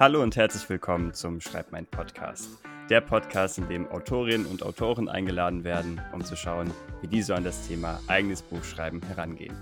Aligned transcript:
Hallo 0.00 0.22
und 0.22 0.34
herzlich 0.34 0.66
willkommen 0.70 1.12
zum 1.12 1.42
Schreib 1.42 1.72
mein 1.72 1.84
Podcast. 1.84 2.56
Der 2.88 3.02
Podcast, 3.02 3.58
in 3.58 3.68
dem 3.68 3.86
Autorinnen 3.88 4.46
und 4.46 4.62
Autoren 4.62 5.10
eingeladen 5.10 5.62
werden, 5.62 6.00
um 6.14 6.24
zu 6.24 6.36
schauen, 6.36 6.70
wie 7.02 7.06
diese 7.06 7.34
an 7.34 7.44
das 7.44 7.68
Thema 7.68 8.00
eigenes 8.06 8.40
Buchschreiben 8.40 9.02
herangehen. 9.02 9.54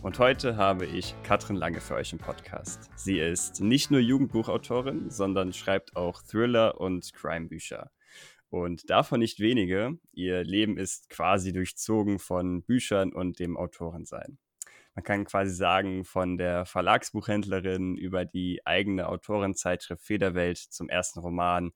Und 0.00 0.16
heute 0.20 0.56
habe 0.56 0.86
ich 0.86 1.16
Katrin 1.24 1.56
Lange 1.56 1.80
für 1.80 1.96
euch 1.96 2.12
im 2.12 2.20
Podcast. 2.20 2.88
Sie 2.94 3.18
ist 3.18 3.60
nicht 3.60 3.90
nur 3.90 3.98
Jugendbuchautorin, 3.98 5.10
sondern 5.10 5.52
schreibt 5.52 5.96
auch 5.96 6.22
Thriller 6.22 6.80
und 6.80 7.12
Crime-Bücher. 7.12 7.90
Und 8.48 8.90
davon 8.90 9.18
nicht 9.18 9.40
wenige. 9.40 9.98
Ihr 10.12 10.44
Leben 10.44 10.78
ist 10.78 11.10
quasi 11.10 11.52
durchzogen 11.52 12.20
von 12.20 12.62
Büchern 12.62 13.12
und 13.12 13.40
dem 13.40 13.56
Autorensein. 13.56 14.38
Man 14.94 15.04
kann 15.04 15.24
quasi 15.24 15.54
sagen, 15.54 16.04
von 16.04 16.36
der 16.36 16.66
Verlagsbuchhändlerin 16.66 17.96
über 17.96 18.24
die 18.24 18.60
eigene 18.66 19.08
Autorenzeitschrift 19.08 20.04
Federwelt 20.04 20.58
zum 20.58 20.88
ersten 20.88 21.20
Roman. 21.20 21.72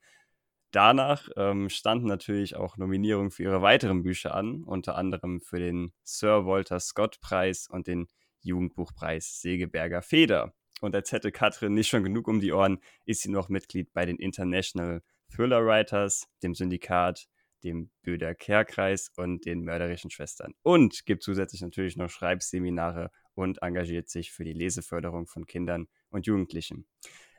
Danach 0.72 1.28
ähm, 1.36 1.68
standen 1.68 2.08
natürlich 2.08 2.56
auch 2.56 2.76
Nominierungen 2.76 3.30
für 3.30 3.44
ihre 3.44 3.62
weiteren 3.62 4.02
Bücher 4.02 4.34
an, 4.34 4.64
unter 4.64 4.96
anderem 4.96 5.40
für 5.40 5.60
den 5.60 5.92
Sir 6.02 6.46
Walter 6.46 6.80
Scott 6.80 7.20
Preis 7.20 7.68
und 7.70 7.86
den 7.86 8.08
Jugendbuchpreis 8.40 9.40
Segeberger 9.40 10.02
Feder. 10.02 10.52
Und 10.80 10.94
als 10.96 11.12
hätte 11.12 11.30
Katrin 11.30 11.74
nicht 11.74 11.88
schon 11.88 12.02
genug 12.02 12.26
um 12.26 12.40
die 12.40 12.52
Ohren, 12.52 12.80
ist 13.04 13.22
sie 13.22 13.30
noch 13.30 13.48
Mitglied 13.48 13.92
bei 13.92 14.04
den 14.04 14.16
International 14.16 15.02
Thriller 15.34 15.64
Writers, 15.64 16.28
dem 16.42 16.54
Syndikat, 16.54 17.28
dem 17.64 17.90
Böder 18.02 18.34
Kehrkreis 18.34 19.10
und 19.16 19.44
den 19.46 19.64
mörderischen 19.64 20.10
Schwestern. 20.10 20.52
Und 20.62 21.06
gibt 21.06 21.22
zusätzlich 21.22 21.62
natürlich 21.62 21.96
noch 21.96 22.10
Schreibseminare 22.10 23.10
und 23.34 23.62
engagiert 23.62 24.08
sich 24.08 24.32
für 24.32 24.44
die 24.44 24.52
Leseförderung 24.52 25.26
von 25.26 25.46
Kindern 25.46 25.88
und 26.10 26.26
Jugendlichen. 26.26 26.86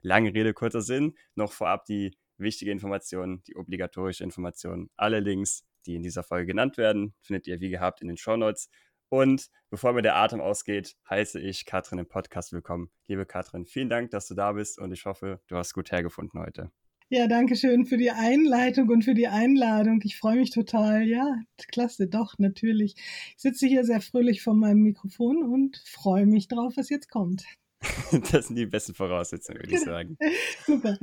Lange 0.01 0.33
Rede, 0.33 0.53
kurzer 0.53 0.81
Sinn. 0.81 1.15
Noch 1.35 1.53
vorab 1.53 1.85
die 1.85 2.17
wichtige 2.37 2.71
Information, 2.71 3.43
die 3.47 3.55
obligatorische 3.55 4.23
Information. 4.23 4.89
Alle 4.97 5.19
Links, 5.19 5.65
die 5.85 5.95
in 5.95 6.03
dieser 6.03 6.23
Folge 6.23 6.47
genannt 6.47 6.77
werden, 6.77 7.13
findet 7.21 7.47
ihr 7.47 7.59
wie 7.59 7.69
gehabt 7.69 8.01
in 8.01 8.07
den 8.07 8.17
Shownotes. 8.17 8.69
Und 9.09 9.49
bevor 9.69 9.93
mir 9.93 10.01
der 10.01 10.15
Atem 10.15 10.41
ausgeht, 10.41 10.95
heiße 11.09 11.39
ich 11.39 11.65
Katrin 11.65 11.99
im 11.99 12.07
Podcast 12.07 12.51
willkommen. 12.51 12.89
Liebe 13.07 13.25
Katrin, 13.25 13.65
vielen 13.65 13.89
Dank, 13.89 14.11
dass 14.11 14.27
du 14.27 14.33
da 14.33 14.53
bist 14.53 14.79
und 14.79 14.91
ich 14.91 15.05
hoffe, 15.05 15.41
du 15.47 15.55
hast 15.55 15.73
gut 15.73 15.91
hergefunden 15.91 16.39
heute. 16.39 16.71
Ja, 17.09 17.27
danke 17.27 17.55
schön 17.55 17.85
für 17.85 17.97
die 17.97 18.09
Einleitung 18.09 18.89
und 18.89 19.03
für 19.03 19.13
die 19.13 19.27
Einladung. 19.27 20.01
Ich 20.03 20.17
freue 20.17 20.37
mich 20.37 20.49
total. 20.49 21.03
Ja, 21.03 21.39
klasse, 21.71 22.07
doch, 22.07 22.33
natürlich. 22.39 22.95
Ich 23.35 23.41
sitze 23.41 23.67
hier 23.67 23.83
sehr 23.83 24.01
fröhlich 24.01 24.41
vor 24.41 24.55
meinem 24.55 24.81
Mikrofon 24.81 25.43
und 25.43 25.77
freue 25.85 26.25
mich 26.25 26.47
drauf, 26.47 26.73
was 26.77 26.89
jetzt 26.89 27.09
kommt. 27.09 27.43
das 28.31 28.47
sind 28.47 28.55
die 28.55 28.65
besten 28.65 28.95
Voraussetzungen, 28.95 29.59
würde 29.59 29.75
ich 29.75 29.81
sagen. 29.81 30.17
Super. 30.65 30.97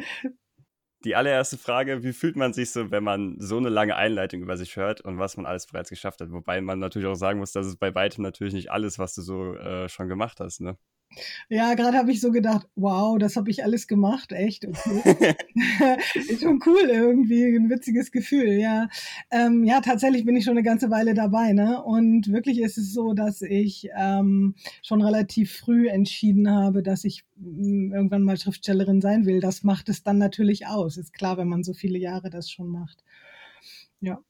Die 1.05 1.15
allererste 1.15 1.57
Frage, 1.57 2.03
wie 2.03 2.13
fühlt 2.13 2.35
man 2.35 2.53
sich 2.53 2.71
so, 2.73 2.91
wenn 2.91 3.05
man 3.05 3.37
so 3.39 3.57
eine 3.57 3.69
lange 3.69 3.95
Einleitung 3.95 4.43
über 4.43 4.57
sich 4.57 4.77
hört 4.77 5.01
und 5.03 5.19
was 5.19 5.37
man 5.37 5.47
alles 5.47 5.67
bereits 5.67 5.91
geschafft 5.91 6.21
hat? 6.21 6.33
Wobei 6.33 6.61
man 6.61 6.81
natürlich 6.81 7.07
auch 7.07 7.15
sagen 7.15 7.39
muss, 7.39 7.53
dass 7.53 7.67
es 7.67 7.77
bei 7.77 7.95
weitem 7.95 8.23
natürlich 8.23 8.55
nicht 8.55 8.73
alles, 8.73 8.99
was 8.99 9.15
du 9.15 9.23
so 9.23 9.55
äh, 9.55 9.89
schon 9.89 10.09
gemacht 10.09 10.41
hast, 10.41 10.61
ne? 10.61 10.77
Ja, 11.49 11.75
gerade 11.75 11.97
habe 11.97 12.11
ich 12.11 12.21
so 12.21 12.31
gedacht, 12.31 12.69
wow, 12.77 13.19
das 13.19 13.37
habe 13.37 13.51
ich 13.51 13.65
alles 13.65 13.87
gemacht, 13.87 14.33
echt. 14.33 14.67
Okay. 14.67 15.35
ist 16.15 16.43
schon 16.43 16.61
cool 16.67 16.89
irgendwie, 16.89 17.45
ein 17.45 17.71
witziges 17.71 18.11
Gefühl, 18.11 18.53
ja. 18.53 18.89
Ähm, 19.31 19.65
ja, 19.65 19.81
tatsächlich 19.81 20.25
bin 20.25 20.37
ich 20.37 20.45
schon 20.45 20.57
eine 20.57 20.63
ganze 20.63 20.91
Weile 20.91 21.15
dabei, 21.15 21.53
ne? 21.53 21.83
Und 21.83 22.33
wirklich 22.33 22.61
ist 22.61 22.79
es 22.79 22.93
so, 22.93 23.13
dass 23.13 23.43
ich 23.43 23.89
ähm, 23.97 24.55
schon 24.83 25.03
relativ 25.03 25.57
früh 25.57 25.89
entschieden 25.89 26.51
habe, 26.51 26.83
dass 26.83 27.05
ich 27.05 27.25
mh, 27.37 27.95
irgendwann 27.97 28.23
mal 28.23 28.37
Schriftstellerin 28.37 29.01
sein 29.01 29.27
will. 29.27 29.41
Das 29.41 29.63
macht 29.63 29.89
es 29.89 30.03
dann 30.03 30.19
natürlich 30.19 30.67
aus. 30.67 30.97
Ist 30.97 31.13
klar, 31.13 31.37
wenn 31.37 31.49
man 31.49 31.63
so 31.63 31.75
viele 31.75 31.99
Jahre 31.99 32.31
das 32.31 32.51
schon 32.51 32.69
macht. 32.69 33.05
Ja. 34.01 34.21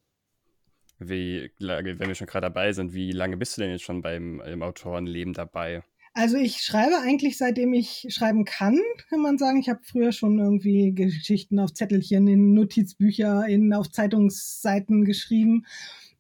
Wie 0.99 1.51
lange, 1.59 1.99
wenn 1.99 2.09
wir 2.09 2.15
schon 2.15 2.27
gerade 2.27 2.47
dabei 2.47 2.73
sind, 2.73 2.95
wie 2.95 3.13
lange 3.13 3.37
bist 3.37 3.57
du 3.57 3.63
denn 3.63 3.71
jetzt 3.71 3.83
schon 3.83 4.03
beim 4.03 4.41
Autorenleben 4.63 5.33
dabei? 5.33 5.83
Also 6.15 6.37
ich 6.37 6.59
schreibe 6.59 6.99
eigentlich 6.99 7.39
seitdem 7.39 7.73
ich 7.73 8.07
schreiben 8.11 8.45
kann, 8.45 8.79
kann 9.09 9.21
man 9.21 9.39
sagen. 9.39 9.59
Ich 9.59 9.71
habe 9.71 9.81
früher 9.83 10.13
schon 10.13 10.39
irgendwie 10.39 10.93
Geschichten 10.95 11.59
auf 11.59 11.73
Zettelchen, 11.73 12.29
in 12.29 12.53
Notizbücher, 12.53 13.47
in 13.47 13.73
auf 13.73 13.91
Zeitungsseiten 13.91 15.07
geschrieben 15.07 15.65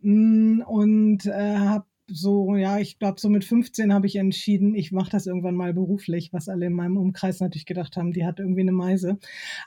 mm, 0.01 0.63
und 0.63 1.27
äh, 1.27 1.57
habe 1.59 1.87
so, 2.09 2.57
ja, 2.57 2.79
ich 2.79 2.99
glaube, 2.99 3.21
so 3.21 3.29
mit 3.29 3.45
15 3.45 3.95
habe 3.95 4.07
ich 4.07 4.17
entschieden, 4.17 4.75
ich 4.75 4.93
mache 4.93 5.11
das 5.11 5.27
irgendwann 5.27 5.55
mal 5.55 5.73
beruflich, 5.73 6.33
was 6.33 6.49
alle 6.49 6.67
in 6.67 6.73
meinem 6.73 6.97
Umkreis 6.97 7.41
natürlich 7.41 7.65
gedacht 7.65 7.97
haben, 7.97 8.13
die 8.13 8.27
hat 8.27 8.41
irgendwie 8.41 8.63
eine 8.63 8.73
Meise. 8.73 9.19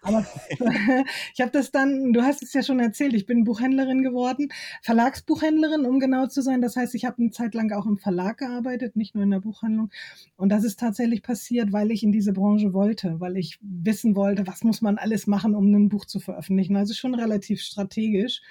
Aber 0.02 0.26
ich 1.34 1.42
habe 1.42 1.52
das 1.52 1.72
dann, 1.72 2.14
du 2.14 2.22
hast 2.22 2.44
es 2.44 2.54
ja 2.54 2.62
schon 2.62 2.80
erzählt, 2.80 3.14
ich 3.14 3.26
bin 3.26 3.46
Buchhändlerin 3.46 4.04
geworden, 4.04 4.50
Verlagsbuchhändlerin, 4.82 5.86
um 5.86 6.00
genau 6.00 6.28
zu 6.28 6.42
sein. 6.42 6.62
Das 6.62 6.76
heißt, 6.76 6.94
ich 6.96 7.06
habe 7.06 7.18
eine 7.20 7.32
Zeit 7.32 7.54
lang 7.54 7.72
auch 7.72 7.86
im 7.86 7.98
Verlag 7.98 8.38
gearbeitet, 8.38 8.96
nicht 8.96 9.16
nur 9.16 9.24
in 9.24 9.32
der 9.32 9.40
Buchhandlung. 9.40 9.90
Und 10.36 10.50
das 10.50 10.64
ist 10.64 10.80
tatsächlich 10.80 11.24
passiert, 11.24 11.72
weil 11.72 11.92
ich 11.92 12.04
in 12.04 12.12
diese 12.12 12.34
Branche 12.34 12.74
wollte, 12.74 13.20
weil 13.20 13.38
ich 13.38 13.60
wissen 13.62 14.16
wollte, 14.16 14.46
was 14.46 14.64
muss 14.64 14.82
man 14.82 14.98
alles 14.98 15.26
machen, 15.26 15.56
um 15.56 15.74
ein 15.74 15.90
Buch 15.90 16.06
zu 16.06 16.20
veröffentlichen. 16.20 16.76
Also 16.76 16.94
schon 16.94 17.16
relativ 17.16 17.62
strategisch. 17.62 18.42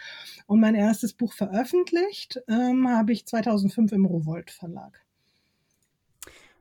Und 0.47 0.61
mein 0.61 0.75
erstes 0.75 1.13
Buch 1.13 1.33
veröffentlicht 1.33 2.41
ähm, 2.49 2.89
habe 2.89 3.13
ich 3.13 3.27
2005 3.27 3.74
5 3.75 3.93
im 3.93 4.07
Rowold 4.07 4.51
Verlag. 4.51 5.05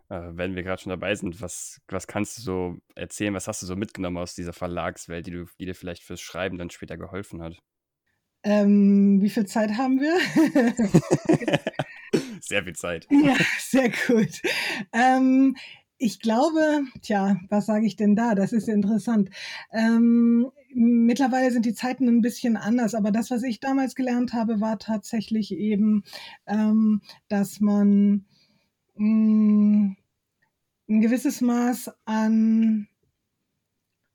Äh, 0.09 0.31
wenn 0.31 0.55
wir 0.55 0.63
gerade 0.63 0.81
schon 0.81 0.89
dabei 0.89 1.15
sind, 1.15 1.41
was, 1.41 1.81
was 1.87 2.07
kannst 2.07 2.37
du 2.37 2.41
so 2.41 2.77
erzählen, 2.95 3.33
was 3.33 3.47
hast 3.47 3.61
du 3.61 3.65
so 3.65 3.75
mitgenommen 3.75 4.17
aus 4.17 4.35
dieser 4.35 4.53
Verlagswelt, 4.53 5.25
die, 5.27 5.31
du, 5.31 5.45
die 5.59 5.65
dir 5.65 5.75
vielleicht 5.75 6.03
fürs 6.03 6.21
Schreiben 6.21 6.57
dann 6.57 6.69
später 6.69 6.97
geholfen 6.97 7.41
hat? 7.41 7.57
Ähm, 8.43 9.21
wie 9.21 9.29
viel 9.29 9.45
Zeit 9.45 9.71
haben 9.77 10.01
wir? 10.01 10.17
sehr 12.41 12.63
viel 12.63 12.75
Zeit. 12.75 13.07
Ja, 13.09 13.35
sehr 13.59 13.89
gut. 13.89 14.41
Ähm, 14.91 15.55
ich 15.97 16.19
glaube, 16.19 16.83
tja, 17.01 17.37
was 17.49 17.65
sage 17.65 17.85
ich 17.85 17.95
denn 17.95 18.15
da? 18.15 18.35
Das 18.35 18.51
ist 18.51 18.67
interessant. 18.67 19.29
Ähm, 19.71 20.51
mittlerweile 20.73 21.51
sind 21.51 21.65
die 21.65 21.73
Zeiten 21.73 22.07
ein 22.07 22.21
bisschen 22.21 22.57
anders, 22.57 22.95
aber 22.95 23.11
das, 23.11 23.31
was 23.31 23.43
ich 23.43 23.59
damals 23.59 23.95
gelernt 23.95 24.33
habe, 24.33 24.59
war 24.59 24.79
tatsächlich 24.79 25.51
eben, 25.51 26.03
ähm, 26.47 27.01
dass 27.29 27.59
man 27.59 28.25
mh, 28.95 29.07
mm, 29.07 29.97
ein 30.89 31.01
gewisses 31.01 31.41
Maß 31.41 31.91
an 32.05 32.87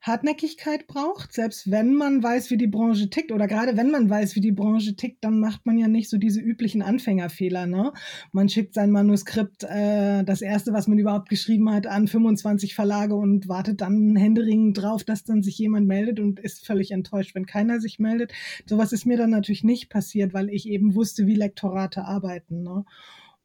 Hartnäckigkeit 0.09 0.87
braucht, 0.87 1.33
selbst 1.33 1.71
wenn 1.71 1.95
man 1.95 2.23
weiß, 2.23 2.51
wie 2.51 2.57
die 2.57 2.67
Branche 2.67 3.11
tickt 3.11 3.31
oder 3.31 3.47
gerade 3.47 3.77
wenn 3.77 3.91
man 3.91 4.11
weiß, 4.11 4.35
wie 4.35 4.41
die 4.41 4.53
Branche 4.53 4.97
tickt, 4.97 5.23
dann 5.23 5.39
macht 5.39 5.67
man 5.67 5.79
ja 5.79 5.87
nicht 5.87 6.11
so 6.11 6.17
diese 6.17 6.41
üblichen 6.41 6.83
Anfängerfehler. 6.83 7.67
Ne? 7.67 7.93
Man 8.33 8.49
schickt 8.49 8.75
sein 8.75 8.91
Manuskript, 8.91 9.65
äh, 9.65 10.25
das 10.25 10.43
erste, 10.43 10.73
was 10.73 10.89
man 10.89 10.99
überhaupt 10.99 11.29
geschrieben 11.29 11.71
hat, 11.71 11.87
an 11.87 12.09
25 12.09 12.75
Verlage 12.75 13.15
und 13.15 13.49
wartet 13.49 13.81
dann 13.81 14.17
händeringend 14.17 14.79
drauf, 14.79 15.05
dass 15.05 15.23
dann 15.23 15.43
sich 15.43 15.59
jemand 15.59 15.87
meldet 15.87 16.19
und 16.19 16.41
ist 16.41 16.67
völlig 16.67 16.91
enttäuscht, 16.91 17.35
wenn 17.35 17.47
keiner 17.47 17.81
sich 17.81 17.99
meldet. 17.99 18.33
Sowas 18.67 18.93
ist 18.93 19.07
mir 19.07 19.17
dann 19.17 19.31
natürlich 19.31 19.63
nicht 19.63 19.91
passiert, 19.91 20.35
weil 20.35 20.51
ich 20.51 20.69
eben 20.69 20.95
wusste, 20.95 21.27
wie 21.27 21.37
Lektorate 21.37 22.05
arbeiten. 22.05 22.63
Ne? 22.63 22.85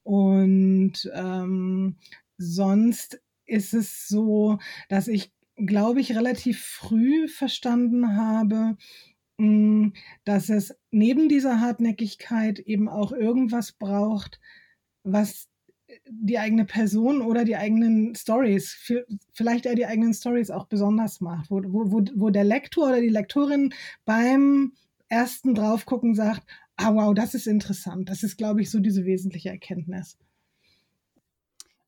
Und 0.04 1.12
ähm, 1.14 1.98
sonst 2.38 3.22
ist 3.46 3.74
es 3.74 4.08
so, 4.08 4.58
dass 4.90 5.08
ich 5.08 5.32
glaube 5.56 6.02
ich, 6.02 6.16
relativ 6.16 6.62
früh 6.64 7.28
verstanden 7.28 8.16
habe, 8.16 8.78
hm, 9.40 9.94
dass 10.26 10.50
es 10.50 10.76
neben 10.92 11.30
dieser 11.30 11.60
Hartnäckigkeit 11.60 12.60
eben 12.60 12.90
auch 12.90 13.12
irgendwas 13.12 13.72
braucht, 13.72 14.40
was 15.04 15.48
die 16.08 16.40
eigene 16.40 16.66
Person 16.66 17.22
oder 17.22 17.46
die 17.46 17.56
eigenen 17.56 18.16
Stories, 18.16 18.92
vielleicht 19.32 19.66
eher 19.66 19.76
die 19.76 19.86
eigenen 19.86 20.14
Stories 20.14 20.50
auch 20.50 20.66
besonders 20.66 21.22
macht, 21.22 21.52
wo, 21.52 21.62
wo, 21.64 22.04
wo 22.16 22.30
der 22.30 22.44
Lektor 22.44 22.90
oder 22.90 23.02
die 23.02 23.10
Lektorin 23.10 23.74
beim 24.06 24.74
ersten 25.10 25.54
Draufgucken 25.54 26.16
sagt, 26.16 26.44
ah 26.78 26.96
wow, 26.96 27.14
das 27.14 27.36
ist 27.36 27.48
interessant. 27.48 28.10
Das 28.10 28.24
ist, 28.24 28.38
glaube 28.38 28.62
ich, 28.62 28.72
so 28.72 28.80
diese 28.80 29.06
wesentliche 29.06 29.50
Erkenntnis. 29.50 30.18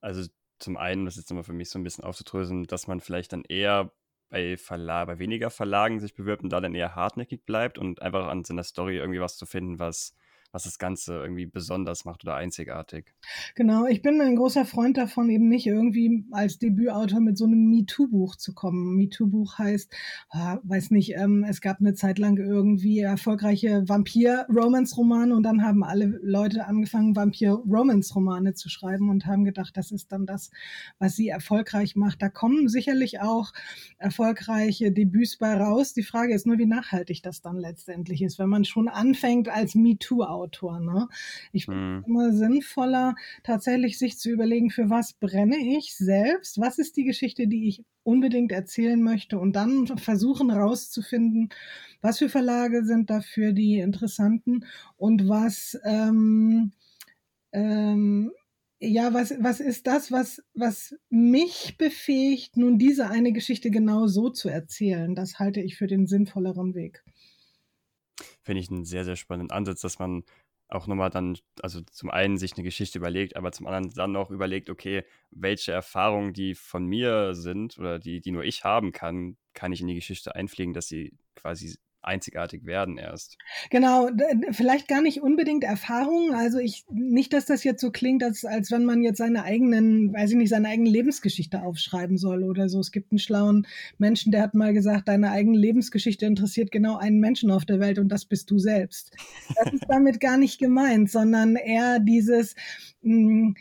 Also 0.02 0.30
zum 0.60 0.78
einen, 0.78 1.06
das 1.06 1.18
ist 1.18 1.32
immer 1.32 1.44
für 1.44 1.54
mich 1.54 1.70
so 1.70 1.80
ein 1.80 1.84
bisschen 1.84 2.04
aufzudröseln, 2.04 2.66
dass 2.66 2.88
man 2.88 3.02
vielleicht 3.02 3.34
dann 3.34 3.44
eher 3.44 3.92
bei, 4.30 4.58
Verla 4.58 5.06
bei 5.06 5.20
weniger 5.20 5.50
Verlagen 5.50 6.00
sich 6.00 6.14
bewirbt 6.14 6.44
und 6.44 6.50
da 6.50 6.62
dann 6.62 6.76
eher 6.76 6.96
hartnäckig 6.96 7.46
bleibt 7.46 7.78
und 7.78 8.02
einfach 8.02 8.28
an 8.28 8.44
seiner 8.44 8.64
Story 8.64 8.98
irgendwie 8.98 9.22
was 9.22 9.38
zu 9.38 9.46
finden, 9.46 9.80
was, 9.80 10.16
was 10.56 10.64
das 10.64 10.80
Ganze 10.80 11.16
irgendwie 11.16 11.46
besonders 11.46 12.06
macht 12.06 12.24
oder 12.24 12.36
einzigartig. 12.36 13.14
Genau, 13.56 13.88
ich 13.88 14.02
bin 14.02 14.22
ein 14.22 14.38
großer 14.38 14.64
Freund 14.64 14.96
davon, 14.96 15.30
eben 15.30 15.50
nicht 15.50 15.68
irgendwie 15.68 16.24
als 16.32 16.60
Debütautor 16.60 17.20
mit 17.20 17.38
so 17.38 17.44
einem 17.44 17.70
MeToo-Buch 17.70 18.38
zu 18.38 18.54
kommen. 18.54 18.96
MeToo-Buch 18.96 19.58
heißt, 19.58 19.94
ah, 20.30 20.60
weiß 20.64 20.92
nicht, 20.92 21.14
ähm, 21.18 21.44
es 21.44 21.60
gab 21.60 21.82
eine 21.82 21.94
Zeit 21.94 22.20
lang 22.20 22.38
irgendwie 22.38 23.02
erfolgreiche 23.02 23.84
Vampir-Romance-Romane 23.86 25.36
und 25.36 25.44
dann 25.44 25.62
haben 25.62 25.84
alle 25.84 26.06
Leute 26.24 26.66
angefangen, 26.66 27.18
Vampir-Romance-Romane 27.18 28.54
zu 28.54 28.70
schreiben 28.70 29.10
und 29.10 29.26
haben 29.26 29.44
gedacht, 29.44 29.76
das 29.76 29.92
ist 29.92 30.14
dann 30.14 30.26
das, 30.26 30.52
was 31.00 31.18
sie 31.18 31.28
erfolgreich 31.28 31.98
macht. 31.98 32.22
Da 32.22 32.30
kommen 32.30 32.70
sicherlich 32.70 33.20
auch 33.20 33.52
erfolgreiche 33.98 34.94
Debüts 34.94 35.38
bei 35.38 35.54
raus. 35.54 35.94
Die 35.94 36.04
Frage 36.04 36.34
ist 36.34 36.48
nur, 36.48 36.58
wie 36.60 36.66
nachhaltig 36.66 37.24
das 37.24 37.42
dann 37.42 37.58
letztendlich 37.58 38.22
ist, 38.22 38.40
wenn 38.40 38.48
man 38.48 38.64
schon 38.64 38.88
anfängt 38.88 39.50
als 39.50 39.76
MeToo-Autor 39.76 40.45
Autor. 40.46 40.80
Ne? 40.80 41.08
Ich 41.52 41.66
finde 41.66 41.80
mhm. 41.80 42.00
es 42.00 42.08
immer 42.08 42.34
sinnvoller, 42.34 43.16
tatsächlich 43.44 43.98
sich 43.98 44.18
zu 44.18 44.30
überlegen, 44.30 44.70
für 44.70 44.90
was 44.90 45.14
brenne 45.14 45.58
ich 45.58 45.96
selbst, 45.96 46.60
was 46.60 46.78
ist 46.78 46.98
die 46.98 47.04
Geschichte, 47.04 47.48
die 47.48 47.68
ich 47.68 47.84
unbedingt 48.04 48.52
erzählen 48.52 49.02
möchte 49.02 49.40
und 49.40 49.56
dann 49.56 49.88
versuchen 49.98 50.52
rauszufinden, 50.52 51.50
was 52.02 52.20
für 52.20 52.30
Verlage 52.30 52.86
sind 52.86 53.10
dafür 53.10 53.52
die 53.52 53.80
interessanten 53.80 54.66
und 54.98 55.28
was 55.28 55.78
ähm, 55.84 56.72
ähm, 57.52 58.32
ja, 58.80 59.14
was, 59.14 59.34
was 59.40 59.62
ist 59.62 59.88
das, 59.88 60.12
was, 60.12 60.44
was 60.54 60.96
mich 61.10 61.78
befähigt, 61.78 62.58
nun 62.58 62.78
diese 62.78 63.10
eine 63.10 63.32
Geschichte 63.32 63.72
genau 63.72 64.08
so 64.08 64.30
zu 64.30 64.50
erzählen? 64.50 65.16
Das 65.16 65.40
halte 65.40 65.62
ich 65.62 65.78
für 65.78 65.88
den 65.88 66.06
sinnvolleren 66.06 66.76
Weg 66.76 67.04
finde 68.42 68.62
ich 68.62 68.70
einen 68.70 68.86
sehr, 68.86 69.06
sehr 69.06 69.16
spannenden 69.16 69.52
Ansatz, 69.52 69.82
dass 69.82 70.00
man 70.00 70.24
auch 70.68 70.88
nochmal 70.88 71.10
dann, 71.10 71.38
also 71.62 71.82
zum 71.82 72.10
einen 72.10 72.38
sich 72.38 72.54
eine 72.54 72.64
Geschichte 72.64 72.98
überlegt, 72.98 73.36
aber 73.36 73.52
zum 73.52 73.68
anderen 73.68 73.90
dann 73.94 74.16
auch 74.16 74.32
überlegt, 74.32 74.70
okay, 74.70 75.04
welche 75.30 75.72
Erfahrungen, 75.72 76.34
die 76.34 76.56
von 76.56 76.86
mir 76.86 77.36
sind 77.36 77.78
oder 77.78 78.00
die, 78.00 78.20
die 78.22 78.32
nur 78.32 78.44
ich 78.44 78.64
haben 78.64 78.92
kann, 78.92 79.38
kann 79.54 79.72
ich 79.72 79.82
in 79.82 79.88
die 79.88 79.96
Geschichte 79.96 80.36
einpflegen, 80.36 80.74
dass 80.74 80.88
sie 80.88 81.14
quasi 81.36 81.78
einzigartig 82.06 82.66
werden 82.66 82.98
erst. 82.98 83.38
Genau, 83.70 84.10
vielleicht 84.52 84.88
gar 84.88 85.02
nicht 85.02 85.22
unbedingt 85.22 85.64
Erfahrungen. 85.64 86.34
Also 86.34 86.60
ich 86.60 86.86
nicht, 86.92 87.34
dass 87.34 87.46
das 87.46 87.64
jetzt 87.64 87.82
so 87.82 87.92
klingt, 87.92 88.24
als, 88.24 88.46
als 88.46 88.72
wenn 88.72 88.86
man 88.86 89.04
jetzt 89.04 89.18
seine 89.18 89.44
eigenen, 89.44 90.14
weiß 90.14 90.32
ich 90.32 90.38
nicht, 90.38 90.50
seine 90.50 90.70
eigene 90.70 90.90
Lebensgeschichte 90.90 91.62
aufschreiben 91.64 92.18
soll 92.18 92.44
oder 92.44 92.70
so. 92.70 92.80
Es 92.80 92.92
gibt 92.92 93.12
einen 93.12 93.20
schlauen 93.20 93.68
Menschen, 93.98 94.32
der 94.32 94.42
hat 94.42 94.54
mal 94.54 94.74
gesagt, 94.74 95.08
deine 95.08 95.32
eigene 95.32 95.58
Lebensgeschichte 95.58 96.26
interessiert 96.26 96.72
genau 96.72 96.98
einen 96.98 97.20
Menschen 97.20 97.52
auf 97.52 97.66
der 97.66 97.80
Welt 97.80 98.00
und 98.00 98.10
das 98.10 98.26
bist 98.26 98.52
du 98.52 98.60
selbst. 98.60 99.16
Das 99.56 99.74
ist 99.74 99.86
damit 99.88 100.20
gar 100.20 100.38
nicht 100.38 100.60
gemeint, 100.60 101.10
sondern 101.10 101.56
eher 101.56 102.00
dieses 102.00 102.56
mh, 103.02 103.30
hm, 103.30 103.56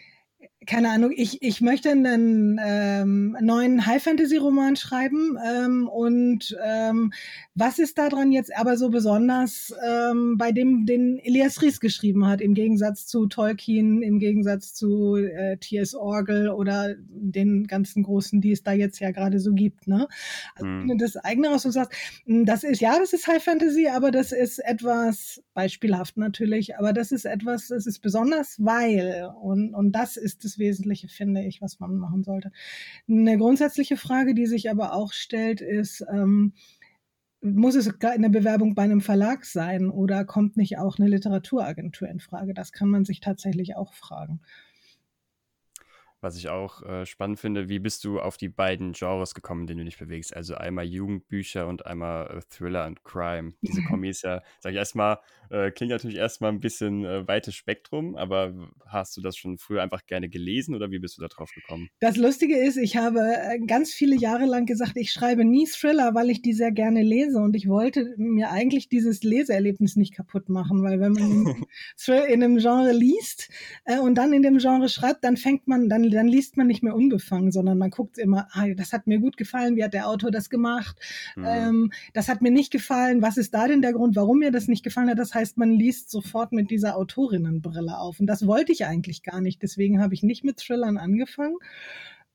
keine 0.66 0.90
Ahnung, 0.90 1.12
ich, 1.14 1.42
ich 1.42 1.60
möchte 1.60 1.90
einen 1.90 2.58
ähm, 2.64 3.36
neuen 3.40 3.86
High-Fantasy-Roman 3.86 4.76
schreiben 4.76 5.36
ähm, 5.44 5.88
und 5.88 6.56
ähm, 6.64 7.12
was 7.54 7.78
ist 7.78 7.98
daran 7.98 8.32
jetzt 8.32 8.56
aber 8.56 8.76
so 8.76 8.88
besonders 8.88 9.74
ähm, 9.86 10.38
bei 10.38 10.52
dem, 10.52 10.86
den 10.86 11.18
Elias 11.18 11.60
Ries 11.60 11.80
geschrieben 11.80 12.26
hat, 12.26 12.40
im 12.40 12.54
Gegensatz 12.54 13.06
zu 13.06 13.26
Tolkien, 13.26 14.02
im 14.02 14.18
Gegensatz 14.18 14.72
zu 14.72 15.16
äh, 15.16 15.58
T.S. 15.58 15.94
Orgel 15.94 16.48
oder 16.48 16.94
den 16.98 17.66
ganzen 17.66 18.02
großen, 18.02 18.40
die 18.40 18.52
es 18.52 18.62
da 18.62 18.72
jetzt 18.72 19.00
ja 19.00 19.10
gerade 19.10 19.38
so 19.38 19.52
gibt, 19.52 19.86
ne? 19.86 20.08
Also 20.54 20.66
mhm. 20.66 20.98
das 20.98 21.16
eigene 21.16 21.48
raus 21.48 21.66
und 21.66 21.72
sagst, 21.72 21.92
hm, 22.24 22.46
das 22.46 22.64
ist, 22.64 22.80
ja, 22.80 22.98
das 22.98 23.12
ist 23.12 23.26
High-Fantasy, 23.26 23.88
aber 23.88 24.10
das 24.10 24.32
ist 24.32 24.58
etwas, 24.60 25.42
beispielhaft 25.52 26.16
natürlich, 26.16 26.76
aber 26.78 26.94
das 26.94 27.12
ist 27.12 27.26
etwas, 27.26 27.68
das 27.68 27.86
ist 27.86 28.00
besonders, 28.00 28.56
weil, 28.58 29.30
und, 29.42 29.74
und 29.74 29.92
das 29.92 30.16
ist 30.16 30.42
das 30.44 30.54
das 30.54 30.58
Wesentliche, 30.58 31.08
finde 31.08 31.42
ich, 31.42 31.60
was 31.60 31.80
man 31.80 31.96
machen 31.96 32.22
sollte. 32.22 32.50
Eine 33.08 33.36
grundsätzliche 33.38 33.96
Frage, 33.96 34.34
die 34.34 34.46
sich 34.46 34.70
aber 34.70 34.94
auch 34.94 35.12
stellt, 35.12 35.60
ist, 35.60 36.04
ähm, 36.12 36.52
muss 37.44 37.74
es 37.74 37.92
eine 38.00 38.30
Bewerbung 38.30 38.74
bei 38.74 38.82
einem 38.82 39.02
Verlag 39.02 39.44
sein 39.44 39.90
oder 39.90 40.24
kommt 40.24 40.56
nicht 40.56 40.78
auch 40.78 40.98
eine 40.98 41.08
Literaturagentur 41.08 42.08
in 42.08 42.18
Frage? 42.18 42.54
Das 42.54 42.72
kann 42.72 42.88
man 42.88 43.04
sich 43.04 43.20
tatsächlich 43.20 43.76
auch 43.76 43.92
fragen. 43.92 44.40
Was 46.24 46.38
ich 46.38 46.48
auch 46.48 46.80
äh, 46.84 47.04
spannend 47.04 47.38
finde, 47.38 47.68
wie 47.68 47.78
bist 47.78 48.02
du 48.02 48.18
auf 48.18 48.38
die 48.38 48.48
beiden 48.48 48.92
Genres 48.92 49.34
gekommen, 49.34 49.60
in 49.60 49.66
denen 49.66 49.78
du 49.80 49.84
dich 49.84 49.98
bewegst? 49.98 50.34
Also 50.34 50.54
einmal 50.54 50.86
Jugendbücher 50.86 51.68
und 51.68 51.84
einmal 51.84 52.38
äh, 52.38 52.40
Thriller 52.48 52.86
und 52.86 53.04
Crime. 53.04 53.52
Diese 53.60 53.82
Kombi 53.90 54.08
ist 54.08 54.22
ja, 54.22 54.40
sag 54.58 54.72
ich 54.72 54.78
erstmal, 54.78 55.18
äh, 55.50 55.70
klingt 55.70 55.90
natürlich 55.90 56.16
erstmal 56.16 56.50
ein 56.50 56.60
bisschen 56.60 57.04
äh, 57.04 57.28
weites 57.28 57.54
Spektrum, 57.54 58.16
aber 58.16 58.54
hast 58.86 59.14
du 59.18 59.20
das 59.20 59.36
schon 59.36 59.58
früher 59.58 59.82
einfach 59.82 60.06
gerne 60.06 60.30
gelesen 60.30 60.74
oder 60.74 60.90
wie 60.90 60.98
bist 60.98 61.18
du 61.18 61.20
da 61.20 61.28
drauf 61.28 61.50
gekommen? 61.54 61.90
Das 62.00 62.16
Lustige 62.16 62.56
ist, 62.56 62.78
ich 62.78 62.96
habe 62.96 63.20
äh, 63.20 63.58
ganz 63.66 63.92
viele 63.92 64.16
Jahre 64.16 64.46
lang 64.46 64.64
gesagt, 64.64 64.96
ich 64.96 65.12
schreibe 65.12 65.44
nie 65.44 65.66
Thriller, 65.66 66.14
weil 66.14 66.30
ich 66.30 66.40
die 66.40 66.54
sehr 66.54 66.72
gerne 66.72 67.02
lese 67.02 67.38
und 67.38 67.54
ich 67.54 67.68
wollte 67.68 68.14
mir 68.16 68.50
eigentlich 68.50 68.88
dieses 68.88 69.22
Leseerlebnis 69.22 69.96
nicht 69.96 70.14
kaputt 70.14 70.48
machen, 70.48 70.82
weil 70.82 71.00
wenn 71.00 71.12
man 71.12 71.66
in 72.28 72.42
einem 72.42 72.56
Genre 72.56 72.92
liest 72.92 73.50
äh, 73.84 73.98
und 73.98 74.14
dann 74.14 74.32
in 74.32 74.42
dem 74.42 74.56
Genre 74.56 74.88
schreibt, 74.88 75.22
dann 75.22 75.36
fängt 75.36 75.68
man, 75.68 75.90
dann 75.90 76.13
dann 76.14 76.28
liest 76.28 76.56
man 76.56 76.66
nicht 76.66 76.82
mehr 76.82 76.94
unbefangen, 76.94 77.52
sondern 77.52 77.78
man 77.78 77.90
guckt 77.90 78.18
immer, 78.18 78.48
ah, 78.52 78.66
das 78.74 78.92
hat 78.92 79.06
mir 79.06 79.20
gut 79.20 79.36
gefallen, 79.36 79.76
wie 79.76 79.84
hat 79.84 79.94
der 79.94 80.08
Autor 80.08 80.30
das 80.30 80.50
gemacht, 80.50 80.96
mhm. 81.36 81.44
ähm, 81.46 81.92
das 82.12 82.28
hat 82.28 82.42
mir 82.42 82.50
nicht 82.50 82.70
gefallen, 82.70 83.22
was 83.22 83.36
ist 83.36 83.54
da 83.54 83.68
denn 83.68 83.82
der 83.82 83.92
Grund, 83.92 84.16
warum 84.16 84.38
mir 84.38 84.50
das 84.50 84.68
nicht 84.68 84.84
gefallen 84.84 85.10
hat? 85.10 85.18
Das 85.18 85.34
heißt, 85.34 85.56
man 85.56 85.72
liest 85.72 86.10
sofort 86.10 86.52
mit 86.52 86.70
dieser 86.70 86.96
Autorinnenbrille 86.96 87.98
auf 87.98 88.20
und 88.20 88.26
das 88.26 88.46
wollte 88.46 88.72
ich 88.72 88.86
eigentlich 88.86 89.22
gar 89.22 89.40
nicht, 89.40 89.62
deswegen 89.62 90.00
habe 90.00 90.14
ich 90.14 90.22
nicht 90.22 90.44
mit 90.44 90.58
Thrillern 90.58 90.96
angefangen. 90.96 91.56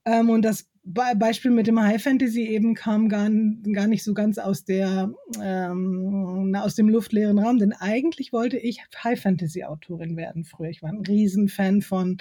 Ähm, 0.06 0.30
und 0.30 0.44
das 0.44 0.70
Be 0.84 1.04
Beispiel 1.16 1.52
mit 1.52 1.68
dem 1.68 1.80
High 1.80 2.02
Fantasy 2.02 2.42
eben 2.44 2.74
kam 2.74 3.10
gar, 3.10 3.30
gar 3.74 3.88
nicht 3.88 4.04
so 4.04 4.14
ganz 4.14 4.38
aus 4.40 4.64
der 4.64 5.12
ähm, 5.40 6.56
aus 6.56 6.74
dem 6.76 6.90
luftleeren 6.90 7.38
Raum, 7.38 7.60
denn 7.60 7.74
eigentlich 7.74 8.34
wollte 8.34 8.58
ich 8.58 8.82
High 9.04 9.22
Fantasy 9.22 9.66
Autorin 9.66 10.18
werden 10.18 10.46
früher. 10.46 10.70
Ich 10.70 10.82
war 10.82 10.90
ein 10.90 11.06
Riesenfan 11.06 11.82
von 11.82 12.18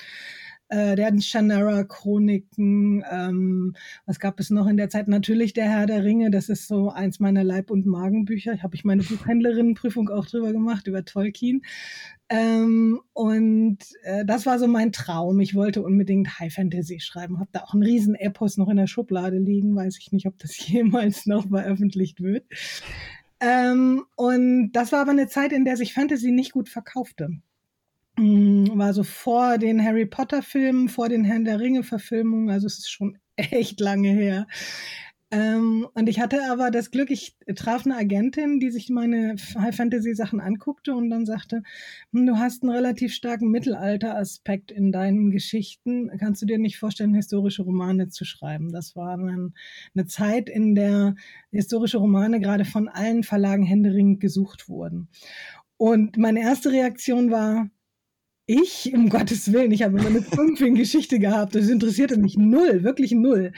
äh, 0.68 0.96
der 0.96 1.18
Shannara-Chroniken. 1.18 3.04
Ähm, 3.10 3.74
was 4.06 4.20
gab 4.20 4.38
es 4.40 4.50
noch 4.50 4.66
in 4.66 4.76
der 4.76 4.90
Zeit? 4.90 5.08
Natürlich 5.08 5.52
der 5.52 5.68
Herr 5.70 5.86
der 5.86 6.04
Ringe. 6.04 6.30
Das 6.30 6.48
ist 6.48 6.68
so 6.68 6.90
eins 6.90 7.20
meiner 7.20 7.44
Leib- 7.44 7.70
und 7.70 7.86
Magenbücher. 7.86 8.62
Habe 8.62 8.74
ich 8.74 8.84
meine 8.84 9.02
Buchhändlerinnenprüfung 9.02 10.10
auch 10.10 10.26
drüber 10.26 10.52
gemacht, 10.52 10.86
über 10.86 11.04
Tolkien. 11.04 11.62
Ähm, 12.28 13.00
und 13.14 13.78
äh, 14.02 14.24
das 14.24 14.44
war 14.44 14.58
so 14.58 14.66
mein 14.66 14.92
Traum. 14.92 15.40
Ich 15.40 15.54
wollte 15.54 15.82
unbedingt 15.82 16.38
High 16.38 16.52
Fantasy 16.52 17.00
schreiben. 17.00 17.38
Habe 17.38 17.50
da 17.52 17.60
auch 17.60 17.72
einen 17.72 17.82
riesen 17.82 18.14
Epos 18.14 18.58
noch 18.58 18.68
in 18.68 18.76
der 18.76 18.86
Schublade 18.86 19.38
liegen. 19.38 19.74
Weiß 19.74 19.98
ich 19.98 20.12
nicht, 20.12 20.26
ob 20.26 20.38
das 20.38 20.58
jemals 20.68 21.26
noch 21.26 21.48
veröffentlicht 21.48 22.22
wird. 22.22 22.44
Ähm, 23.40 24.04
und 24.16 24.72
das 24.72 24.92
war 24.92 25.00
aber 25.00 25.12
eine 25.12 25.28
Zeit, 25.28 25.52
in 25.52 25.64
der 25.64 25.76
sich 25.76 25.94
Fantasy 25.94 26.32
nicht 26.32 26.52
gut 26.52 26.68
verkaufte. 26.68 27.40
Mm, 28.18 28.76
war 28.76 28.92
so 28.94 29.04
vor 29.04 29.58
den 29.58 29.82
Harry 29.82 30.04
Potter 30.04 30.42
Filmen, 30.42 30.88
vor 30.88 31.08
den 31.08 31.24
Herrn 31.24 31.44
der 31.44 31.60
Ringe 31.60 31.84
Verfilmungen, 31.84 32.50
also 32.50 32.66
es 32.66 32.78
ist 32.78 32.90
schon 32.90 33.18
echt 33.36 33.78
lange 33.80 34.08
her. 34.10 34.46
Ähm, 35.30 35.86
und 35.94 36.08
ich 36.08 36.20
hatte 36.20 36.50
aber 36.50 36.70
das 36.70 36.90
Glück, 36.90 37.10
ich 37.10 37.36
traf 37.54 37.84
eine 37.84 37.96
Agentin, 37.96 38.60
die 38.60 38.70
sich 38.70 38.88
meine 38.88 39.36
High 39.58 39.76
Fantasy 39.76 40.14
Sachen 40.14 40.40
anguckte 40.40 40.94
und 40.94 41.10
dann 41.10 41.26
sagte, 41.26 41.62
hm, 42.12 42.26
du 42.26 42.38
hast 42.38 42.62
einen 42.62 42.72
relativ 42.72 43.12
starken 43.14 43.50
Mittelalter-Aspekt 43.50 44.72
in 44.72 44.90
deinen 44.90 45.30
Geschichten. 45.30 46.10
Kannst 46.18 46.42
du 46.42 46.46
dir 46.46 46.58
nicht 46.58 46.78
vorstellen, 46.78 47.14
historische 47.14 47.62
Romane 47.62 48.08
zu 48.08 48.24
schreiben? 48.24 48.72
Das 48.72 48.96
war 48.96 49.18
dann 49.18 49.54
eine 49.94 50.06
Zeit, 50.06 50.48
in 50.48 50.74
der 50.74 51.14
historische 51.52 51.98
Romane 51.98 52.40
gerade 52.40 52.64
von 52.64 52.88
allen 52.88 53.22
Verlagen 53.22 53.64
händeringend 53.64 54.20
gesucht 54.20 54.68
wurden. 54.68 55.08
Und 55.76 56.16
meine 56.16 56.40
erste 56.40 56.72
Reaktion 56.72 57.30
war, 57.30 57.68
ich, 58.48 58.92
um 58.94 59.10
Gottes 59.10 59.52
Willen, 59.52 59.72
ich 59.72 59.82
habe 59.82 59.98
immer 59.98 60.08
eine 60.08 60.22
5 60.22 60.58
in 60.62 60.74
Geschichte 60.74 61.18
gehabt. 61.18 61.54
Das 61.54 61.68
interessierte 61.68 62.18
mich 62.18 62.38
null, 62.38 62.82
wirklich 62.82 63.12
null. 63.12 63.52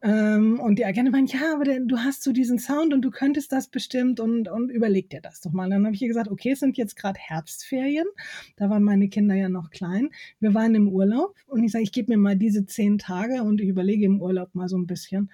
Ähm, 0.00 0.60
und 0.60 0.78
die 0.78 0.84
Agentin 0.84 1.10
meinte, 1.10 1.36
ja, 1.36 1.54
aber 1.54 1.64
du 1.64 1.98
hast 1.98 2.22
so 2.22 2.32
diesen 2.32 2.60
Sound 2.60 2.94
und 2.94 3.02
du 3.02 3.10
könntest 3.10 3.50
das 3.50 3.66
bestimmt 3.66 4.20
und, 4.20 4.48
und 4.48 4.70
überleg 4.70 5.10
dir 5.10 5.20
das 5.20 5.40
doch 5.40 5.50
mal. 5.50 5.68
Dann 5.68 5.84
habe 5.84 5.96
ich 5.96 6.02
ihr 6.02 6.08
gesagt, 6.08 6.30
okay, 6.30 6.52
es 6.52 6.60
sind 6.60 6.76
jetzt 6.76 6.94
gerade 6.94 7.18
Herbstferien. 7.18 8.06
Da 8.56 8.70
waren 8.70 8.84
meine 8.84 9.08
Kinder 9.08 9.34
ja 9.34 9.48
noch 9.48 9.70
klein. 9.70 10.10
Wir 10.38 10.54
waren 10.54 10.76
im 10.76 10.88
Urlaub 10.88 11.34
und 11.48 11.64
ich 11.64 11.72
sage, 11.72 11.82
ich 11.82 11.92
gebe 11.92 12.12
mir 12.12 12.18
mal 12.18 12.36
diese 12.36 12.64
zehn 12.64 12.98
Tage 12.98 13.42
und 13.42 13.60
ich 13.60 13.68
überlege 13.68 14.04
im 14.04 14.22
Urlaub 14.22 14.54
mal 14.54 14.68
so 14.68 14.76
ein 14.78 14.86
bisschen. 14.86 15.30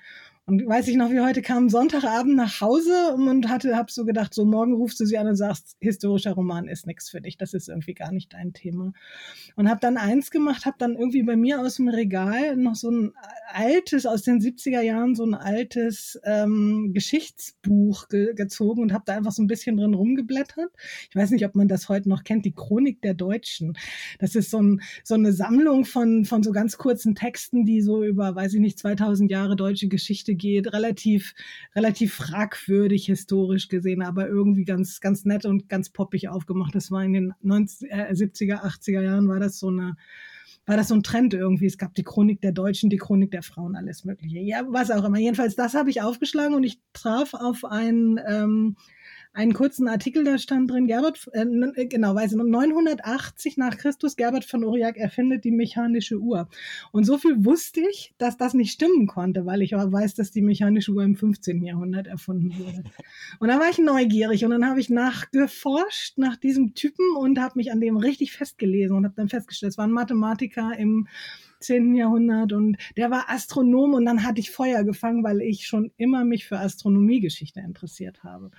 Und 0.49 0.67
weiß 0.67 0.89
ich 0.89 0.97
noch, 0.97 1.11
wie 1.11 1.21
heute 1.21 1.43
kam 1.43 1.69
Sonntagabend 1.69 2.35
nach 2.35 2.63
Hause 2.63 3.15
und 3.15 3.51
hatte, 3.51 3.77
hab 3.77 3.91
so 3.91 4.07
gedacht, 4.07 4.33
so 4.33 4.47
morgen 4.47 4.73
rufst 4.73 4.99
du 4.99 5.05
sie 5.05 5.19
an 5.19 5.27
und 5.27 5.37
sagst, 5.37 5.77
historischer 5.79 6.33
Roman 6.33 6.69
ist 6.69 6.87
nichts 6.87 7.11
für 7.11 7.21
dich, 7.21 7.37
das 7.37 7.53
ist 7.53 7.69
irgendwie 7.69 7.93
gar 7.93 8.13
nicht 8.13 8.33
dein 8.33 8.55
Thema. 8.55 8.95
Und 9.57 9.69
habe 9.69 9.81
dann 9.81 9.99
eins 9.99 10.31
gemacht, 10.31 10.65
habe 10.65 10.77
dann 10.79 10.97
irgendwie 10.97 11.23
bei 11.23 11.37
mir 11.37 11.61
aus 11.61 11.77
dem 11.77 11.89
Regal 11.89 12.57
noch 12.57 12.77
so 12.77 12.91
ein 12.91 13.13
altes, 13.53 14.07
aus 14.07 14.23
den 14.23 14.41
70er 14.41 14.81
Jahren, 14.81 15.15
so 15.15 15.25
ein 15.27 15.35
altes 15.35 16.19
ähm, 16.25 16.93
Geschichtsbuch 16.95 18.09
ge 18.09 18.33
gezogen 18.33 18.81
und 18.81 18.95
habe 18.95 19.05
da 19.05 19.17
einfach 19.17 19.33
so 19.33 19.43
ein 19.43 19.49
bisschen 19.49 19.77
drin 19.77 19.93
rumgeblättert. 19.93 20.71
Ich 21.11 21.17
weiß 21.17 21.31
nicht, 21.31 21.45
ob 21.45 21.57
man 21.57 21.69
das 21.69 21.91
heute 21.91 22.09
noch 22.09 22.25
kennt, 22.25 22.47
die 22.47 22.55
Chronik 22.55 23.03
der 23.03 23.13
Deutschen. 23.13 23.77
Das 24.19 24.35
ist 24.35 24.51
so, 24.51 24.63
ein, 24.63 24.81
so 25.05 25.15
eine 25.15 25.35
Sammlung 25.35 25.85
von, 25.85 26.25
von 26.25 26.43
so 26.43 26.53
ganz 26.53 26.79
kurzen 26.79 27.15
Texten, 27.15 27.67
die 27.67 27.83
so 27.83 28.03
über, 28.03 28.35
weiß 28.35 28.55
ich 28.55 28.61
nicht, 28.61 28.79
2000 28.79 29.31
Jahre 29.31 29.55
deutsche 29.55 29.89
Geschichte 29.89 30.38
geht, 30.39 30.73
relativ, 30.73 31.35
relativ 31.75 32.15
fragwürdig 32.15 33.07
historisch 33.07 33.69
gesehen, 33.69 34.03
aber 34.03 34.29
irgendwie 34.29 34.65
ganz, 34.65 35.01
ganz 35.01 35.25
nett 35.25 35.45
und 35.45 35.69
ganz 35.69 35.91
poppig 35.91 36.29
aufgemacht. 36.29 36.75
Das 36.75 36.91
war 36.91 37.05
in 37.05 37.13
den 37.13 37.35
90, 37.43 37.91
äh, 37.91 38.13
70er, 38.13 38.65
80er 38.65 39.03
Jahren 39.03 39.29
war 39.29 39.41
das 39.41 39.59
so 39.59 39.69
eine, 39.69 39.97
war 40.67 40.77
das 40.77 40.89
so 40.89 40.95
ein 40.95 41.03
Trend 41.03 41.35
irgendwie. 41.35 41.67
Es 41.67 41.79
gab 41.79 41.95
die 41.95 42.05
Chronik 42.05 42.41
der 42.43 42.53
Deutschen, 42.53 42.91
die 42.91 42.99
Chronik 42.99 43.31
der 43.31 43.43
Frauen, 43.43 43.75
alles 43.75 44.05
Mögliche. 44.05 44.39
Ja, 44.39 44.65
was 44.69 44.91
auch 44.91 45.05
immer. 45.05 45.19
Jedenfalls, 45.19 45.57
das 45.57 45.75
habe 45.75 45.91
ich 45.91 46.03
aufgeschlagen 46.03 46.55
und 46.55 46.63
ich 46.63 46.79
traf 46.93 47.35
auf 47.35 47.65
ein 47.65 48.21
ähm, 48.27 48.77
einen 49.33 49.53
kurzen 49.53 49.89
Artikel, 49.89 50.25
da 50.25 50.39
stand 50.39 50.71
drin, 50.71 50.87
Gerbert, 50.87 51.29
äh, 51.33 51.43
äh 51.43 51.87
genau, 51.87 52.15
weiß 52.15 52.33
ich, 52.33 52.39
980 52.39 53.57
nach 53.57 53.77
Christus, 53.77 54.17
Gerbert 54.17 54.45
von 54.45 54.65
Aurillac 54.65 54.97
erfindet 54.97 55.45
die 55.45 55.51
mechanische 55.51 56.19
Uhr. 56.19 56.49
Und 56.93 57.05
so 57.05 57.19
viel 57.19 57.45
wusste 57.45 57.81
ich, 57.81 58.15
dass 58.19 58.37
das 58.37 58.55
nicht 58.55 58.73
stimmen 58.73 59.07
konnte, 59.07 59.47
weil 59.47 59.63
ich 59.63 59.75
aber 59.75 59.93
weiß, 59.93 60.15
dass 60.15 60.31
die 60.31 60.43
mechanische 60.43 60.93
Uhr 60.93 61.05
im 61.05 61.15
15. 61.15 61.63
Jahrhundert 61.63 62.07
erfunden 62.07 62.59
wurde. 62.59 62.85
Und 63.39 63.49
dann 63.49 63.61
war 63.61 63.71
ich 63.71 63.79
neugierig 63.79 64.45
und 64.45 64.51
dann 64.51 64.67
habe 64.67 64.81
ich 64.81 64.91
nachgeforscht 64.91 66.19
nach 66.19 66.37
diesem 66.37 66.75
Typen 66.75 67.17
und 67.17 67.39
habe 67.39 67.55
mich 67.57 67.71
an 67.71 67.81
dem 67.81 67.97
richtig 67.97 68.33
festgelesen 68.33 68.97
und 68.97 69.05
habe 69.05 69.15
dann 69.17 69.29
festgestellt, 69.29 69.73
es 69.73 69.79
war 69.79 69.87
ein 69.87 69.93
Mathematiker 69.93 70.77
im 70.77 71.07
10. 71.61 71.95
Jahrhundert 71.95 72.53
und 72.53 72.77
der 72.97 73.11
war 73.11 73.29
Astronom 73.29 73.95
und 73.95 74.05
dann 74.05 74.25
hatte 74.25 74.41
ich 74.41 74.51
Feuer 74.51 74.85
gefangen, 74.85 75.25
weil 75.25 75.41
ich 75.41 75.67
schon 75.67 75.91
immer 75.97 76.25
mich 76.25 76.47
für 76.47 76.59
Astronomiegeschichte 76.59 77.61
interessiert 77.61 78.23
habe. 78.23 78.51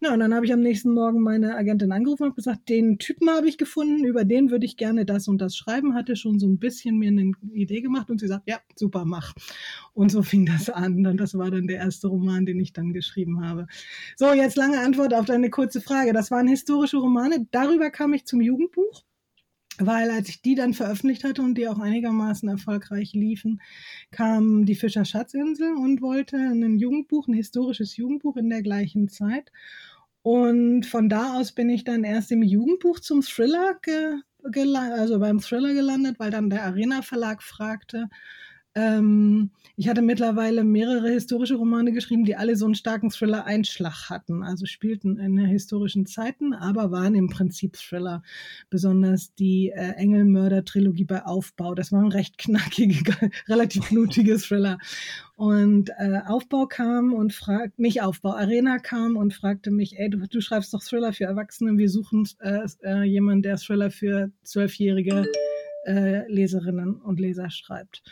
Ja, 0.00 0.12
und 0.12 0.20
dann 0.20 0.34
habe 0.34 0.46
ich 0.46 0.52
am 0.52 0.60
nächsten 0.60 0.92
Morgen 0.92 1.20
meine 1.22 1.56
Agentin 1.56 1.92
angerufen 1.92 2.24
und 2.24 2.36
gesagt, 2.36 2.68
den 2.68 2.98
Typen 2.98 3.30
habe 3.30 3.48
ich 3.48 3.58
gefunden, 3.58 4.04
über 4.04 4.24
den 4.24 4.50
würde 4.50 4.66
ich 4.66 4.76
gerne 4.76 5.04
das 5.04 5.28
und 5.28 5.38
das 5.40 5.56
schreiben, 5.56 5.94
hatte 5.94 6.16
schon 6.16 6.38
so 6.38 6.46
ein 6.46 6.58
bisschen 6.58 6.98
mir 6.98 7.08
eine 7.08 7.32
Idee 7.52 7.80
gemacht 7.80 8.10
und 8.10 8.20
sie 8.20 8.28
sagt, 8.28 8.48
ja, 8.48 8.58
super, 8.76 9.04
mach. 9.04 9.34
Und 9.94 10.10
so 10.10 10.22
fing 10.22 10.46
das 10.46 10.70
an. 10.70 11.02
Das 11.16 11.36
war 11.36 11.50
dann 11.50 11.66
der 11.66 11.78
erste 11.78 12.08
Roman, 12.08 12.46
den 12.46 12.60
ich 12.60 12.72
dann 12.72 12.92
geschrieben 12.92 13.44
habe. 13.44 13.66
So, 14.16 14.32
jetzt 14.32 14.56
lange 14.56 14.80
Antwort 14.80 15.14
auf 15.14 15.26
deine 15.26 15.50
kurze 15.50 15.80
Frage. 15.80 16.12
Das 16.12 16.30
waren 16.30 16.46
historische 16.46 16.98
Romane. 16.98 17.46
Darüber 17.50 17.90
kam 17.90 18.12
ich 18.12 18.24
zum 18.24 18.40
Jugendbuch 18.40 19.04
weil 19.78 20.10
als 20.10 20.28
ich 20.28 20.42
die 20.42 20.54
dann 20.54 20.74
veröffentlicht 20.74 21.24
hatte 21.24 21.42
und 21.42 21.54
die 21.56 21.68
auch 21.68 21.78
einigermaßen 21.78 22.48
erfolgreich 22.48 23.12
liefen, 23.12 23.60
kam 24.10 24.66
die 24.66 24.74
Fischer 24.74 25.04
Schatzinsel 25.04 25.74
und 25.74 26.02
wollte 26.02 26.36
ein 26.36 26.78
Jugendbuch, 26.78 27.28
ein 27.28 27.34
historisches 27.34 27.96
Jugendbuch 27.96 28.36
in 28.36 28.50
der 28.50 28.62
gleichen 28.62 29.08
Zeit. 29.08 29.52
Und 30.22 30.84
von 30.84 31.08
da 31.08 31.38
aus 31.38 31.52
bin 31.52 31.70
ich 31.70 31.84
dann 31.84 32.04
erst 32.04 32.32
im 32.32 32.42
Jugendbuch 32.42 33.00
zum 33.00 33.22
Thriller, 33.22 33.78
ge, 33.80 34.20
also 34.74 35.18
beim 35.20 35.40
Thriller 35.40 35.72
gelandet, 35.74 36.18
weil 36.18 36.30
dann 36.30 36.50
der 36.50 36.64
Arena 36.64 37.02
Verlag 37.02 37.42
fragte, 37.42 38.08
ähm, 38.78 39.50
ich 39.76 39.88
hatte 39.88 40.02
mittlerweile 40.02 40.62
mehrere 40.62 41.10
historische 41.10 41.56
Romane 41.56 41.92
geschrieben, 41.92 42.24
die 42.24 42.36
alle 42.36 42.54
so 42.54 42.64
einen 42.64 42.76
starken 42.76 43.10
Thriller-Einschlag 43.10 44.08
hatten. 44.08 44.44
Also 44.44 44.66
spielten 44.66 45.18
in 45.18 45.36
historischen 45.38 46.06
Zeiten, 46.06 46.54
aber 46.54 46.92
waren 46.92 47.16
im 47.16 47.28
Prinzip 47.28 47.76
Thriller. 47.76 48.22
Besonders 48.70 49.34
die 49.34 49.70
äh, 49.70 49.94
Engelmörder-Trilogie 49.96 51.04
bei 51.04 51.24
Aufbau. 51.24 51.74
Das 51.74 51.90
war 51.90 52.02
ein 52.02 52.12
recht 52.12 52.38
knackige, 52.38 53.14
relativ 53.48 53.88
blutiges 53.88 54.44
Thriller. 54.46 54.78
Und 55.36 55.90
äh, 55.98 56.20
Aufbau 56.26 56.66
kam 56.66 57.12
und 57.12 57.32
fragt, 57.32 57.78
nicht 57.78 58.02
Aufbau, 58.02 58.32
Arena 58.32 58.78
kam 58.78 59.16
und 59.16 59.34
fragte 59.34 59.72
mich, 59.72 59.98
ey, 59.98 60.08
du, 60.08 60.18
du 60.18 60.40
schreibst 60.40 60.72
doch 60.72 60.82
Thriller 60.82 61.12
für 61.12 61.24
Erwachsene, 61.24 61.78
wir 61.78 61.90
suchen 61.90 62.28
äh, 62.40 62.66
äh, 62.84 63.02
jemanden, 63.02 63.42
der 63.42 63.56
Thriller 63.56 63.90
für 63.90 64.30
zwölfjährige 64.42 65.26
äh, 65.86 66.30
Leserinnen 66.30 66.96
und 66.96 67.18
Leser 67.18 67.50
schreibt. 67.50 68.02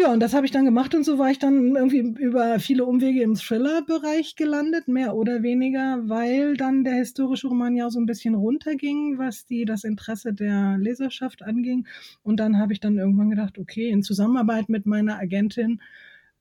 Ja, 0.00 0.12
und 0.12 0.20
das 0.20 0.32
habe 0.32 0.46
ich 0.46 0.52
dann 0.52 0.64
gemacht 0.64 0.94
und 0.94 1.02
so 1.02 1.18
war 1.18 1.28
ich 1.32 1.40
dann 1.40 1.74
irgendwie 1.74 1.98
über 1.98 2.60
viele 2.60 2.84
Umwege 2.84 3.20
im 3.20 3.34
Thriller-Bereich 3.34 4.36
gelandet, 4.36 4.86
mehr 4.86 5.16
oder 5.16 5.42
weniger, 5.42 6.08
weil 6.08 6.56
dann 6.56 6.84
der 6.84 6.94
historische 6.94 7.48
Roman 7.48 7.74
ja 7.74 7.90
so 7.90 7.98
ein 7.98 8.06
bisschen 8.06 8.36
runterging, 8.36 9.18
was 9.18 9.44
die, 9.46 9.64
das 9.64 9.82
Interesse 9.82 10.32
der 10.32 10.78
Leserschaft 10.78 11.42
anging. 11.42 11.88
Und 12.22 12.38
dann 12.38 12.58
habe 12.58 12.72
ich 12.72 12.78
dann 12.78 12.96
irgendwann 12.96 13.30
gedacht, 13.30 13.58
okay, 13.58 13.88
in 13.88 14.04
Zusammenarbeit 14.04 14.68
mit 14.68 14.86
meiner 14.86 15.18
Agentin 15.18 15.80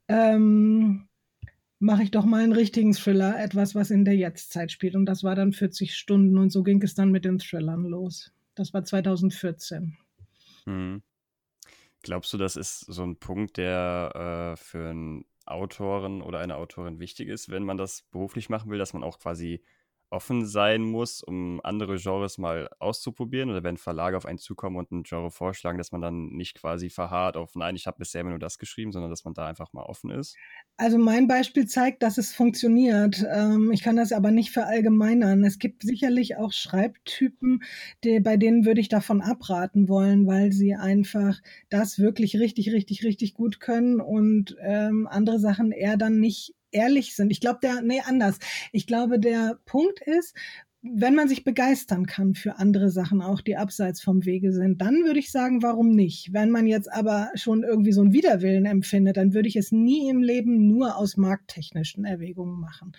ähm, 0.08 1.08
mache 1.80 2.04
ich 2.04 2.12
doch 2.12 2.26
mal 2.26 2.44
einen 2.44 2.54
richtigen 2.54 2.94
Thriller, 2.94 3.40
etwas, 3.40 3.74
was 3.74 3.90
in 3.90 4.06
der 4.06 4.16
Jetztzeit 4.16 4.72
spielt. 4.72 4.96
Und 4.96 5.08
das 5.08 5.24
war 5.24 5.34
dann 5.34 5.52
40 5.52 5.96
Stunden 5.96 6.38
und 6.38 6.52
so 6.52 6.62
ging 6.62 6.80
es 6.84 6.94
dann 6.94 7.10
mit 7.10 7.26
den 7.26 7.40
Thrillern 7.40 7.86
los. 7.86 8.32
Das 8.54 8.72
war 8.76 8.86
2014. 8.86 9.98
Hm. 10.66 11.02
Glaubst 12.04 12.32
du, 12.34 12.38
das 12.38 12.56
ist 12.56 12.82
so 12.82 13.04
ein 13.04 13.18
Punkt, 13.18 13.58
der 13.58 14.54
äh, 14.54 14.58
für 14.58 14.90
einen 14.90 15.26
Autoren 15.46 16.22
oder 16.22 16.40
eine 16.40 16.56
Autorin 16.56 17.00
wichtig 17.00 17.30
ist, 17.30 17.50
wenn 17.50 17.64
man 17.64 17.78
das 17.78 18.04
beruflich 18.12 18.50
machen 18.50 18.70
will, 18.70 18.78
dass 18.78 18.94
man 18.94 19.04
auch 19.04 19.20
quasi 19.20 19.64
offen 20.10 20.46
sein 20.46 20.82
muss, 20.84 21.22
um 21.24 21.62
andere 21.64 21.98
Genres 21.98 22.38
mal 22.38 22.70
auszuprobieren? 22.80 23.50
Oder 23.50 23.64
wenn 23.64 23.78
Verlage 23.78 24.18
auf 24.18 24.26
einen 24.26 24.38
zukommen 24.40 24.78
und 24.78 24.92
ein 24.92 25.04
Genre 25.04 25.32
vorschlagen, 25.32 25.78
dass 25.78 25.92
man 25.92 26.02
dann 26.02 26.28
nicht 26.30 26.56
quasi 26.60 26.90
verharrt 26.90 27.38
auf, 27.38 27.56
nein, 27.56 27.76
ich 27.76 27.88
habe 27.88 28.00
bisher 28.00 28.22
immer 28.22 28.32
nur 28.32 28.40
das 28.40 28.58
geschrieben, 28.58 28.92
sondern 28.92 29.12
dass 29.12 29.26
man 29.26 29.34
da 29.34 29.48
einfach 29.48 29.74
mal 29.74 29.84
offen 29.84 30.12
ist? 30.12 30.40
Also 30.80 31.00
mein 31.00 31.28
Beispiel 31.28 31.66
zeigt, 31.66 32.04
dass 32.04 32.20
es 32.20 32.34
funktioniert. 32.34 33.26
Ähm, 33.34 33.72
ich 33.72 33.82
kann 33.82 33.96
das 33.96 34.12
aber 34.12 34.30
nicht 34.30 34.52
verallgemeinern. 34.52 35.44
Es 35.44 35.58
gibt 35.58 35.82
sicherlich 35.82 36.38
auch 36.38 36.52
Schreibtypen, 36.52 37.64
die, 38.04 38.20
bei 38.20 38.38
denen 38.38 38.64
würde 38.64 38.82
ich 38.82 38.90
davon 38.90 39.22
abraten 39.22 39.90
wollen, 39.90 40.28
weil 40.28 40.52
sie 40.52 40.76
einfach 40.76 41.40
das 41.70 41.98
wirklich 41.98 42.40
richtig, 42.40 42.72
richtig, 42.72 43.04
richtig 43.04 43.34
gut 43.34 43.60
können 43.60 44.00
und 44.02 44.56
ähm, 44.62 45.08
andere 45.10 45.40
Sachen 45.40 45.72
eher 45.72 45.98
dann 45.98 46.20
nicht 46.20 46.54
ehrlich 46.72 47.16
sind. 47.16 47.32
Ich 47.32 47.40
glaube, 47.40 47.60
der, 47.62 47.82
nee, 47.82 48.02
anders. 48.06 48.40
Ich 48.72 48.88
glaube, 48.88 49.20
der 49.20 49.60
Punkt 49.66 50.02
ist, 50.02 50.36
wenn 50.82 51.16
man 51.16 51.28
sich 51.28 51.44
begeistern 51.44 52.06
kann 52.06 52.36
für 52.36 52.58
andere 52.58 52.90
Sachen 52.90 53.22
auch, 53.22 53.42
die 53.42 53.58
abseits 53.58 54.02
vom 54.02 54.26
Wege 54.26 54.54
sind, 54.54 54.80
dann 54.82 55.04
würde 55.04 55.20
ich 55.20 55.32
sagen, 55.32 55.64
warum 55.64 55.90
nicht? 55.90 56.34
Wenn 56.34 56.52
man 56.52 56.68
jetzt 56.68 56.92
aber 56.92 57.32
schon 57.36 57.64
irgendwie 57.64 57.92
so 57.92 58.02
einen 58.02 58.14
Widerwillen 58.14 58.66
empfindet, 58.66 59.18
dann 59.18 59.34
würde 59.34 59.48
ich 59.48 59.56
es 59.56 59.72
nie 59.72 60.10
im 60.10 60.22
Leben 60.22 60.68
nur 60.68 60.96
aus 60.96 61.18
markttechnischen 61.18 62.06
Erwägungen 62.06 62.60
machen. 62.60 62.94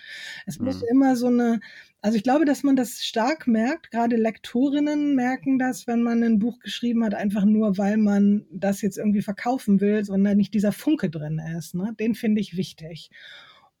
Es 0.45 0.59
mhm. 0.59 0.65
muss 0.65 0.83
immer 0.83 1.15
so 1.15 1.27
eine, 1.27 1.61
also 2.01 2.17
ich 2.17 2.23
glaube, 2.23 2.45
dass 2.45 2.63
man 2.63 2.75
das 2.75 3.03
stark 3.03 3.47
merkt, 3.47 3.91
gerade 3.91 4.17
Lektorinnen 4.17 5.15
merken 5.15 5.57
das, 5.57 5.87
wenn 5.87 6.03
man 6.03 6.21
ein 6.21 6.39
Buch 6.39 6.59
geschrieben 6.59 7.03
hat, 7.05 7.15
einfach 7.15 7.45
nur, 7.45 7.77
weil 7.77 7.97
man 7.97 8.45
das 8.51 8.81
jetzt 8.81 8.97
irgendwie 8.97 9.21
verkaufen 9.21 9.79
will, 9.79 10.03
sondern 10.03 10.37
nicht 10.37 10.53
dieser 10.53 10.73
Funke 10.73 11.09
drin 11.09 11.41
ist. 11.57 11.75
Ne? 11.75 11.95
Den 11.97 12.13
finde 12.13 12.41
ich 12.41 12.57
wichtig. 12.57 13.09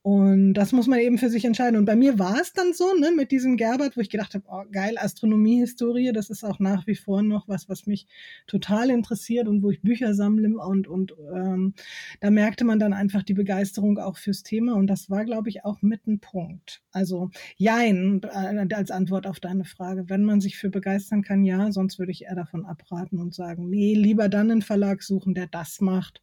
Und 0.01 0.53
das 0.53 0.71
muss 0.71 0.87
man 0.87 0.99
eben 0.99 1.17
für 1.17 1.29
sich 1.29 1.43
entscheiden. 1.43 1.77
Und 1.77 1.83
bei 1.83 1.97
mir 1.97 2.17
war 2.17 2.39
es 2.39 2.53
dann 2.53 2.73
so, 2.73 2.93
ne, 2.93 3.11
mit 3.11 3.31
diesem 3.31 3.57
Gerbert, 3.57 3.97
wo 3.97 4.01
ich 4.01 4.09
gedacht 4.09 4.33
habe, 4.33 4.45
oh, 4.47 4.63
geil, 4.71 4.95
Astronomiehistorie, 4.97 6.13
das 6.13 6.29
ist 6.29 6.45
auch 6.45 6.59
nach 6.59 6.87
wie 6.87 6.95
vor 6.95 7.21
noch 7.21 7.49
was, 7.49 7.67
was 7.67 7.85
mich 7.85 8.07
total 8.47 8.91
interessiert 8.91 9.49
und 9.49 9.61
wo 9.61 9.71
ich 9.71 9.81
Bücher 9.81 10.13
sammle 10.13 10.57
und, 10.57 10.87
und 10.87 11.15
ähm, 11.35 11.73
da 12.21 12.31
merkte 12.31 12.63
man 12.63 12.79
dann 12.79 12.93
einfach 12.93 13.23
die 13.23 13.33
Begeisterung 13.33 13.97
auch 13.99 14.17
fürs 14.17 14.43
Thema. 14.43 14.75
Und 14.75 14.87
das 14.87 15.09
war, 15.09 15.25
glaube 15.25 15.49
ich, 15.49 15.65
auch 15.65 15.81
mit 15.81 16.07
ein 16.07 16.19
Punkt. 16.19 16.81
Also 16.91 17.29
jein, 17.57 18.21
äh, 18.23 18.73
als 18.73 18.91
Antwort 18.91 19.27
auf 19.27 19.41
deine 19.41 19.65
Frage. 19.65 20.09
Wenn 20.09 20.23
man 20.23 20.39
sich 20.39 20.57
für 20.57 20.69
begeistern 20.69 21.23
kann, 21.23 21.43
ja, 21.43 21.73
sonst 21.73 21.99
würde 21.99 22.13
ich 22.13 22.23
eher 22.23 22.35
davon 22.35 22.65
abraten 22.65 23.19
und 23.19 23.33
sagen, 23.33 23.69
nee, 23.69 23.95
lieber 23.95 24.29
dann 24.29 24.49
einen 24.49 24.61
Verlag 24.61 25.03
suchen, 25.03 25.33
der 25.33 25.47
das 25.47 25.81
macht, 25.81 26.21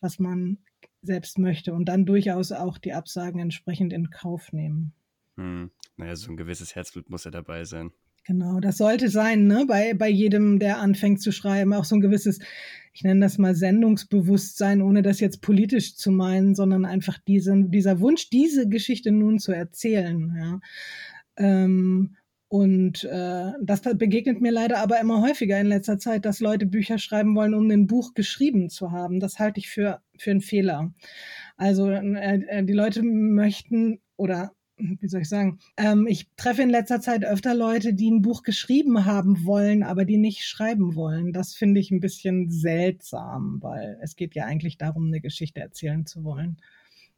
was 0.00 0.18
man 0.18 0.56
selbst 1.02 1.38
möchte 1.38 1.72
und 1.74 1.86
dann 1.86 2.06
durchaus 2.06 2.52
auch 2.52 2.78
die 2.78 2.92
Absagen 2.92 3.40
entsprechend 3.40 3.92
in 3.92 4.10
Kauf 4.10 4.52
nehmen. 4.52 4.92
Hm. 5.36 5.70
Naja, 5.96 6.16
so 6.16 6.30
ein 6.30 6.36
gewisses 6.36 6.74
Herzblut 6.74 7.10
muss 7.10 7.24
ja 7.24 7.30
dabei 7.30 7.64
sein. 7.64 7.90
Genau, 8.24 8.60
das 8.60 8.76
sollte 8.78 9.08
sein, 9.08 9.48
ne? 9.48 9.64
Bei, 9.66 9.94
bei 9.94 10.08
jedem, 10.08 10.60
der 10.60 10.78
anfängt 10.78 11.20
zu 11.20 11.32
schreiben, 11.32 11.72
auch 11.72 11.84
so 11.84 11.96
ein 11.96 12.00
gewisses, 12.00 12.38
ich 12.92 13.02
nenne 13.02 13.20
das 13.20 13.36
mal 13.36 13.56
Sendungsbewusstsein, 13.56 14.80
ohne 14.80 15.02
das 15.02 15.18
jetzt 15.18 15.42
politisch 15.42 15.96
zu 15.96 16.12
meinen, 16.12 16.54
sondern 16.54 16.84
einfach 16.84 17.18
diesen, 17.18 17.72
dieser 17.72 17.98
Wunsch, 17.98 18.30
diese 18.30 18.68
Geschichte 18.68 19.10
nun 19.10 19.40
zu 19.40 19.50
erzählen, 19.52 20.36
ja. 20.38 20.60
Ähm, 21.36 22.16
und 22.46 23.04
äh, 23.04 23.52
das 23.62 23.80
begegnet 23.80 24.42
mir 24.42 24.52
leider 24.52 24.80
aber 24.80 25.00
immer 25.00 25.22
häufiger 25.22 25.58
in 25.58 25.68
letzter 25.68 25.98
Zeit, 25.98 26.26
dass 26.26 26.40
Leute 26.40 26.66
Bücher 26.66 26.98
schreiben 26.98 27.34
wollen, 27.34 27.54
um 27.54 27.70
ein 27.70 27.86
Buch 27.86 28.12
geschrieben 28.12 28.68
zu 28.68 28.92
haben. 28.92 29.20
Das 29.20 29.38
halte 29.38 29.58
ich 29.58 29.70
für, 29.70 30.02
für 30.22 30.30
einen 30.30 30.40
Fehler. 30.40 30.92
Also 31.56 31.90
äh, 31.90 32.40
äh, 32.48 32.64
die 32.64 32.72
Leute 32.72 33.02
möchten 33.02 34.00
oder 34.16 34.52
wie 34.76 35.08
soll 35.08 35.20
ich 35.20 35.28
sagen, 35.28 35.58
ähm, 35.76 36.06
ich 36.08 36.28
treffe 36.36 36.62
in 36.62 36.70
letzter 36.70 37.00
Zeit 37.00 37.24
öfter 37.24 37.54
Leute, 37.54 37.94
die 37.94 38.10
ein 38.10 38.22
Buch 38.22 38.42
geschrieben 38.42 39.04
haben 39.04 39.44
wollen, 39.44 39.82
aber 39.82 40.04
die 40.04 40.16
nicht 40.16 40.44
schreiben 40.44 40.94
wollen. 40.94 41.32
Das 41.32 41.54
finde 41.54 41.80
ich 41.80 41.90
ein 41.90 42.00
bisschen 42.00 42.50
seltsam, 42.50 43.58
weil 43.60 43.98
es 44.00 44.16
geht 44.16 44.34
ja 44.34 44.44
eigentlich 44.44 44.78
darum, 44.78 45.06
eine 45.06 45.20
Geschichte 45.20 45.60
erzählen 45.60 46.06
zu 46.06 46.24
wollen. 46.24 46.56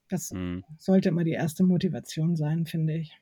Das 0.08 0.32
mhm. 0.32 0.64
sollte 0.78 1.08
immer 1.08 1.24
die 1.24 1.32
erste 1.32 1.64
Motivation 1.64 2.36
sein, 2.36 2.66
finde 2.66 2.96
ich. 2.96 3.18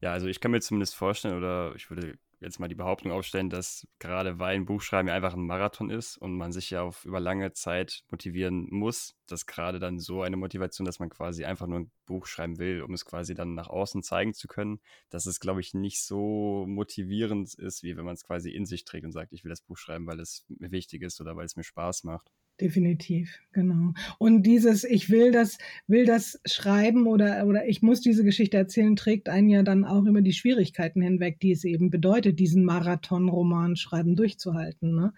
Ja, 0.00 0.12
also 0.12 0.26
ich 0.26 0.40
kann 0.40 0.50
mir 0.50 0.60
zumindest 0.60 0.94
vorstellen, 0.94 1.36
oder 1.36 1.72
ich 1.74 1.90
würde 1.90 2.18
jetzt 2.40 2.60
mal 2.60 2.68
die 2.68 2.74
Behauptung 2.74 3.12
aufstellen, 3.12 3.50
dass 3.50 3.86
gerade 3.98 4.38
weil 4.38 4.56
ein 4.56 4.66
Buchschreiben 4.66 5.08
ja 5.08 5.14
einfach 5.14 5.34
ein 5.34 5.46
Marathon 5.46 5.90
ist 5.90 6.16
und 6.18 6.36
man 6.36 6.52
sich 6.52 6.70
ja 6.70 6.82
auf 6.82 7.04
über 7.04 7.20
lange 7.20 7.52
Zeit 7.52 8.04
motivieren 8.10 8.68
muss, 8.70 9.16
dass 9.26 9.46
gerade 9.46 9.78
dann 9.78 9.98
so 9.98 10.22
eine 10.22 10.36
Motivation, 10.36 10.84
dass 10.84 10.98
man 10.98 11.08
quasi 11.08 11.44
einfach 11.44 11.66
nur 11.66 11.80
ein 11.80 11.90
Buch 12.04 12.26
schreiben 12.26 12.58
will, 12.58 12.82
um 12.82 12.92
es 12.94 13.04
quasi 13.04 13.34
dann 13.34 13.54
nach 13.54 13.68
außen 13.68 14.02
zeigen 14.02 14.34
zu 14.34 14.48
können, 14.48 14.80
dass 15.10 15.26
es, 15.26 15.40
glaube 15.40 15.60
ich, 15.60 15.74
nicht 15.74 16.02
so 16.02 16.66
motivierend 16.66 17.54
ist, 17.54 17.82
wie 17.82 17.96
wenn 17.96 18.04
man 18.04 18.14
es 18.14 18.24
quasi 18.24 18.50
in 18.50 18.66
sich 18.66 18.84
trägt 18.84 19.04
und 19.04 19.12
sagt, 19.12 19.32
ich 19.32 19.44
will 19.44 19.50
das 19.50 19.62
Buch 19.62 19.76
schreiben, 19.76 20.06
weil 20.06 20.20
es 20.20 20.44
mir 20.48 20.70
wichtig 20.70 21.02
ist 21.02 21.20
oder 21.20 21.36
weil 21.36 21.46
es 21.46 21.56
mir 21.56 21.64
Spaß 21.64 22.04
macht. 22.04 22.30
Definitiv, 22.58 23.38
genau. 23.52 23.92
Und 24.16 24.44
dieses, 24.44 24.82
ich 24.84 25.10
will 25.10 25.30
das, 25.30 25.58
will 25.86 26.06
das 26.06 26.40
schreiben 26.46 27.06
oder, 27.06 27.46
oder 27.46 27.68
ich 27.68 27.82
muss 27.82 28.00
diese 28.00 28.24
Geschichte 28.24 28.56
erzählen, 28.56 28.96
trägt 28.96 29.28
einen 29.28 29.50
ja 29.50 29.62
dann 29.62 29.84
auch 29.84 30.04
über 30.06 30.22
die 30.22 30.32
Schwierigkeiten 30.32 31.02
hinweg, 31.02 31.38
die 31.40 31.52
es 31.52 31.64
eben 31.64 31.90
bedeutet, 31.90 32.38
diesen 32.38 32.64
Marathon-Roman 32.64 33.76
schreiben 33.76 34.16
durchzuhalten. 34.16 34.94
Ne? 34.94 35.12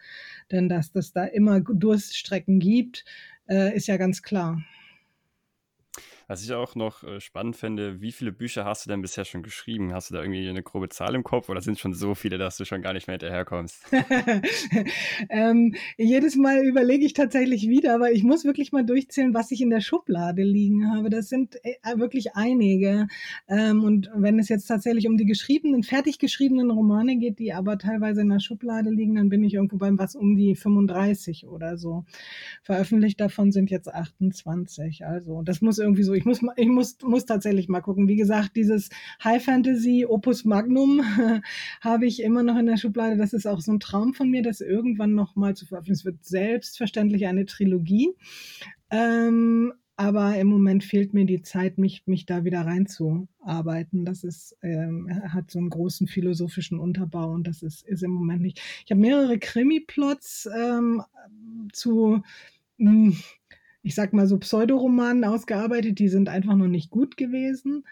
Denn 0.50 0.68
dass 0.68 0.90
das 0.90 1.12
da 1.12 1.26
immer 1.26 1.60
Durststrecken 1.60 2.58
gibt, 2.58 3.04
äh, 3.48 3.76
ist 3.76 3.86
ja 3.86 3.98
ganz 3.98 4.22
klar. 4.24 4.60
Was 6.30 6.44
ich 6.44 6.52
auch 6.52 6.74
noch 6.74 7.04
äh, 7.04 7.22
spannend 7.22 7.56
finde, 7.56 8.02
wie 8.02 8.12
viele 8.12 8.32
Bücher 8.32 8.66
hast 8.66 8.84
du 8.84 8.90
denn 8.90 9.00
bisher 9.00 9.24
schon 9.24 9.42
geschrieben? 9.42 9.94
Hast 9.94 10.10
du 10.10 10.14
da 10.14 10.20
irgendwie 10.20 10.46
eine 10.46 10.62
grobe 10.62 10.90
Zahl 10.90 11.14
im 11.14 11.24
Kopf 11.24 11.48
oder 11.48 11.62
sind 11.62 11.78
schon 11.78 11.94
so 11.94 12.14
viele, 12.14 12.36
dass 12.36 12.58
du 12.58 12.66
schon 12.66 12.82
gar 12.82 12.92
nicht 12.92 13.06
mehr 13.06 13.14
hinterherkommst? 13.14 13.80
ähm, 15.30 15.74
jedes 15.96 16.36
Mal 16.36 16.66
überlege 16.66 17.06
ich 17.06 17.14
tatsächlich 17.14 17.66
wieder, 17.70 17.94
aber 17.94 18.12
ich 18.12 18.24
muss 18.24 18.44
wirklich 18.44 18.72
mal 18.72 18.84
durchzählen, 18.84 19.32
was 19.32 19.50
ich 19.52 19.62
in 19.62 19.70
der 19.70 19.80
Schublade 19.80 20.42
liegen 20.42 20.92
habe. 20.92 21.08
Das 21.08 21.30
sind 21.30 21.56
äh, 21.64 21.96
wirklich 21.96 22.34
einige. 22.34 23.06
Ähm, 23.48 23.82
und 23.82 24.10
wenn 24.14 24.38
es 24.38 24.50
jetzt 24.50 24.66
tatsächlich 24.66 25.08
um 25.08 25.16
die 25.16 25.24
geschriebenen, 25.24 25.82
fertig 25.82 26.18
geschriebenen 26.18 26.70
Romane 26.70 27.16
geht, 27.16 27.38
die 27.38 27.54
aber 27.54 27.78
teilweise 27.78 28.20
in 28.20 28.28
der 28.28 28.40
Schublade 28.40 28.90
liegen, 28.90 29.14
dann 29.14 29.30
bin 29.30 29.44
ich 29.44 29.54
irgendwo 29.54 29.78
beim 29.78 29.98
was 29.98 30.14
um 30.14 30.36
die 30.36 30.56
35 30.56 31.46
oder 31.46 31.78
so. 31.78 32.04
Veröffentlicht 32.62 33.18
davon 33.18 33.50
sind 33.50 33.70
jetzt 33.70 33.88
28. 33.88 35.06
Also 35.06 35.40
das 35.40 35.62
muss 35.62 35.78
irgendwie 35.78 36.02
so 36.02 36.17
ich 36.18 36.24
muss, 36.24 36.40
ich 36.56 36.68
muss, 36.68 36.98
muss 37.02 37.26
tatsächlich 37.26 37.68
mal 37.68 37.80
gucken. 37.80 38.08
Wie 38.08 38.16
gesagt, 38.16 38.56
dieses 38.56 38.90
High 39.22 39.44
Fantasy 39.44 40.04
Opus 40.06 40.44
Magnum 40.44 41.00
habe 41.80 42.06
ich 42.06 42.22
immer 42.22 42.42
noch 42.42 42.58
in 42.58 42.66
der 42.66 42.76
Schublade. 42.76 43.16
Das 43.16 43.32
ist 43.32 43.46
auch 43.46 43.60
so 43.60 43.72
ein 43.72 43.80
Traum 43.80 44.14
von 44.14 44.28
mir, 44.28 44.42
das 44.42 44.60
irgendwann 44.60 45.14
noch 45.14 45.36
mal 45.36 45.54
zu 45.54 45.64
veröffentlichen. 45.64 46.00
Es 46.00 46.04
wird 46.04 46.24
selbstverständlich 46.24 47.26
eine 47.26 47.46
Trilogie. 47.46 48.14
Ähm, 48.90 49.72
aber 49.96 50.36
im 50.36 50.48
Moment 50.48 50.84
fehlt 50.84 51.14
mir 51.14 51.24
die 51.24 51.42
Zeit, 51.42 51.78
mich, 51.78 52.02
mich 52.06 52.26
da 52.26 52.44
wieder 52.44 52.62
reinzuarbeiten. 52.62 54.04
Das 54.04 54.24
ist, 54.24 54.56
ähm, 54.62 55.08
hat 55.32 55.50
so 55.50 55.58
einen 55.58 55.70
großen 55.70 56.08
philosophischen 56.08 56.80
Unterbau 56.80 57.30
und 57.30 57.46
das 57.46 57.62
ist, 57.62 57.86
ist 57.86 58.02
im 58.02 58.10
Moment 58.10 58.42
nicht. 58.42 58.60
Ich 58.84 58.90
habe 58.90 59.00
mehrere 59.00 59.38
Krimi-Plots 59.38 60.48
ähm, 60.56 61.02
zu 61.72 62.22
hm, 62.78 63.16
ich 63.82 63.94
sag 63.94 64.12
mal 64.12 64.26
so 64.26 64.38
Pseudoromanen 64.38 65.24
ausgearbeitet, 65.24 65.98
die 65.98 66.08
sind 66.08 66.28
einfach 66.28 66.56
noch 66.56 66.68
nicht 66.68 66.90
gut 66.90 67.16
gewesen. 67.16 67.84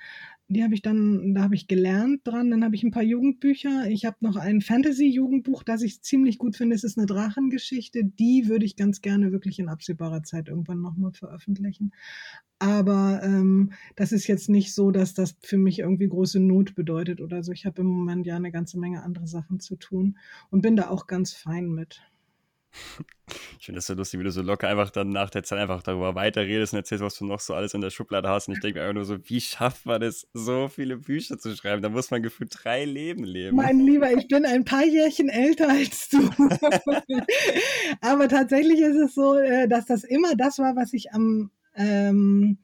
Die 0.49 0.63
habe 0.63 0.75
ich 0.75 0.83
dann, 0.83 1.35
da 1.35 1.43
habe 1.43 1.57
ich 1.57 1.67
gelernt 1.67 2.21
dran. 2.25 2.51
Dann 2.53 2.63
habe 2.63 2.77
ich 2.77 2.85
ein 2.85 2.93
paar 2.93 3.03
Jugendbücher. 3.03 3.89
Ich 3.89 4.05
habe 4.05 4.17
noch 4.21 4.37
ein 4.37 4.61
Fantasy-Jugendbuch, 4.61 5.65
das 5.65 5.83
ich 5.83 6.03
ziemlich 6.03 6.39
gut 6.39 6.57
finde. 6.57 6.77
Es 6.77 6.85
ist 6.85 6.97
eine 6.97 7.07
Drachengeschichte. 7.07 8.05
Die 8.05 8.47
würde 8.47 8.65
ich 8.65 8.77
ganz 8.77 9.01
gerne 9.01 9.33
wirklich 9.33 9.59
in 9.59 9.69
absehbarer 9.69 10.23
Zeit 10.23 10.49
irgendwann 10.49 10.81
nochmal 10.81 11.13
veröffentlichen. 11.13 11.93
Aber 12.61 13.21
ähm, 13.25 13.73
das 13.97 14.13
ist 14.13 14.29
jetzt 14.29 14.49
nicht 14.49 14.73
so, 14.73 14.93
dass 14.93 15.15
das 15.15 15.37
für 15.43 15.59
mich 15.59 15.81
irgendwie 15.81 16.09
große 16.09 16.39
Not 16.39 16.77
bedeutet 16.77 17.21
oder 17.21 17.43
so. 17.43 17.51
Ich 17.51 17.67
habe 17.67 17.81
im 17.83 17.89
Moment 17.89 18.25
ja 18.25 18.37
eine 18.37 18.53
ganze 18.53 18.79
Menge 18.79 19.03
andere 19.03 19.27
Sachen 19.27 19.59
zu 19.59 19.75
tun 19.75 20.17
und 20.51 20.63
bin 20.63 20.77
da 20.77 20.89
auch 20.91 21.09
ganz 21.09 21.33
fein 21.33 21.69
mit. 21.69 22.03
Ich 23.59 23.67
finde 23.67 23.79
das 23.79 23.87
so 23.87 23.95
lustig, 23.95 24.21
wie 24.21 24.25
du 24.25 24.31
so 24.31 24.43
locker 24.43 24.69
einfach 24.69 24.91
dann 24.91 25.09
nach 25.09 25.31
der 25.31 25.43
Zeit 25.43 25.59
einfach 25.59 25.83
darüber 25.83 26.15
weiterredest 26.15 26.73
und 26.73 26.79
erzählst, 26.79 27.03
was 27.03 27.19
du 27.19 27.27
noch 27.27 27.41
so 27.41 27.55
alles 27.55 27.75
in 27.75 27.81
der 27.81 27.91
Schublade 27.91 28.29
hast. 28.29 28.47
Und 28.47 28.55
ich 28.55 28.61
denke 28.61 28.79
mir 28.79 28.85
einfach 28.85 28.95
nur 28.95 29.05
so, 29.05 29.19
wie 29.29 29.41
schafft 29.41 29.85
man 29.87 30.01
es, 30.03 30.29
so 30.33 30.69
viele 30.69 30.97
Bücher 30.97 31.37
zu 31.39 31.55
schreiben? 31.57 31.83
Da 31.83 31.89
muss 31.89 32.11
man 32.11 32.23
gefühlt 32.23 32.53
drei 32.53 32.85
Leben 32.85 33.25
leben. 33.25 33.57
Mein 33.57 33.81
Lieber, 33.81 34.13
ich 34.13 34.29
bin 34.29 34.47
ein 34.47 34.65
paar 34.65 34.85
Jährchen 34.85 35.29
älter 35.29 35.69
als 35.69 36.09
du. 36.09 36.19
Aber 38.01 38.29
tatsächlich 38.29 38.81
ist 38.81 38.97
es 38.97 39.15
so, 39.15 39.35
äh, 39.35 39.67
dass 39.67 39.87
das 39.87 40.05
immer 40.05 40.37
das 40.37 40.59
war, 40.59 40.77
was 40.77 40.93
ich 40.93 41.13
am 41.13 41.51
ähm, 41.75 42.59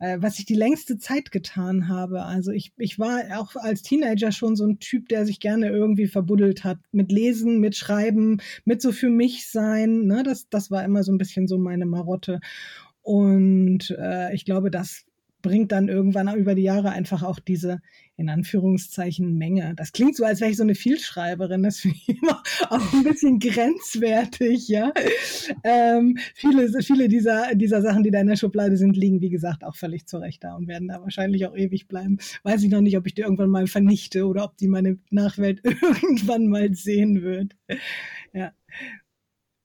äh, 0.00 0.18
was 0.20 0.38
ich 0.38 0.46
die 0.46 0.54
längste 0.54 0.98
Zeit 0.98 1.30
getan 1.30 1.88
habe. 1.88 2.24
Also 2.24 2.50
ich, 2.50 2.72
ich 2.78 2.98
war 2.98 3.20
auch 3.38 3.54
als 3.56 3.82
Teenager 3.82 4.32
schon 4.32 4.56
so 4.56 4.66
ein 4.66 4.80
Typ, 4.80 5.08
der 5.08 5.26
sich 5.26 5.38
gerne 5.40 5.68
irgendwie 5.68 6.08
verbuddelt 6.08 6.64
hat. 6.64 6.78
Mit 6.90 7.12
Lesen, 7.12 7.60
mit 7.60 7.76
Schreiben, 7.76 8.38
mit 8.64 8.82
so 8.82 8.92
für 8.92 9.10
mich 9.10 9.48
sein. 9.48 10.06
Ne? 10.06 10.22
Das, 10.24 10.48
das 10.48 10.70
war 10.70 10.84
immer 10.84 11.04
so 11.04 11.12
ein 11.12 11.18
bisschen 11.18 11.46
so 11.46 11.58
meine 11.58 11.86
Marotte. 11.86 12.40
Und 13.02 13.94
äh, 13.98 14.34
ich 14.34 14.44
glaube, 14.44 14.70
das 14.70 15.04
bringt 15.42 15.72
dann 15.72 15.88
irgendwann 15.88 16.34
über 16.36 16.54
die 16.54 16.62
Jahre 16.62 16.90
einfach 16.90 17.22
auch 17.22 17.38
diese, 17.38 17.80
in 18.16 18.28
Anführungszeichen, 18.28 19.36
Menge. 19.38 19.74
Das 19.76 19.92
klingt 19.92 20.16
so, 20.16 20.24
als 20.24 20.40
wäre 20.40 20.50
ich 20.50 20.56
so 20.56 20.62
eine 20.62 20.74
Vielschreiberin. 20.74 21.62
Das 21.62 21.78
finde 21.80 21.96
ich 21.96 22.08
immer 22.22 22.42
auch 22.68 22.92
ein 22.92 23.02
bisschen 23.02 23.38
grenzwertig, 23.38 24.68
ja. 24.68 24.92
Ähm, 25.64 26.18
viele, 26.34 26.68
viele 26.82 27.08
dieser, 27.08 27.54
dieser 27.54 27.82
Sachen, 27.82 28.02
die 28.02 28.10
da 28.10 28.20
in 28.20 28.26
der 28.26 28.36
Schublade 28.36 28.76
sind, 28.76 28.96
liegen, 28.96 29.20
wie 29.20 29.30
gesagt, 29.30 29.64
auch 29.64 29.76
völlig 29.76 30.06
zurecht 30.06 30.44
da 30.44 30.54
und 30.54 30.68
werden 30.68 30.88
da 30.88 31.00
wahrscheinlich 31.00 31.46
auch 31.46 31.56
ewig 31.56 31.88
bleiben. 31.88 32.18
Weiß 32.42 32.62
ich 32.62 32.70
noch 32.70 32.80
nicht, 32.80 32.96
ob 32.96 33.06
ich 33.06 33.14
die 33.14 33.22
irgendwann 33.22 33.50
mal 33.50 33.66
vernichte 33.66 34.26
oder 34.26 34.44
ob 34.44 34.56
die 34.56 34.68
meine 34.68 34.98
Nachwelt 35.10 35.60
irgendwann 35.64 36.48
mal 36.48 36.74
sehen 36.74 37.22
wird. 37.22 37.56
Ja. 38.32 38.52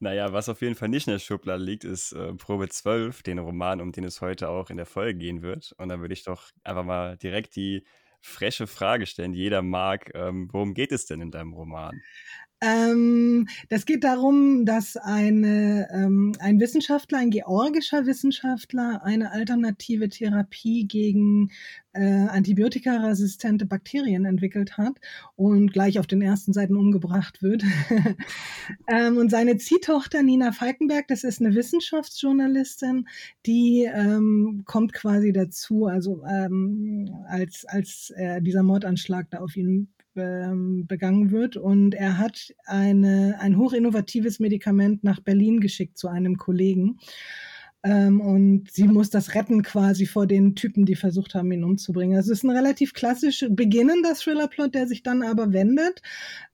Naja, 0.06 0.32
was 0.32 0.50
auf 0.50 0.62
jeden 0.62 0.76
Fall 0.76 0.90
nicht 0.90 1.08
in 1.08 1.14
der 1.14 1.20
Schublade 1.20 1.64
liegt, 1.64 1.84
ist 1.84 2.12
äh, 2.12 2.32
Probe 2.36 2.70
12, 2.70 3.24
den 3.24 3.40
Roman, 3.40 3.82
um 3.82 3.92
den 3.92 4.04
es 4.04 4.22
heute 4.22 4.50
auch 4.50 4.70
in 4.70 4.78
der 4.78 4.86
Folge 4.86 5.18
gehen 5.18 5.42
wird. 5.42 5.74
Und 5.80 5.90
dann 5.90 6.00
würde 6.00 6.14
ich 6.14 6.24
doch 6.24 6.52
einfach 6.64 6.84
mal 6.84 7.18
direkt 7.18 7.56
die 7.56 7.88
freche 8.22 8.68
Frage 8.68 9.08
stellen, 9.08 9.32
die 9.34 9.40
jeder 9.40 9.64
mag. 9.64 10.12
Ähm, 10.14 10.48
worum 10.52 10.76
geht 10.76 10.92
es 10.92 11.08
denn 11.08 11.22
in 11.22 11.32
deinem 11.32 11.54
Roman? 11.54 12.04
Ähm, 12.66 13.48
das 13.70 13.86
geht 13.86 14.04
darum, 14.04 14.66
dass 14.66 14.98
eine, 14.98 15.88
ähm, 15.92 16.34
ein 16.40 16.60
Wissenschaftler, 16.60 17.20
ein 17.20 17.30
georgischer 17.30 18.08
Wissenschaftler, 18.08 19.02
eine 19.04 19.32
alternative 19.32 20.10
Therapie 20.10 20.88
gegen 20.88 21.52
äh, 21.94 22.28
antibiotikaresistente 22.28 23.66
Bakterien 23.68 24.26
entwickelt 24.26 24.78
hat 24.78 24.94
und 25.36 25.74
gleich 25.74 26.00
auf 26.00 26.08
den 26.08 26.22
ersten 26.22 26.54
Seiten 26.54 26.76
umgebracht 26.76 27.44
wird. 27.44 27.64
ähm, 28.88 29.18
und 29.18 29.30
seine 29.30 29.58
Ziehtochter 29.58 30.24
Nina 30.24 30.52
Falkenberg, 30.52 31.08
das 31.08 31.24
ist 31.24 31.42
eine 31.42 31.54
Wissenschaftsjournalistin, 31.54 33.08
die 33.46 33.88
ähm, 33.94 34.64
kommt 34.66 34.94
quasi 34.94 35.34
dazu, 35.34 35.86
also 35.86 36.24
ähm, 36.26 37.14
als, 37.28 37.66
als 37.66 38.12
äh, 38.16 38.42
dieser 38.42 38.64
Mordanschlag 38.64 39.30
da 39.30 39.40
auf 39.40 39.56
ihn 39.56 39.90
begangen 40.16 41.32
wird. 41.32 41.58
Und 41.58 41.94
er 41.94 42.18
hat 42.18 42.54
eine, 42.66 43.38
ein 43.40 43.58
hochinnovatives 43.58 44.40
Medikament 44.40 45.04
nach 45.04 45.20
Berlin 45.20 45.60
geschickt 45.60 45.98
zu 45.98 46.08
einem 46.08 46.38
Kollegen. 46.38 46.98
Ähm, 47.86 48.20
und 48.20 48.72
sie 48.72 48.88
muss 48.88 49.12
das 49.12 49.36
retten 49.36 49.62
quasi 49.62 50.08
vor 50.08 50.26
den 50.26 50.56
Typen, 50.56 50.86
die 50.86 50.96
versucht 50.96 51.36
haben, 51.36 51.52
ihn 51.52 51.64
umzubringen. 51.64 52.18
Also 52.18 52.32
es 52.32 52.40
ist 52.40 52.44
ein 52.44 52.50
relativ 52.50 52.94
klassisch 52.94 53.46
beginnender 53.48 54.16
Thriller-Plot, 54.16 54.74
der 54.74 54.88
sich 54.88 55.04
dann 55.04 55.22
aber 55.22 55.54
wendet. 55.54 56.02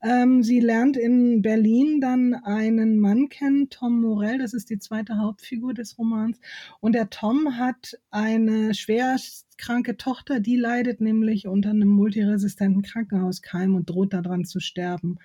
Ähm, 0.02 0.42
sie 0.42 0.60
lernt 0.60 0.98
in 0.98 1.40
Berlin 1.40 2.02
dann 2.02 2.34
einen 2.34 3.00
Mann 3.00 3.30
kennen, 3.30 3.70
Tom 3.70 4.02
Morell, 4.02 4.38
das 4.38 4.52
ist 4.52 4.68
die 4.68 4.78
zweite 4.78 5.16
Hauptfigur 5.16 5.72
des 5.72 5.96
Romans. 5.96 6.38
Und 6.80 6.94
der 6.94 7.08
Tom 7.08 7.56
hat 7.56 7.98
eine 8.10 8.74
schwer 8.74 9.16
kranke 9.58 9.96
Tochter, 9.96 10.40
die 10.40 10.56
leidet 10.56 11.00
nämlich 11.00 11.46
unter 11.46 11.70
einem 11.70 11.88
multiresistenten 11.88 12.82
Krankenhauskeim 12.82 13.74
und 13.74 13.88
droht 13.88 14.12
daran 14.12 14.44
zu 14.44 14.60
sterben. 14.60 15.18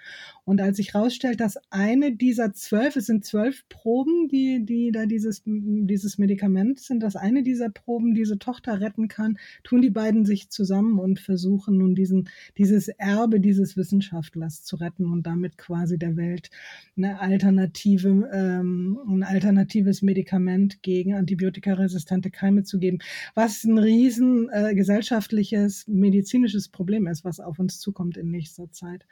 Und 0.45 0.61
als 0.61 0.77
sich 0.77 0.93
herausstellt, 0.93 1.39
dass 1.39 1.57
eine 1.69 2.15
dieser 2.15 2.53
zwölf, 2.53 2.95
es 2.95 3.07
sind 3.07 3.25
zwölf 3.25 3.67
Proben, 3.69 4.27
die, 4.29 4.65
die 4.65 4.91
da 4.91 5.05
dieses, 5.05 5.43
dieses 5.45 6.17
Medikament 6.17 6.79
sind, 6.79 7.03
dass 7.03 7.15
eine 7.15 7.43
dieser 7.43 7.69
Proben 7.69 8.13
diese 8.13 8.39
Tochter 8.39 8.79
retten 8.79 9.07
kann, 9.07 9.37
tun 9.63 9.81
die 9.81 9.89
beiden 9.89 10.25
sich 10.25 10.49
zusammen 10.49 10.99
und 10.99 11.19
versuchen 11.19 11.77
nun 11.77 11.95
diesen, 11.95 12.29
dieses 12.57 12.87
Erbe 12.87 13.39
dieses 13.39 13.77
Wissenschaftlers 13.77 14.63
zu 14.63 14.77
retten 14.77 15.05
und 15.05 15.27
damit 15.27 15.57
quasi 15.57 15.97
der 15.97 16.15
Welt 16.17 16.49
eine 16.95 17.19
alternative, 17.19 18.29
ähm, 18.33 18.99
ein 19.07 19.23
alternatives 19.23 20.01
Medikament 20.01 20.81
gegen 20.81 21.13
antibiotikaresistente 21.13 22.31
Keime 22.31 22.63
zu 22.63 22.79
geben, 22.79 22.99
was 23.35 23.63
ein 23.63 23.77
riesen 23.77 24.16
äh, 24.19 24.73
gesellschaftliches, 24.75 25.87
medizinisches 25.87 26.69
Problem 26.69 27.07
ist, 27.07 27.23
was 27.25 27.39
auf 27.39 27.59
uns 27.59 27.79
zukommt 27.79 28.17
in 28.17 28.31
nächster 28.31 28.71
Zeit. 28.71 29.05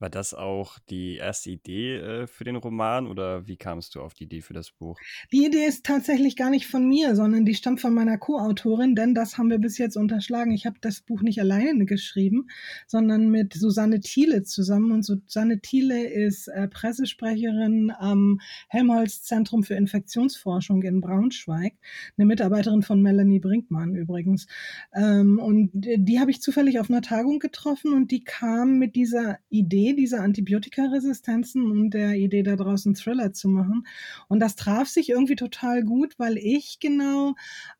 War 0.00 0.10
das 0.10 0.32
auch 0.32 0.78
die 0.90 1.16
erste 1.16 1.50
Idee 1.50 1.96
äh, 1.96 2.26
für 2.28 2.44
den 2.44 2.56
Roman 2.56 3.06
oder 3.08 3.48
wie 3.48 3.56
kamst 3.56 3.94
du 3.94 4.00
auf 4.00 4.14
die 4.14 4.24
Idee 4.24 4.42
für 4.42 4.54
das 4.54 4.70
Buch? 4.70 4.98
Die 5.32 5.44
Idee 5.44 5.64
ist 5.66 5.84
tatsächlich 5.84 6.36
gar 6.36 6.50
nicht 6.50 6.68
von 6.68 6.86
mir, 6.86 7.16
sondern 7.16 7.44
die 7.44 7.54
stammt 7.54 7.80
von 7.80 7.94
meiner 7.94 8.16
Co-Autorin, 8.16 8.94
denn 8.94 9.14
das 9.14 9.38
haben 9.38 9.50
wir 9.50 9.58
bis 9.58 9.76
jetzt 9.76 9.96
unterschlagen. 9.96 10.52
Ich 10.52 10.66
habe 10.66 10.76
das 10.80 11.00
Buch 11.00 11.22
nicht 11.22 11.40
alleine 11.40 11.84
geschrieben, 11.84 12.48
sondern 12.86 13.28
mit 13.28 13.54
Susanne 13.54 14.00
Thiele 14.00 14.44
zusammen. 14.44 14.92
Und 14.92 15.04
Susanne 15.04 15.60
Thiele 15.60 16.08
ist 16.08 16.46
äh, 16.46 16.68
Pressesprecherin 16.68 17.90
am 17.90 18.40
Helmholtz-Zentrum 18.68 19.64
für 19.64 19.74
Infektionsforschung 19.74 20.82
in 20.82 21.00
Braunschweig, 21.00 21.74
eine 22.16 22.26
Mitarbeiterin 22.26 22.82
von 22.82 23.02
Melanie 23.02 23.40
Brinkmann 23.40 23.96
übrigens. 23.96 24.46
Ähm, 24.94 25.40
und 25.40 25.70
die 25.74 26.20
habe 26.20 26.30
ich 26.30 26.40
zufällig 26.40 26.78
auf 26.78 26.88
einer 26.88 27.02
Tagung 27.02 27.40
getroffen 27.40 27.94
und 27.94 28.12
die 28.12 28.22
kam 28.22 28.78
mit 28.78 28.94
dieser 28.94 29.38
Idee, 29.48 29.87
Idee 29.88 30.02
dieser 30.02 30.22
Antibiotikaresistenzen 30.22 31.70
und 31.70 31.90
der 31.90 32.14
Idee 32.14 32.42
da 32.42 32.56
draußen 32.56 32.94
Thriller 32.94 33.32
zu 33.32 33.48
machen. 33.48 33.86
Und 34.28 34.40
das 34.40 34.56
traf 34.56 34.88
sich 34.88 35.10
irgendwie 35.10 35.36
total 35.36 35.82
gut, 35.82 36.18
weil 36.18 36.36
ich 36.36 36.78
genau 36.80 37.34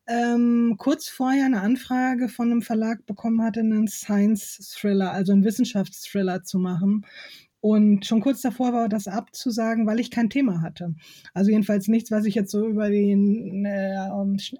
ähm, 0.07 0.75
kurz 0.77 1.07
vorher 1.07 1.45
eine 1.45 1.61
Anfrage 1.61 2.29
von 2.29 2.51
einem 2.51 2.61
Verlag 2.61 3.05
bekommen 3.05 3.41
hatte, 3.41 3.59
einen 3.59 3.87
Science-Thriller, 3.87 5.11
also 5.11 5.33
einen 5.33 5.43
Wissenschaftsthriller 5.43 6.43
zu 6.43 6.59
machen. 6.59 7.05
Und 7.61 8.05
schon 8.05 8.21
kurz 8.21 8.41
davor 8.41 8.71
war 8.71 8.87
das 8.87 9.09
abzusagen, 9.09 9.85
weil 9.85 9.99
ich 9.99 10.11
kein 10.11 10.29
Thema 10.29 10.61
hatte. 10.61 10.95
Also 11.33 11.51
jedenfalls 11.51 11.89
nichts, 11.89 12.09
was 12.09 12.25
ich 12.25 12.33
jetzt 12.33 12.51
so 12.51 12.65
über 12.65 12.89
den 12.89 13.65
äh, 13.65 14.07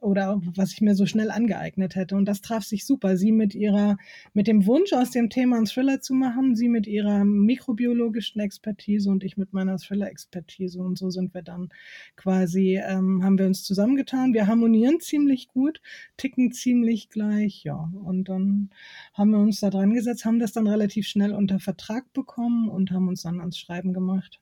oder 0.01 0.41
was 0.55 0.73
ich 0.73 0.81
mir 0.81 0.95
so 0.95 1.05
schnell 1.05 1.31
angeeignet 1.31 1.95
hätte. 1.95 2.15
Und 2.17 2.25
das 2.25 2.41
traf 2.41 2.65
sich 2.65 2.85
super. 2.85 3.15
Sie 3.15 3.31
mit 3.31 3.55
ihrer, 3.55 3.97
mit 4.33 4.47
dem 4.47 4.65
Wunsch 4.65 4.91
aus 4.91 5.11
dem 5.11 5.29
Thema 5.29 5.55
einen 5.55 5.65
Thriller 5.65 6.01
zu 6.01 6.13
machen, 6.13 6.57
sie 6.57 6.67
mit 6.67 6.87
ihrer 6.87 7.23
mikrobiologischen 7.23 8.41
Expertise 8.41 9.09
und 9.09 9.23
ich 9.23 9.37
mit 9.37 9.53
meiner 9.53 9.77
Thriller-Expertise. 9.77 10.81
Und 10.81 10.97
so 10.97 11.09
sind 11.09 11.33
wir 11.33 11.41
dann 11.41 11.69
quasi, 12.17 12.81
ähm, 12.85 13.23
haben 13.23 13.39
wir 13.39 13.45
uns 13.45 13.63
zusammengetan. 13.63 14.33
Wir 14.33 14.47
harmonieren 14.47 14.99
ziemlich 14.99 15.47
gut, 15.47 15.79
ticken 16.17 16.51
ziemlich 16.51 17.09
gleich, 17.09 17.63
ja. 17.63 17.89
Und 18.03 18.27
dann 18.27 18.71
haben 19.13 19.31
wir 19.31 19.39
uns 19.39 19.61
da 19.61 19.69
dran 19.69 19.93
gesetzt, 19.93 20.25
haben 20.25 20.39
das 20.39 20.51
dann 20.51 20.67
relativ 20.67 21.07
schnell 21.07 21.33
unter 21.33 21.59
Vertrag 21.59 22.11
bekommen 22.11 22.67
und 22.67 22.88
haben 22.91 23.07
uns 23.07 23.23
dann 23.23 23.39
ans 23.39 23.57
Schreiben 23.57 23.93
gemacht. 23.93 24.39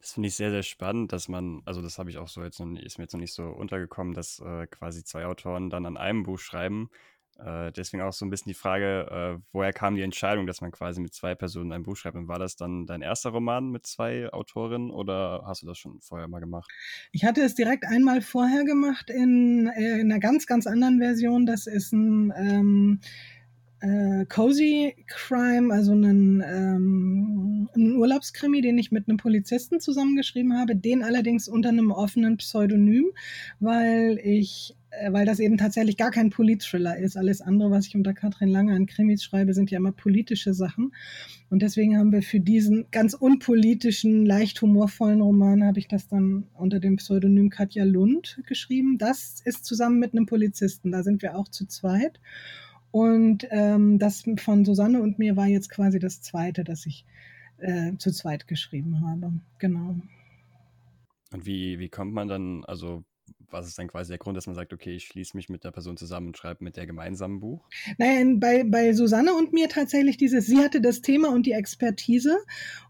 Das 0.00 0.12
finde 0.12 0.28
ich 0.28 0.36
sehr, 0.36 0.50
sehr 0.50 0.62
spannend, 0.62 1.12
dass 1.12 1.28
man, 1.28 1.62
also 1.64 1.82
das 1.82 1.98
habe 1.98 2.10
ich 2.10 2.18
auch 2.18 2.28
so 2.28 2.42
jetzt 2.42 2.60
noch, 2.60 2.66
ist 2.78 2.98
mir 2.98 3.04
jetzt 3.04 3.12
noch 3.12 3.20
nicht 3.20 3.34
so 3.34 3.44
untergekommen, 3.48 4.14
dass 4.14 4.38
äh, 4.40 4.66
quasi 4.66 5.04
zwei 5.04 5.26
Autoren 5.26 5.70
dann 5.70 5.86
an 5.86 5.96
einem 5.96 6.22
Buch 6.22 6.38
schreiben. 6.38 6.88
Äh, 7.38 7.72
deswegen 7.72 8.02
auch 8.02 8.12
so 8.12 8.24
ein 8.24 8.30
bisschen 8.30 8.50
die 8.50 8.54
Frage, 8.54 9.40
äh, 9.40 9.42
woher 9.52 9.72
kam 9.72 9.96
die 9.96 10.02
Entscheidung, 10.02 10.46
dass 10.46 10.60
man 10.60 10.70
quasi 10.70 11.00
mit 11.00 11.14
zwei 11.14 11.34
Personen 11.34 11.72
ein 11.72 11.82
Buch 11.82 11.96
schreibt? 11.96 12.16
Und 12.16 12.28
war 12.28 12.38
das 12.38 12.56
dann 12.56 12.86
dein 12.86 13.02
erster 13.02 13.30
Roman 13.30 13.70
mit 13.70 13.86
zwei 13.86 14.32
Autorinnen 14.32 14.90
oder 14.90 15.42
hast 15.44 15.62
du 15.62 15.66
das 15.66 15.78
schon 15.78 16.00
vorher 16.00 16.28
mal 16.28 16.40
gemacht? 16.40 16.70
Ich 17.10 17.24
hatte 17.24 17.42
es 17.42 17.54
direkt 17.54 17.84
einmal 17.86 18.22
vorher 18.22 18.64
gemacht 18.64 19.10
in, 19.10 19.66
äh, 19.74 19.98
in 19.98 20.12
einer 20.12 20.20
ganz, 20.20 20.46
ganz 20.46 20.66
anderen 20.66 21.00
Version. 21.00 21.44
Das 21.44 21.66
ist 21.66 21.92
ein 21.92 22.32
ähm, 22.36 23.00
äh, 23.80 24.24
Cozy 24.26 24.94
Crime, 25.06 25.72
also 25.72 25.92
einen, 25.92 26.40
ähm, 26.40 27.68
einen 27.74 27.96
Urlaubskrimi, 27.96 28.60
den 28.60 28.78
ich 28.78 28.92
mit 28.92 29.08
einem 29.08 29.18
Polizisten 29.18 29.80
zusammengeschrieben 29.80 30.56
habe, 30.58 30.76
den 30.76 31.02
allerdings 31.02 31.48
unter 31.48 31.68
einem 31.68 31.90
offenen 31.90 32.36
Pseudonym, 32.36 33.06
weil 33.60 34.18
ich 34.22 34.76
äh, 35.00 35.12
weil 35.12 35.26
das 35.26 35.40
eben 35.40 35.56
tatsächlich 35.56 35.96
gar 35.96 36.10
kein 36.10 36.30
Polit-Thriller 36.30 36.96
ist. 36.96 37.16
Alles 37.16 37.40
andere, 37.40 37.70
was 37.70 37.86
ich 37.86 37.96
unter 37.96 38.14
Katrin 38.14 38.48
Lange 38.48 38.74
an 38.74 38.86
Krimis 38.86 39.22
schreibe, 39.22 39.54
sind 39.54 39.70
ja 39.70 39.78
immer 39.78 39.92
politische 39.92 40.54
Sachen. 40.54 40.92
Und 41.50 41.62
deswegen 41.62 41.98
haben 41.98 42.12
wir 42.12 42.22
für 42.22 42.40
diesen 42.40 42.86
ganz 42.90 43.14
unpolitischen, 43.14 44.24
leicht 44.26 44.60
humorvollen 44.62 45.20
Roman, 45.20 45.64
habe 45.64 45.78
ich 45.78 45.88
das 45.88 46.08
dann 46.08 46.44
unter 46.54 46.80
dem 46.80 46.96
Pseudonym 46.96 47.50
Katja 47.50 47.84
Lund 47.84 48.40
geschrieben. 48.46 48.98
Das 48.98 49.40
ist 49.44 49.64
zusammen 49.64 49.98
mit 49.98 50.12
einem 50.12 50.26
Polizisten. 50.26 50.92
Da 50.92 51.02
sind 51.02 51.22
wir 51.22 51.36
auch 51.36 51.48
zu 51.48 51.66
zweit. 51.66 52.20
Und 52.94 53.48
ähm, 53.50 53.98
das 53.98 54.22
von 54.36 54.64
Susanne 54.64 55.02
und 55.02 55.18
mir 55.18 55.36
war 55.36 55.48
jetzt 55.48 55.68
quasi 55.68 55.98
das 55.98 56.20
zweite, 56.20 56.62
das 56.62 56.86
ich 56.86 57.04
äh, 57.58 57.96
zu 57.96 58.12
zweit 58.12 58.46
geschrieben 58.46 59.04
habe. 59.04 59.32
Genau. 59.58 59.96
Und 61.32 61.44
wie, 61.44 61.80
wie 61.80 61.88
kommt 61.88 62.14
man 62.14 62.28
dann, 62.28 62.64
also 62.66 63.02
was 63.50 63.68
ist 63.68 63.78
dann 63.78 63.88
quasi 63.88 64.10
der 64.10 64.18
Grund, 64.18 64.36
dass 64.36 64.46
man 64.46 64.56
sagt, 64.56 64.72
okay, 64.72 64.96
ich 64.96 65.04
schließe 65.06 65.36
mich 65.36 65.48
mit 65.48 65.64
der 65.64 65.70
Person 65.70 65.96
zusammen 65.96 66.28
und 66.28 66.36
schreibe 66.36 66.64
mit 66.64 66.76
der 66.76 66.86
gemeinsam 66.86 67.36
ein 67.36 67.40
Buch? 67.40 67.68
Naja, 67.98 68.24
bei, 68.36 68.64
bei 68.64 68.92
Susanne 68.92 69.32
und 69.34 69.52
mir 69.52 69.68
tatsächlich 69.68 70.16
dieses, 70.16 70.46
sie 70.46 70.58
hatte 70.58 70.80
das 70.80 71.00
Thema 71.00 71.30
und 71.30 71.46
die 71.46 71.52
Expertise 71.52 72.36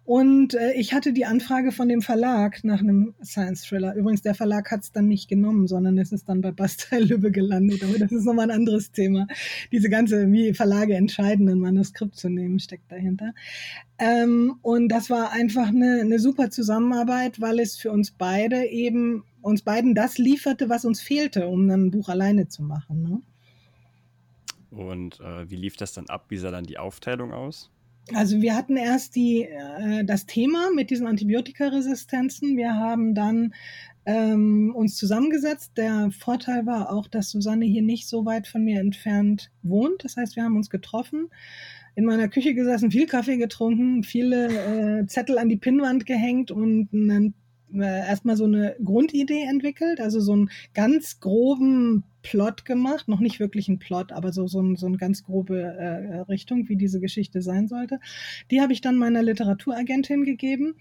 und 0.04 0.54
äh, 0.54 0.72
ich 0.72 0.92
hatte 0.92 1.14
die 1.14 1.24
Anfrage 1.24 1.72
von 1.72 1.88
dem 1.88 2.02
Verlag 2.02 2.62
nach 2.62 2.80
einem 2.80 3.14
Science-Thriller. 3.22 3.94
Übrigens, 3.94 4.20
der 4.20 4.34
Verlag 4.34 4.70
hat 4.70 4.82
es 4.82 4.92
dann 4.92 5.08
nicht 5.08 5.28
genommen, 5.28 5.66
sondern 5.66 5.96
es 5.96 6.12
ist 6.12 6.28
dann 6.28 6.42
bei 6.42 6.50
Bastel 6.50 7.04
Lübbe 7.04 7.30
gelandet. 7.30 7.82
Aber 7.82 7.98
das 7.98 8.12
ist 8.12 8.24
nochmal 8.24 8.50
ein 8.50 8.56
anderes 8.56 8.92
Thema. 8.92 9.26
Diese 9.72 9.88
ganze, 9.88 10.30
wie 10.30 10.52
Verlage 10.52 10.94
entscheiden, 10.94 11.48
ein 11.48 11.58
Manuskript 11.58 12.16
zu 12.16 12.28
nehmen, 12.28 12.58
steckt 12.58 12.92
dahinter. 12.92 13.32
Ähm, 13.98 14.56
und 14.60 14.88
das 14.88 15.08
war 15.08 15.32
einfach 15.32 15.68
eine, 15.68 16.00
eine 16.00 16.18
super 16.18 16.50
Zusammenarbeit, 16.50 17.40
weil 17.40 17.58
es 17.58 17.76
für 17.76 17.90
uns 17.90 18.10
beide 18.10 18.66
eben 18.66 19.24
uns 19.44 19.62
beiden 19.62 19.94
das 19.94 20.18
lieferte, 20.18 20.68
was 20.68 20.84
uns 20.84 21.00
fehlte, 21.00 21.48
um 21.48 21.68
dann 21.68 21.86
ein 21.86 21.90
Buch 21.90 22.08
alleine 22.08 22.48
zu 22.48 22.62
machen. 22.62 23.02
Ne? 23.02 23.20
Und 24.70 25.20
äh, 25.20 25.48
wie 25.50 25.56
lief 25.56 25.76
das 25.76 25.92
dann 25.92 26.08
ab? 26.08 26.26
Wie 26.30 26.38
sah 26.38 26.50
dann 26.50 26.64
die 26.64 26.78
Aufteilung 26.78 27.32
aus? 27.32 27.70
Also 28.12 28.40
wir 28.40 28.54
hatten 28.54 28.76
erst 28.76 29.16
die, 29.16 29.42
äh, 29.42 30.04
das 30.04 30.26
Thema 30.26 30.70
mit 30.74 30.90
diesen 30.90 31.06
Antibiotikaresistenzen. 31.06 32.56
Wir 32.56 32.74
haben 32.74 33.14
dann 33.14 33.54
ähm, 34.06 34.74
uns 34.74 34.96
zusammengesetzt. 34.96 35.72
Der 35.76 36.10
Vorteil 36.10 36.66
war 36.66 36.90
auch, 36.90 37.06
dass 37.06 37.30
Susanne 37.30 37.66
hier 37.66 37.82
nicht 37.82 38.08
so 38.08 38.24
weit 38.24 38.46
von 38.46 38.64
mir 38.64 38.80
entfernt 38.80 39.50
wohnt. 39.62 40.04
Das 40.04 40.16
heißt, 40.16 40.36
wir 40.36 40.44
haben 40.44 40.56
uns 40.56 40.70
getroffen, 40.70 41.28
in 41.94 42.04
meiner 42.04 42.28
Küche 42.28 42.54
gesessen, 42.54 42.90
viel 42.90 43.06
Kaffee 43.06 43.36
getrunken, 43.36 44.02
viele 44.02 45.00
äh, 45.00 45.06
Zettel 45.06 45.38
an 45.38 45.48
die 45.48 45.56
Pinnwand 45.56 46.06
gehängt 46.06 46.50
und 46.50 46.88
einen 46.92 47.34
erstmal 47.72 48.36
so 48.36 48.44
eine 48.44 48.76
Grundidee 48.82 49.42
entwickelt, 49.42 50.00
also 50.00 50.20
so 50.20 50.32
einen 50.32 50.50
ganz 50.74 51.20
groben 51.20 52.04
Plot 52.22 52.64
gemacht, 52.64 53.06
noch 53.06 53.20
nicht 53.20 53.38
wirklich 53.38 53.68
ein 53.68 53.78
Plot, 53.78 54.10
aber 54.10 54.32
so, 54.32 54.46
so, 54.46 54.60
ein, 54.60 54.76
so 54.76 54.86
eine 54.86 54.96
ganz 54.96 55.22
grobe 55.24 55.60
äh, 55.60 56.20
Richtung, 56.20 56.68
wie 56.68 56.76
diese 56.76 56.98
Geschichte 56.98 57.42
sein 57.42 57.68
sollte. 57.68 58.00
Die 58.50 58.60
habe 58.60 58.72
ich 58.72 58.80
dann 58.80 58.96
meiner 58.96 59.22
Literaturagentin 59.22 60.24
gegeben 60.24 60.74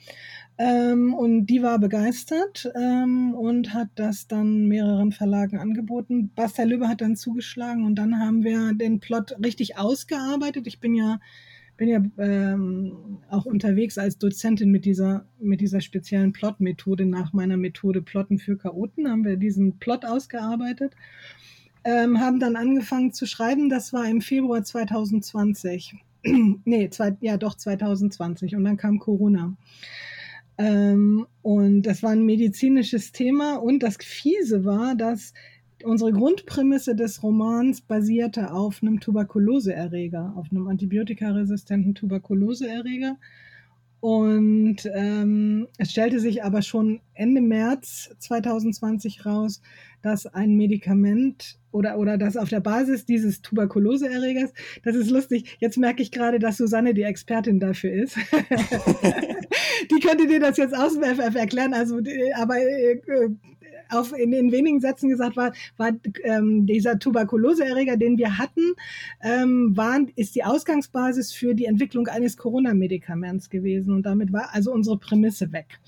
ähm, 0.58 1.13
und 1.13 1.48
die 1.48 1.62
war 1.62 1.80
begeistert 1.80 2.72
ähm, 2.76 3.36
und 3.36 3.74
hat 3.74 3.89
das 3.96 4.28
dann 4.28 4.67
mehreren 4.67 5.12
Verlagen 5.12 5.58
angeboten. 5.58 6.32
Bastel 6.34 6.69
Löbe 6.69 6.88
hat 6.88 7.02
dann 7.02 7.15
zugeschlagen 7.15 7.86
und 7.86 7.96
dann 7.96 8.19
haben 8.19 8.43
wir 8.43 8.74
den 8.74 9.00
Plot 9.00 9.36
richtig 9.43 9.78
ausgearbeitet. 9.78 10.65
Ich 10.65 10.80
bin 10.80 10.96
ja 10.96 11.19
bin 11.77 11.89
ja 11.89 12.03
ähm, 12.17 13.19
auch 13.29 13.45
unterwegs 13.45 13.97
als 13.97 14.17
Dozentin 14.17 14.69
mit 14.69 14.86
dieser, 14.86 15.25
mit 15.39 15.62
dieser 15.62 15.81
speziellen 15.81 16.33
Plot-Methode. 16.33 17.05
Nach 17.05 17.33
meiner 17.33 17.57
Methode 17.57 18.01
Plotten 18.01 18.38
für 18.38 18.57
Chaoten 18.57 19.09
haben 19.09 19.25
wir 19.25 19.38
diesen 19.38 19.79
Plot 19.79 20.05
ausgearbeitet, 20.05 20.95
ähm, 21.83 22.19
haben 22.19 22.39
dann 22.39 22.55
angefangen 22.55 23.12
zu 23.12 23.25
schreiben. 23.25 23.69
Das 23.69 23.93
war 23.93 24.07
im 24.07 24.21
Februar 24.21 24.63
2020. 24.63 25.95
nee, 26.23 26.89
zwei, 26.89 27.17
ja 27.21 27.38
doch 27.38 27.55
2020 27.55 28.55
und 28.55 28.63
dann 28.63 28.77
kam 28.77 28.99
Corona. 28.99 29.55
Ähm, 30.57 31.25
und 31.41 31.81
das 31.83 32.03
war 32.03 32.12
ein 32.12 32.25
medizinisches 32.25 33.12
Thema 33.12 33.55
und 33.55 33.81
das 33.81 33.97
Fiese 33.97 34.65
war, 34.65 34.95
dass 34.95 35.33
unsere 35.86 36.12
Grundprämisse 36.12 36.96
des 36.96 37.24
Romans 37.24 37.82
basierte 37.82 38.54
auf 38.54 38.82
einem 38.82 39.00
Tuberkuloseerreger, 39.00 40.34
auf 40.36 40.48
einem 40.52 40.67
antibiotikaresistenten 40.67 41.96
Tuberkuloseerreger. 41.96 43.17
Und 44.00 44.78
ähm, 44.93 45.67
es 45.78 45.91
stellte 45.91 46.19
sich 46.19 46.43
aber 46.43 46.62
schon 46.62 47.00
Ende 47.13 47.39
März 47.39 48.13
2020 48.19 49.26
raus, 49.26 49.62
dass 50.02 50.26
ein 50.26 50.56
Medikament 50.58 51.58
oder, 51.72 51.98
oder 51.98 52.17
das 52.17 52.36
auf 52.36 52.50
der 52.50 52.60
Basis 52.60 53.06
dieses 53.06 53.41
Tuberkuloseerregers, 53.41 54.52
das 54.84 54.98
ist 54.98 55.10
lustig, 55.10 55.56
jetzt 55.60 55.78
merke 55.78 56.04
ich 56.04 56.12
gerade, 56.12 56.39
dass 56.39 56.58
Susanne 56.58 56.93
die 56.93 57.04
Expertin 57.04 57.62
dafür 57.62 57.93
ist. 57.93 58.17
die 59.91 60.00
könnte 60.02 60.28
dir 60.28 60.41
das 60.41 60.58
jetzt 60.58 60.76
aus 60.76 61.00
dem 61.00 61.04
FF 61.04 61.36
erklären, 61.36 61.74
also 61.74 62.00
aber 62.36 62.58
äh, 62.58 63.00
auf, 63.93 64.17
in, 64.17 64.34
in 64.34 64.51
wenigen 64.51 64.79
Sätzen 64.79 65.10
gesagt 65.10 65.38
war, 65.38 65.53
war 65.77 65.91
ähm, 66.23 66.65
dieser 66.65 66.99
Tuberkuloseerreger, 66.99 67.97
den 67.97 68.17
wir 68.17 68.38
hatten, 68.38 68.73
ähm, 69.21 69.75
war, 69.75 69.99
ist 70.15 70.36
die 70.36 70.43
Ausgangsbasis 70.43 71.34
für 71.34 71.56
die 71.56 71.65
Entwicklung 71.65 72.08
eines 72.08 72.38
Corona-Medikaments 72.38 73.49
gewesen. 73.49 73.93
Und 73.93 74.06
damit 74.06 74.34
war 74.34 74.53
also 74.53 74.71
unsere 74.71 74.97
Prämisse 74.97 75.51
weg. 75.51 75.79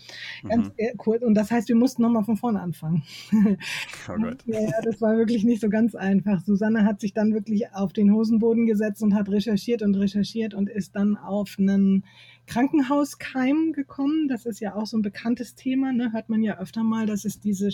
Mhm. 0.44 0.50
Ganz 0.50 0.72
kurz. 0.98 1.24
Und 1.24 1.36
das 1.36 1.52
heißt, 1.52 1.70
wir 1.70 1.76
mussten 1.76 2.02
nochmal 2.02 2.24
von 2.24 2.38
vorne 2.38 2.62
anfangen. 2.62 3.04
Oh 4.08 4.22
Gott. 4.22 4.44
ja, 4.46 4.82
das 4.84 5.02
war 5.02 5.18
wirklich 5.18 5.44
nicht 5.44 5.62
so 5.62 5.70
ganz 5.70 5.96
einfach. 5.96 6.42
Susanne 6.42 6.86
hat 6.86 7.00
sich 7.00 7.14
dann 7.14 7.34
wirklich 7.34 7.72
auf 7.74 7.94
den 7.94 8.14
Hosenboden 8.14 8.66
gesetzt 8.66 9.02
und 9.02 9.16
hat 9.16 9.30
recherchiert 9.30 9.82
und 9.82 9.96
recherchiert 9.96 10.54
und 10.54 10.70
ist 10.70 10.96
dann 10.96 11.18
auf 11.18 11.56
einen 11.58 12.04
Krankenhauskeim 12.48 13.74
gekommen. 13.74 14.28
Das 14.28 14.46
ist 14.46 14.60
ja 14.60 14.76
auch 14.76 14.86
so 14.86 14.98
ein 14.98 15.02
bekanntes 15.02 15.56
Thema, 15.56 15.92
ne? 15.92 16.12
hört 16.14 16.30
man 16.30 16.42
ja 16.44 16.60
öfter 16.60 16.84
mal, 16.84 17.06
dass 17.06 17.26
es 17.26 17.40
diese 17.40 17.70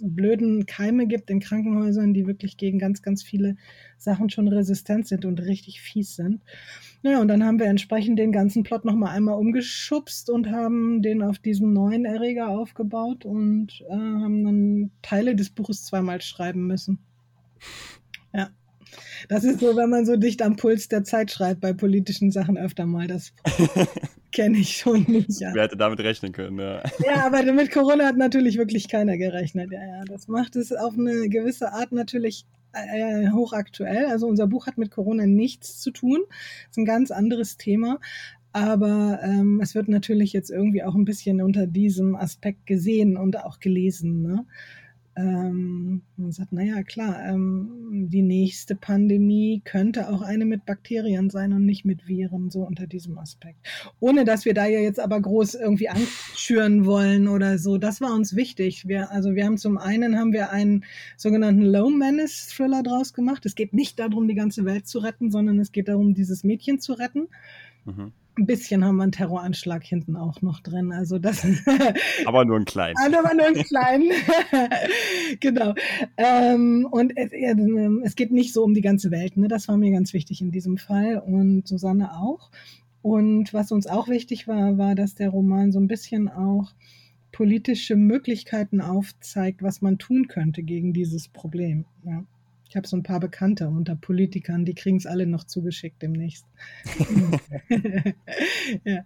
blöden 0.00 0.66
Keime 0.66 1.06
gibt 1.06 1.30
in 1.30 1.40
Krankenhäusern, 1.40 2.14
die 2.14 2.26
wirklich 2.26 2.56
gegen 2.56 2.78
ganz, 2.78 3.02
ganz 3.02 3.22
viele 3.22 3.56
Sachen 3.98 4.30
schon 4.30 4.48
resistent 4.48 5.06
sind 5.06 5.24
und 5.24 5.40
richtig 5.40 5.80
fies 5.80 6.16
sind. 6.16 6.42
Naja, 7.02 7.20
und 7.20 7.28
dann 7.28 7.44
haben 7.44 7.58
wir 7.58 7.66
entsprechend 7.66 8.18
den 8.18 8.32
ganzen 8.32 8.62
Plot 8.62 8.84
nochmal 8.84 9.14
einmal 9.14 9.38
umgeschubst 9.38 10.30
und 10.30 10.50
haben 10.50 11.02
den 11.02 11.22
auf 11.22 11.38
diesen 11.38 11.72
neuen 11.72 12.04
Erreger 12.04 12.48
aufgebaut 12.48 13.24
und 13.24 13.82
äh, 13.88 13.92
haben 13.92 14.44
dann 14.44 14.90
Teile 15.02 15.34
des 15.34 15.50
Buches 15.50 15.84
zweimal 15.84 16.20
schreiben 16.20 16.66
müssen. 16.66 16.98
Ja. 18.32 18.50
Das 19.28 19.44
ist 19.44 19.60
so, 19.60 19.76
wenn 19.76 19.90
man 19.90 20.06
so 20.06 20.16
dicht 20.16 20.42
am 20.42 20.56
Puls 20.56 20.88
der 20.88 21.04
Zeit 21.04 21.30
schreibt 21.30 21.60
bei 21.60 21.72
politischen 21.72 22.30
Sachen 22.30 22.56
öfter 22.56 22.86
mal. 22.86 23.06
Das 23.06 23.32
kenne 24.32 24.58
ich 24.58 24.76
schon 24.76 25.02
nicht. 25.08 25.40
Ja. 25.40 25.52
Wer 25.54 25.64
hätte 25.64 25.76
damit 25.76 26.00
rechnen 26.00 26.32
können, 26.32 26.58
ja. 26.58 26.82
Ja, 27.04 27.26
aber 27.26 27.42
mit 27.52 27.70
Corona 27.70 28.06
hat 28.06 28.16
natürlich 28.16 28.58
wirklich 28.58 28.88
keiner 28.88 29.16
gerechnet. 29.16 29.70
Ja, 29.72 29.80
ja. 29.80 30.04
Das 30.04 30.28
macht 30.28 30.56
es 30.56 30.72
auf 30.72 30.94
eine 30.98 31.28
gewisse 31.28 31.72
Art 31.72 31.92
natürlich 31.92 32.46
äh, 32.72 33.30
hochaktuell. 33.30 34.06
Also 34.06 34.26
unser 34.26 34.46
Buch 34.46 34.66
hat 34.66 34.78
mit 34.78 34.90
Corona 34.90 35.26
nichts 35.26 35.80
zu 35.80 35.90
tun. 35.90 36.20
Das 36.28 36.70
ist 36.70 36.78
ein 36.78 36.84
ganz 36.84 37.10
anderes 37.10 37.56
Thema. 37.56 37.98
Aber 38.52 39.20
ähm, 39.22 39.60
es 39.62 39.74
wird 39.74 39.88
natürlich 39.88 40.32
jetzt 40.32 40.50
irgendwie 40.50 40.82
auch 40.82 40.96
ein 40.96 41.04
bisschen 41.04 41.40
unter 41.40 41.66
diesem 41.66 42.16
Aspekt 42.16 42.66
gesehen 42.66 43.16
und 43.16 43.38
auch 43.44 43.60
gelesen. 43.60 44.22
Ne? 44.22 44.44
Ähm, 45.20 46.02
man 46.16 46.32
sagt, 46.32 46.52
naja, 46.52 46.82
klar, 46.82 47.20
ähm, 47.28 48.08
die 48.08 48.22
nächste 48.22 48.74
Pandemie 48.74 49.60
könnte 49.64 50.08
auch 50.08 50.22
eine 50.22 50.46
mit 50.46 50.64
Bakterien 50.64 51.28
sein 51.28 51.52
und 51.52 51.66
nicht 51.66 51.84
mit 51.84 52.08
Viren, 52.08 52.50
so 52.50 52.62
unter 52.62 52.86
diesem 52.86 53.18
Aspekt. 53.18 53.58
Ohne 54.00 54.24
dass 54.24 54.44
wir 54.44 54.54
da 54.54 54.66
ja 54.66 54.80
jetzt 54.80 54.98
aber 54.98 55.20
groß 55.20 55.54
irgendwie 55.54 55.88
Angst 55.88 56.38
schüren 56.38 56.86
wollen 56.86 57.28
oder 57.28 57.58
so. 57.58 57.76
Das 57.76 58.00
war 58.00 58.14
uns 58.14 58.34
wichtig. 58.34 58.88
Wir, 58.88 59.10
also 59.10 59.34
wir 59.34 59.44
haben 59.44 59.58
zum 59.58 59.76
einen 59.76 60.18
haben 60.18 60.32
wir 60.32 60.50
einen 60.50 60.84
sogenannten 61.16 61.62
Low 61.62 61.90
Menace 61.90 62.48
Thriller 62.48 62.82
draus 62.82 63.12
gemacht. 63.12 63.44
Es 63.44 63.54
geht 63.54 63.74
nicht 63.74 63.98
darum, 63.98 64.26
die 64.28 64.34
ganze 64.34 64.64
Welt 64.64 64.86
zu 64.86 65.00
retten, 65.00 65.30
sondern 65.30 65.58
es 65.58 65.72
geht 65.72 65.88
darum, 65.88 66.14
dieses 66.14 66.44
Mädchen 66.44 66.80
zu 66.80 66.94
retten. 66.94 67.28
Mhm 67.84 68.12
ein 68.40 68.46
bisschen 68.46 68.84
haben 68.84 68.96
wir 68.96 69.04
einen 69.04 69.12
Terroranschlag 69.12 69.84
hinten 69.84 70.16
auch 70.16 70.42
noch 70.42 70.60
drin. 70.60 70.92
Also 70.92 71.18
das. 71.18 71.46
aber 72.24 72.44
nur 72.44 72.56
einen 72.56 72.64
kleinen. 72.64 72.96
aber 72.98 73.34
nur 73.34 73.46
einen 73.46 73.62
kleinen. 73.62 74.10
genau. 75.40 75.74
Ähm, 76.16 76.88
und 76.90 77.12
es, 77.16 77.30
es, 77.32 78.16
geht 78.16 78.32
nicht 78.32 78.52
so 78.52 78.64
um 78.64 78.74
die 78.74 78.80
ganze 78.80 79.10
Welt. 79.10 79.36
Ne? 79.36 79.48
Das 79.48 79.68
war 79.68 79.76
mir 79.76 79.92
ganz 79.92 80.12
wichtig 80.12 80.40
in 80.40 80.50
diesem 80.50 80.78
Fall 80.78 81.18
und 81.18 81.68
Susanne 81.68 82.16
auch. 82.16 82.50
Und 83.02 83.54
was 83.54 83.72
uns 83.72 83.86
auch 83.86 84.08
wichtig 84.08 84.48
war, 84.48 84.76
war, 84.78 84.94
dass 84.94 85.14
der 85.14 85.30
Roman 85.30 85.72
so 85.72 85.78
ein 85.78 85.88
bisschen 85.88 86.28
auch 86.28 86.72
politische 87.32 87.96
Möglichkeiten 87.96 88.80
aufzeigt, 88.80 89.62
was 89.62 89.80
man 89.80 89.98
tun 89.98 90.26
könnte 90.28 90.62
gegen 90.62 90.92
dieses 90.92 91.28
Problem. 91.28 91.84
Ja. 92.04 92.24
Ich 92.70 92.76
habe 92.76 92.86
so 92.86 92.96
ein 92.96 93.02
paar 93.02 93.18
Bekannte 93.18 93.68
unter 93.68 93.96
Politikern, 93.96 94.64
die 94.64 94.74
kriegen 94.74 94.96
es 94.96 95.04
alle 95.04 95.26
noch 95.26 95.42
zugeschickt 95.42 96.00
demnächst. 96.02 96.46
ja. 98.84 99.04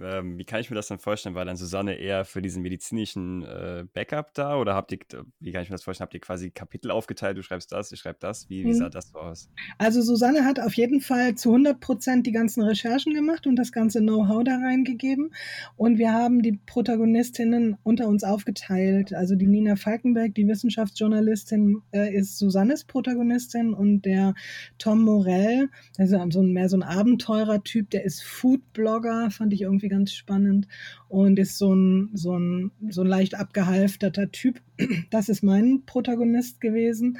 Ähm, 0.00 0.38
wie 0.38 0.44
kann 0.44 0.60
ich 0.60 0.70
mir 0.70 0.76
das 0.76 0.88
dann 0.88 0.98
vorstellen? 0.98 1.34
War 1.34 1.44
dann 1.44 1.56
Susanne 1.56 1.94
eher 1.94 2.24
für 2.24 2.40
diesen 2.40 2.62
medizinischen 2.62 3.42
äh, 3.42 3.84
Backup 3.92 4.32
da 4.34 4.56
oder 4.56 4.74
habt 4.74 4.92
ihr, 4.92 4.98
wie 5.40 5.52
kann 5.52 5.62
ich 5.62 5.68
mir 5.68 5.74
das 5.74 5.82
vorstellen, 5.82 6.06
habt 6.06 6.14
ihr 6.14 6.20
quasi 6.20 6.50
Kapitel 6.50 6.90
aufgeteilt, 6.90 7.36
du 7.36 7.42
schreibst 7.42 7.72
das, 7.72 7.92
ich 7.92 8.00
schreibe 8.00 8.18
das, 8.20 8.48
wie, 8.48 8.64
wie 8.64 8.72
sah 8.72 8.86
mhm. 8.86 8.92
das 8.92 9.10
so 9.10 9.18
aus? 9.18 9.50
Also 9.78 10.00
Susanne 10.00 10.44
hat 10.44 10.60
auf 10.60 10.74
jeden 10.74 11.00
Fall 11.00 11.34
zu 11.34 11.50
100 11.50 11.80
Prozent 11.80 12.26
die 12.26 12.32
ganzen 12.32 12.62
Recherchen 12.62 13.12
gemacht 13.12 13.46
und 13.46 13.56
das 13.56 13.72
ganze 13.72 14.00
Know-how 14.00 14.44
da 14.44 14.56
reingegeben 14.56 15.34
und 15.76 15.98
wir 15.98 16.12
haben 16.12 16.42
die 16.42 16.58
Protagonistinnen 16.64 17.76
unter 17.82 18.08
uns 18.08 18.24
aufgeteilt. 18.24 19.12
Also 19.12 19.34
die 19.34 19.46
Nina 19.46 19.76
Falkenberg, 19.76 20.34
die 20.34 20.48
Wissenschaftsjournalistin, 20.48 21.82
äh, 21.92 22.14
ist 22.14 22.38
Susannes 22.38 22.84
Protagonistin 22.84 23.74
und 23.74 24.02
der 24.02 24.34
Tom 24.78 25.02
Morell, 25.02 25.68
also 25.98 26.18
so 26.30 26.40
ein, 26.40 26.52
mehr 26.52 26.68
so 26.68 26.76
ein 26.76 26.82
Abenteurer-Typ, 26.82 27.90
der 27.90 28.04
ist 28.04 28.22
Food-Blogger, 28.22 29.30
fand 29.30 29.52
ich 29.52 29.62
irgendwie 29.62 29.89
ganz 29.90 30.14
spannend 30.14 30.66
und 31.08 31.38
ist 31.38 31.58
so 31.58 31.74
ein, 31.74 32.10
so 32.14 32.38
ein, 32.38 32.70
so 32.88 33.02
ein 33.02 33.06
leicht 33.06 33.34
abgehalfterter 33.34 34.30
Typ. 34.32 34.60
Das 35.10 35.28
ist 35.28 35.42
mein 35.42 35.82
Protagonist 35.84 36.60
gewesen. 36.60 37.18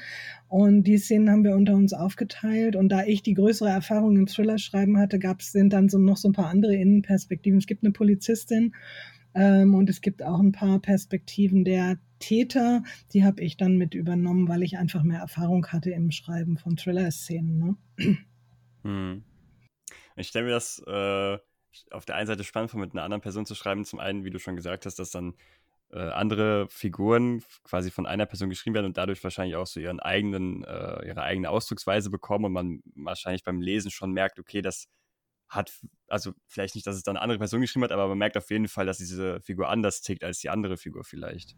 Und 0.48 0.84
die 0.84 0.96
Szenen 0.96 1.28
haben 1.28 1.44
wir 1.44 1.54
unter 1.54 1.74
uns 1.74 1.92
aufgeteilt. 1.92 2.74
Und 2.74 2.88
da 2.88 3.04
ich 3.04 3.22
die 3.22 3.34
größere 3.34 3.68
Erfahrung 3.68 4.16
im 4.16 4.26
Thriller-Schreiben 4.26 4.96
hatte, 4.96 5.18
gab 5.18 5.40
es 5.40 5.52
dann 5.52 5.88
so 5.90 5.98
noch 5.98 6.16
so 6.16 6.28
ein 6.28 6.32
paar 6.32 6.48
andere 6.48 6.74
Innenperspektiven. 6.74 7.58
Es 7.58 7.66
gibt 7.66 7.84
eine 7.84 7.92
Polizistin 7.92 8.74
ähm, 9.34 9.74
und 9.74 9.90
es 9.90 10.00
gibt 10.00 10.22
auch 10.22 10.40
ein 10.40 10.52
paar 10.52 10.80
Perspektiven 10.80 11.64
der 11.64 11.98
Täter. 12.18 12.82
Die 13.12 13.24
habe 13.24 13.42
ich 13.42 13.56
dann 13.56 13.76
mit 13.76 13.94
übernommen, 13.94 14.48
weil 14.48 14.62
ich 14.62 14.78
einfach 14.78 15.02
mehr 15.02 15.20
Erfahrung 15.20 15.66
hatte 15.66 15.90
im 15.90 16.10
Schreiben 16.10 16.56
von 16.56 16.76
Thriller-Szenen. 16.76 17.58
Ne? 17.58 18.16
Hm. 18.82 19.24
Ich 20.16 20.28
stelle 20.28 20.46
mir 20.46 20.52
das 20.52 20.82
äh, 20.86 21.38
auf 21.90 22.04
der 22.04 22.16
einen 22.16 22.26
Seite 22.26 22.44
spannend 22.44 22.70
vor, 22.70 22.80
mit 22.80 22.92
einer 22.92 23.02
anderen 23.02 23.20
Person 23.20 23.46
zu 23.46 23.54
schreiben. 23.54 23.84
Zum 23.84 24.00
einen, 24.00 24.24
wie 24.24 24.30
du 24.30 24.38
schon 24.38 24.56
gesagt 24.56 24.86
hast, 24.86 24.98
dass 24.98 25.10
dann 25.10 25.34
äh, 25.92 25.98
andere 25.98 26.68
Figuren 26.68 27.42
quasi 27.64 27.90
von 27.90 28.06
einer 28.06 28.26
Person 28.26 28.48
geschrieben 28.48 28.74
werden 28.74 28.86
und 28.86 28.96
dadurch 28.96 29.22
wahrscheinlich 29.24 29.56
auch 29.56 29.66
so 29.66 29.80
ihren 29.80 30.00
eigenen, 30.00 30.64
äh, 30.64 31.06
ihre 31.06 31.22
eigene 31.22 31.50
Ausdrucksweise 31.50 32.10
bekommen 32.10 32.46
und 32.46 32.52
man 32.52 32.82
wahrscheinlich 32.94 33.44
beim 33.44 33.60
Lesen 33.60 33.90
schon 33.90 34.12
merkt, 34.12 34.38
okay, 34.38 34.62
das 34.62 34.86
hat, 35.48 35.72
also 36.10 36.32
vielleicht 36.46 36.74
nicht, 36.74 36.86
dass 36.86 36.96
es 36.96 37.02
dann 37.02 37.16
eine 37.16 37.22
andere 37.22 37.38
Person 37.38 37.60
geschrieben 37.60 37.84
hat, 37.84 37.92
aber 37.92 38.08
man 38.08 38.18
merkt 38.18 38.36
auf 38.36 38.50
jeden 38.50 38.68
Fall, 38.68 38.86
dass 38.86 38.98
diese 38.98 39.40
Figur 39.40 39.68
anders 39.68 40.02
tickt 40.02 40.24
als 40.24 40.40
die 40.40 40.50
andere 40.50 40.76
Figur 40.76 41.04
vielleicht. 41.04 41.56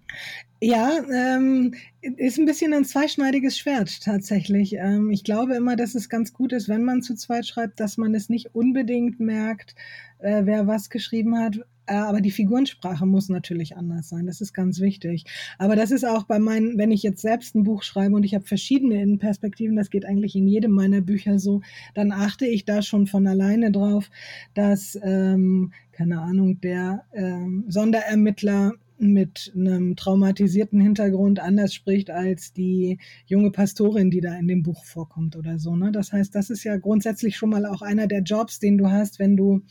Ja, 0.61 0.99
ähm, 1.13 1.75
ist 2.01 2.39
ein 2.39 2.47
bisschen 2.47 2.73
ein 2.73 2.85
zweischneidiges 2.85 3.59
Schwert 3.59 4.03
tatsächlich. 4.03 4.75
Ähm, 4.75 5.11
ich 5.11 5.25
glaube 5.25 5.55
immer, 5.55 5.77
dass 5.77 5.95
es 5.95 6.09
ganz 6.09 6.33
gut 6.33 6.53
ist, 6.53 6.69
wenn 6.69 6.85
man 6.85 7.03
zu 7.03 7.15
zweit 7.15 7.47
schreibt, 7.47 7.81
dass 7.81 7.97
man 7.97 8.15
es 8.15 8.29
nicht 8.29 8.55
unbedingt 8.55 9.21
merkt, 9.21 9.75
äh, 10.19 10.43
wer 10.45 10.67
was 10.67 10.91
geschrieben 10.91 11.39
hat, 11.39 11.59
äh, 11.87 11.95
aber 11.95 12.21
die 12.21 12.31
Figurensprache 12.31 13.07
muss 13.07 13.29
natürlich 13.29 13.77
anders 13.77 14.09
sein. 14.09 14.27
Das 14.27 14.41
ist 14.41 14.53
ganz 14.53 14.81
wichtig. 14.81 15.25
Aber 15.59 15.75
das 15.77 15.91
ist 15.91 16.05
auch 16.05 16.25
bei 16.25 16.39
meinen, 16.39 16.79
wenn 16.79 16.93
ich 16.93 17.03
jetzt 17.03 17.23
selbst 17.23 17.55
ein 17.55 17.65
Buch 17.65 17.83
schreibe 17.83 18.15
und 18.15 18.25
ich 18.25 18.35
habe 18.35 18.45
verschiedene 18.45 19.03
Innenperspektiven, 19.03 19.77
das 19.77 19.91
geht 19.91 20.07
eigentlich 20.07 20.37
in 20.37 20.47
jedem 20.47 20.73
meiner 20.73 21.01
Bücher 21.01 21.39
so, 21.39 21.61
dann 21.95 22.13
achte 22.13 22.47
ich 22.47 22.65
da 22.65 22.83
schon 22.83 23.07
von 23.07 23.27
alleine 23.27 23.73
drauf, 23.73 24.11
dass, 24.55 24.99
ähm, 25.03 25.73
keine 25.93 26.21
Ahnung, 26.21 26.61
der 26.61 27.05
ähm, 27.13 27.65
Sonderermittler 27.69 28.73
mit 28.99 29.53
einem 29.57 29.97
traumatisierten 29.97 30.81
Hintergrund 30.81 31.41
anders 31.41 31.75
spricht 31.75 32.11
als 32.11 32.53
die 32.53 32.99
junge 33.27 33.51
Pastorin, 33.51 34.11
die 34.11 34.21
da 34.21 34.35
in 34.37 34.47
dem 34.47 34.63
Buch 34.63 34.85
vorkommt 34.85 35.37
oder 35.37 35.59
so. 35.59 35.75
Ne? 35.75 35.91
Das 35.91 36.13
heißt, 36.13 36.35
das 36.35 36.51
ist 36.51 36.63
ja 36.65 36.77
grundsätzlich 36.77 37.37
schon 37.37 37.51
mal 37.51 37.67
auch 37.67 37.83
einer 37.83 38.07
der 38.07 38.23
Jobs, 38.23 38.61
den 38.61 38.79
du 38.79 38.91
hast, 38.91 39.19
wenn 39.19 39.37
du 39.37 39.63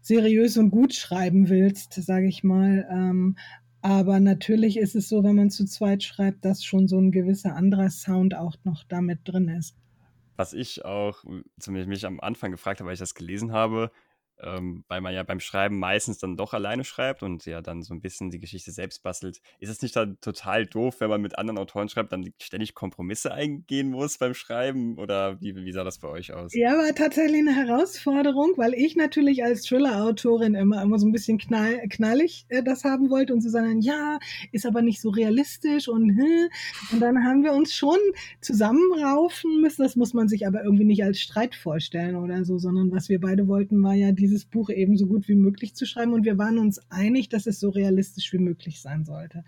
seriös 0.00 0.56
und 0.56 0.70
gut 0.70 0.94
schreiben 0.94 1.48
willst, 1.48 1.94
sage 1.94 2.26
ich 2.26 2.44
mal. 2.44 2.86
Ähm, 2.90 3.36
aber 3.80 4.20
natürlich 4.20 4.76
ist 4.76 4.94
es 4.94 5.08
so, 5.08 5.24
wenn 5.24 5.34
man 5.34 5.50
zu 5.50 5.64
zweit 5.64 6.04
schreibt, 6.04 6.44
dass 6.44 6.64
schon 6.64 6.86
so 6.86 6.98
ein 6.98 7.10
gewisser 7.10 7.56
anderer 7.56 7.90
Sound 7.90 8.36
auch 8.36 8.56
noch 8.62 8.84
damit 8.84 9.20
drin 9.24 9.48
ist. 9.48 9.74
Was 10.42 10.54
ich 10.54 10.84
auch 10.84 11.22
zumindest 11.60 11.88
mich 11.88 12.04
am 12.04 12.18
Anfang 12.18 12.50
gefragt 12.50 12.80
habe, 12.80 12.88
weil 12.88 12.94
ich 12.94 12.98
das 12.98 13.14
gelesen 13.14 13.52
habe, 13.52 13.92
ähm, 14.42 14.84
weil 14.88 15.00
man 15.00 15.14
ja 15.14 15.22
beim 15.22 15.40
Schreiben 15.40 15.78
meistens 15.78 16.18
dann 16.18 16.36
doch 16.36 16.52
alleine 16.54 16.84
schreibt 16.84 17.22
und 17.22 17.46
ja 17.46 17.60
dann 17.60 17.82
so 17.82 17.94
ein 17.94 18.00
bisschen 18.00 18.30
die 18.30 18.38
Geschichte 18.38 18.72
selbst 18.72 19.02
bastelt. 19.02 19.40
Ist 19.58 19.70
es 19.70 19.82
nicht 19.82 19.96
dann 19.96 20.18
total 20.20 20.66
doof, 20.66 20.96
wenn 21.00 21.10
man 21.10 21.20
mit 21.20 21.38
anderen 21.38 21.58
Autoren 21.58 21.88
schreibt, 21.88 22.12
dann 22.12 22.32
ständig 22.40 22.74
Kompromisse 22.74 23.32
eingehen 23.32 23.90
muss 23.90 24.18
beim 24.18 24.34
Schreiben? 24.34 24.98
Oder 24.98 25.40
wie, 25.40 25.54
wie 25.54 25.72
sah 25.72 25.84
das 25.84 25.98
bei 25.98 26.08
euch 26.08 26.32
aus? 26.32 26.54
Ja, 26.54 26.76
war 26.76 26.94
tatsächlich 26.94 27.40
eine 27.40 27.54
Herausforderung, 27.54 28.54
weil 28.56 28.74
ich 28.74 28.96
natürlich 28.96 29.44
als 29.44 29.62
Thriller-Autorin 29.62 30.54
immer, 30.54 30.82
immer 30.82 30.98
so 30.98 31.06
ein 31.06 31.12
bisschen 31.12 31.38
knall, 31.38 31.80
knallig 31.88 32.46
äh, 32.48 32.62
das 32.62 32.84
haben 32.84 33.10
wollte 33.10 33.32
und 33.32 33.40
so 33.40 33.48
sagen, 33.48 33.80
ja, 33.80 34.18
ist 34.52 34.66
aber 34.66 34.82
nicht 34.82 35.00
so 35.00 35.10
realistisch 35.10 35.88
und 35.88 36.10
hm. 36.10 36.48
und 36.92 37.00
dann 37.00 37.24
haben 37.24 37.42
wir 37.42 37.52
uns 37.52 37.74
schon 37.74 37.98
zusammenraufen 38.40 39.60
müssen. 39.60 39.82
Das 39.82 39.96
muss 39.96 40.14
man 40.14 40.28
sich 40.28 40.46
aber 40.46 40.64
irgendwie 40.64 40.84
nicht 40.84 41.04
als 41.04 41.20
Streit 41.20 41.54
vorstellen 41.54 42.16
oder 42.16 42.44
so, 42.44 42.58
sondern 42.58 42.90
was 42.92 43.08
wir 43.08 43.20
beide 43.20 43.48
wollten, 43.48 43.82
war 43.82 43.94
ja 43.94 44.12
dieses 44.32 44.46
Buch 44.46 44.70
eben 44.70 44.96
so 44.96 45.06
gut 45.06 45.28
wie 45.28 45.34
möglich 45.34 45.74
zu 45.74 45.84
schreiben. 45.84 46.12
Und 46.12 46.24
wir 46.24 46.38
waren 46.38 46.58
uns 46.58 46.80
einig, 46.90 47.28
dass 47.28 47.46
es 47.46 47.60
so 47.60 47.68
realistisch 47.68 48.32
wie 48.32 48.38
möglich 48.38 48.80
sein 48.80 49.04
sollte. 49.04 49.44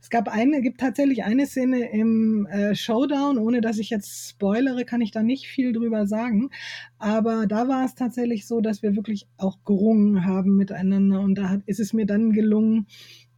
Es 0.00 0.10
gab 0.10 0.28
eine, 0.28 0.60
gibt 0.60 0.80
tatsächlich 0.80 1.24
eine 1.24 1.46
Szene 1.46 1.90
im 1.92 2.46
äh, 2.46 2.74
Showdown, 2.74 3.38
ohne 3.38 3.60
dass 3.60 3.78
ich 3.78 3.90
jetzt 3.90 4.30
spoilere, 4.30 4.84
kann 4.84 5.00
ich 5.00 5.12
da 5.12 5.22
nicht 5.22 5.46
viel 5.46 5.72
drüber 5.72 6.06
sagen, 6.06 6.50
aber 6.98 7.46
da 7.46 7.68
war 7.68 7.84
es 7.84 7.94
tatsächlich 7.94 8.46
so, 8.46 8.60
dass 8.60 8.82
wir 8.82 8.96
wirklich 8.96 9.26
auch 9.36 9.58
gerungen 9.64 10.24
haben 10.24 10.56
miteinander. 10.56 11.20
Und 11.20 11.36
da 11.36 11.50
hat, 11.50 11.62
ist 11.66 11.80
es 11.80 11.92
mir 11.92 12.06
dann 12.06 12.32
gelungen, 12.32 12.86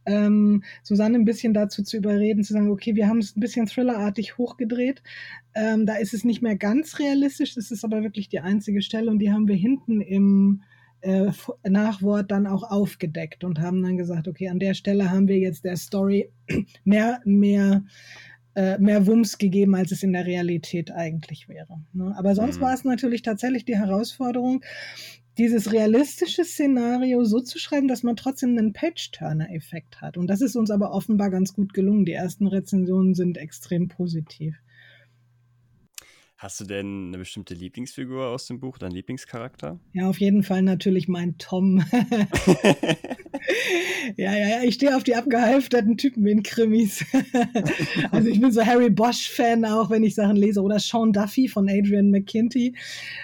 ähm, 0.07 0.63
Susanne 0.83 1.17
ein 1.17 1.25
bisschen 1.25 1.53
dazu 1.53 1.83
zu 1.83 1.97
überreden, 1.97 2.43
zu 2.43 2.53
sagen, 2.53 2.71
okay, 2.71 2.95
wir 2.95 3.07
haben 3.07 3.19
es 3.19 3.35
ein 3.35 3.41
bisschen 3.41 3.65
thrillerartig 3.65 4.37
hochgedreht. 4.37 5.03
Ähm, 5.53 5.85
da 5.85 5.95
ist 5.95 6.13
es 6.13 6.23
nicht 6.23 6.41
mehr 6.41 6.55
ganz 6.55 6.97
realistisch, 6.97 7.55
das 7.55 7.71
ist 7.71 7.83
aber 7.83 8.03
wirklich 8.03 8.29
die 8.29 8.39
einzige 8.39 8.81
Stelle. 8.81 9.11
Und 9.11 9.19
die 9.19 9.31
haben 9.31 9.47
wir 9.47 9.55
hinten 9.55 10.01
im 10.01 10.63
äh, 11.07 11.31
Nachwort 11.69 12.31
dann 12.31 12.47
auch 12.47 12.63
aufgedeckt 12.63 13.43
und 13.43 13.61
haben 13.61 13.81
dann 13.81 13.97
gesagt, 13.97 14.27
okay, 14.27 14.49
an 14.49 14.59
der 14.59 14.73
Stelle 14.73 15.09
haben 15.09 15.27
wir 15.27 15.37
jetzt 15.37 15.63
der 15.63 15.77
Story 15.77 16.31
mehr, 16.83 17.21
mehr 17.23 17.83
äh, 18.55 18.79
mehr 18.79 19.05
Wumms 19.05 19.37
gegeben, 19.37 19.75
als 19.75 19.91
es 19.91 20.01
in 20.01 20.13
der 20.13 20.25
Realität 20.25 20.91
eigentlich 20.91 21.47
wäre. 21.47 21.79
Ne? 21.93 22.13
Aber 22.17 22.33
sonst 22.33 22.57
mhm. 22.57 22.61
war 22.61 22.73
es 22.73 22.83
natürlich 22.83 23.21
tatsächlich 23.21 23.65
die 23.65 23.77
Herausforderung, 23.77 24.63
dieses 25.37 25.71
realistische 25.71 26.43
Szenario 26.43 27.23
so 27.23 27.39
zu 27.39 27.59
schreiben, 27.59 27.87
dass 27.87 28.01
man 28.01 28.15
trotzdem 28.15 28.57
einen 28.57 28.73
Page-Turner-Effekt 28.73 30.01
hat. 30.01 30.17
Und 30.17 30.27
das 30.27 30.41
ist 30.41 30.55
uns 30.55 30.71
aber 30.71 30.91
offenbar 30.91 31.29
ganz 31.29 31.53
gut 31.53 31.75
gelungen. 31.75 32.05
Die 32.05 32.13
ersten 32.13 32.47
Rezensionen 32.47 33.13
sind 33.13 33.37
extrem 33.37 33.87
positiv. 33.87 34.55
Hast 36.39 36.59
du 36.59 36.65
denn 36.65 37.07
eine 37.07 37.17
bestimmte 37.17 37.55
Lieblingsfigur 37.55 38.27
aus 38.27 38.45
dem 38.45 38.59
Buch, 38.59 38.77
dein 38.77 38.91
Lieblingscharakter? 38.91 39.79
Ja, 39.93 40.07
auf 40.07 40.19
jeden 40.19 40.43
Fall 40.43 40.61
natürlich 40.61 41.07
mein 41.07 41.35
Tom. 41.39 41.83
ja, 44.17 44.37
ja, 44.37 44.47
ja, 44.47 44.63
ich 44.63 44.75
stehe 44.75 44.95
auf 44.95 45.03
die 45.03 45.15
abgehalfterten 45.15 45.97
Typen 45.97 46.27
in 46.27 46.43
Krimis. 46.43 47.03
also 48.11 48.29
ich 48.29 48.39
bin 48.39 48.51
so 48.51 48.63
Harry 48.63 48.91
Bosch-Fan 48.91 49.65
auch, 49.65 49.89
wenn 49.89 50.03
ich 50.03 50.13
Sachen 50.13 50.35
lese. 50.35 50.61
Oder 50.61 50.77
Sean 50.77 51.11
Duffy 51.11 51.47
von 51.47 51.67
Adrian 51.67 52.11
McKinty. 52.11 52.75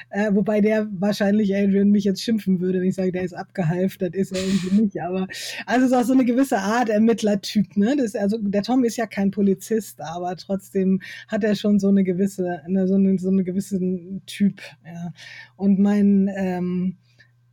Äh, 0.10 0.34
wobei 0.34 0.62
der 0.62 0.88
wahrscheinlich 0.92 1.56
Adrian 1.56 1.92
mich 1.92 2.06
jetzt 2.06 2.24
schimpfen 2.24 2.62
würde, 2.62 2.80
wenn 2.80 2.88
ich 2.88 2.96
sage, 2.96 3.12
der 3.12 3.22
ist 3.22 3.34
abgehalftert, 3.34 4.16
ist 4.16 4.32
er 4.32 4.44
irgendwie 4.44 4.82
nicht. 4.82 5.00
Aber 5.00 5.28
also 5.68 5.86
es 5.86 5.92
ist 5.92 5.98
auch 5.98 6.04
so 6.04 6.14
eine 6.14 6.26
gewisse 6.26 6.58
Art 6.58 6.90
Ermittlertyp. 6.90 7.78
Ne? 7.78 7.96
Das, 7.96 8.16
also 8.16 8.40
der 8.40 8.64
Tom 8.64 8.84
ist 8.84 8.98
ja 8.98 9.06
kein 9.06 9.30
Polizist, 9.30 10.02
aber 10.02 10.36
trotzdem 10.36 11.00
hat 11.28 11.44
er 11.44 11.54
schon 11.54 11.78
so 11.78 11.90
eine 11.90 12.04
gewisse, 12.04 12.64
eine, 12.66 12.88
so 12.88 13.03
einen, 13.08 13.18
so 13.18 13.30
einen 13.30 13.44
gewissen 13.44 14.24
Typ. 14.26 14.62
Ja. 14.86 15.14
Und 15.56 15.80
mein 15.80 16.30
ähm, 16.36 16.98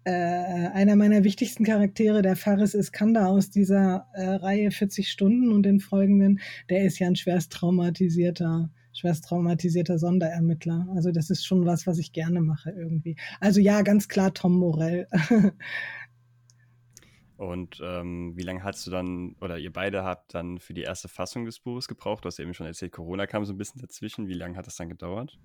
äh, 0.04 0.10
einer 0.10 0.96
meiner 0.96 1.24
wichtigsten 1.24 1.64
Charaktere, 1.64 2.22
der 2.22 2.36
Faris 2.36 2.74
Iskander 2.74 3.28
aus 3.28 3.50
dieser 3.50 4.06
äh, 4.14 4.24
Reihe 4.30 4.70
40 4.70 5.10
Stunden 5.10 5.52
und 5.52 5.64
den 5.64 5.80
folgenden, 5.80 6.40
der 6.70 6.84
ist 6.84 6.98
ja 6.98 7.06
ein 7.06 7.16
schwerst 7.16 7.52
traumatisierter 7.52 8.70
schwerst 8.92 9.24
traumatisierter 9.24 9.98
Sonderermittler. 9.98 10.88
Also 10.94 11.12
das 11.12 11.30
ist 11.30 11.46
schon 11.46 11.64
was, 11.64 11.86
was 11.86 11.98
ich 11.98 12.12
gerne 12.12 12.40
mache 12.40 12.70
irgendwie. 12.70 13.16
Also 13.40 13.60
ja, 13.60 13.82
ganz 13.82 14.08
klar 14.08 14.34
Tom 14.34 14.58
Morell. 14.58 15.06
Und 17.40 17.80
ähm, 17.82 18.36
wie 18.36 18.42
lange 18.42 18.62
hast 18.64 18.86
du 18.86 18.90
dann, 18.90 19.34
oder 19.40 19.56
ihr 19.56 19.72
beide 19.72 20.04
habt 20.04 20.34
dann 20.34 20.58
für 20.58 20.74
die 20.74 20.82
erste 20.82 21.08
Fassung 21.08 21.46
des 21.46 21.58
Buches 21.58 21.88
gebraucht? 21.88 22.22
Du 22.22 22.26
hast 22.26 22.38
eben 22.38 22.52
schon 22.52 22.66
erzählt, 22.66 22.92
Corona 22.92 23.26
kam 23.26 23.46
so 23.46 23.54
ein 23.54 23.56
bisschen 23.56 23.80
dazwischen. 23.80 24.28
Wie 24.28 24.34
lange 24.34 24.58
hat 24.58 24.66
das 24.66 24.76
dann 24.76 24.90
gedauert? 24.90 25.38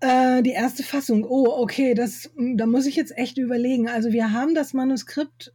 Äh, 0.00 0.42
die 0.42 0.50
erste 0.50 0.82
Fassung. 0.82 1.24
Oh, 1.24 1.48
okay, 1.62 1.94
das, 1.94 2.30
da 2.56 2.66
muss 2.66 2.84
ich 2.84 2.94
jetzt 2.94 3.16
echt 3.16 3.38
überlegen. 3.38 3.88
Also 3.88 4.12
wir 4.12 4.34
haben 4.34 4.54
das 4.54 4.74
Manuskript, 4.74 5.54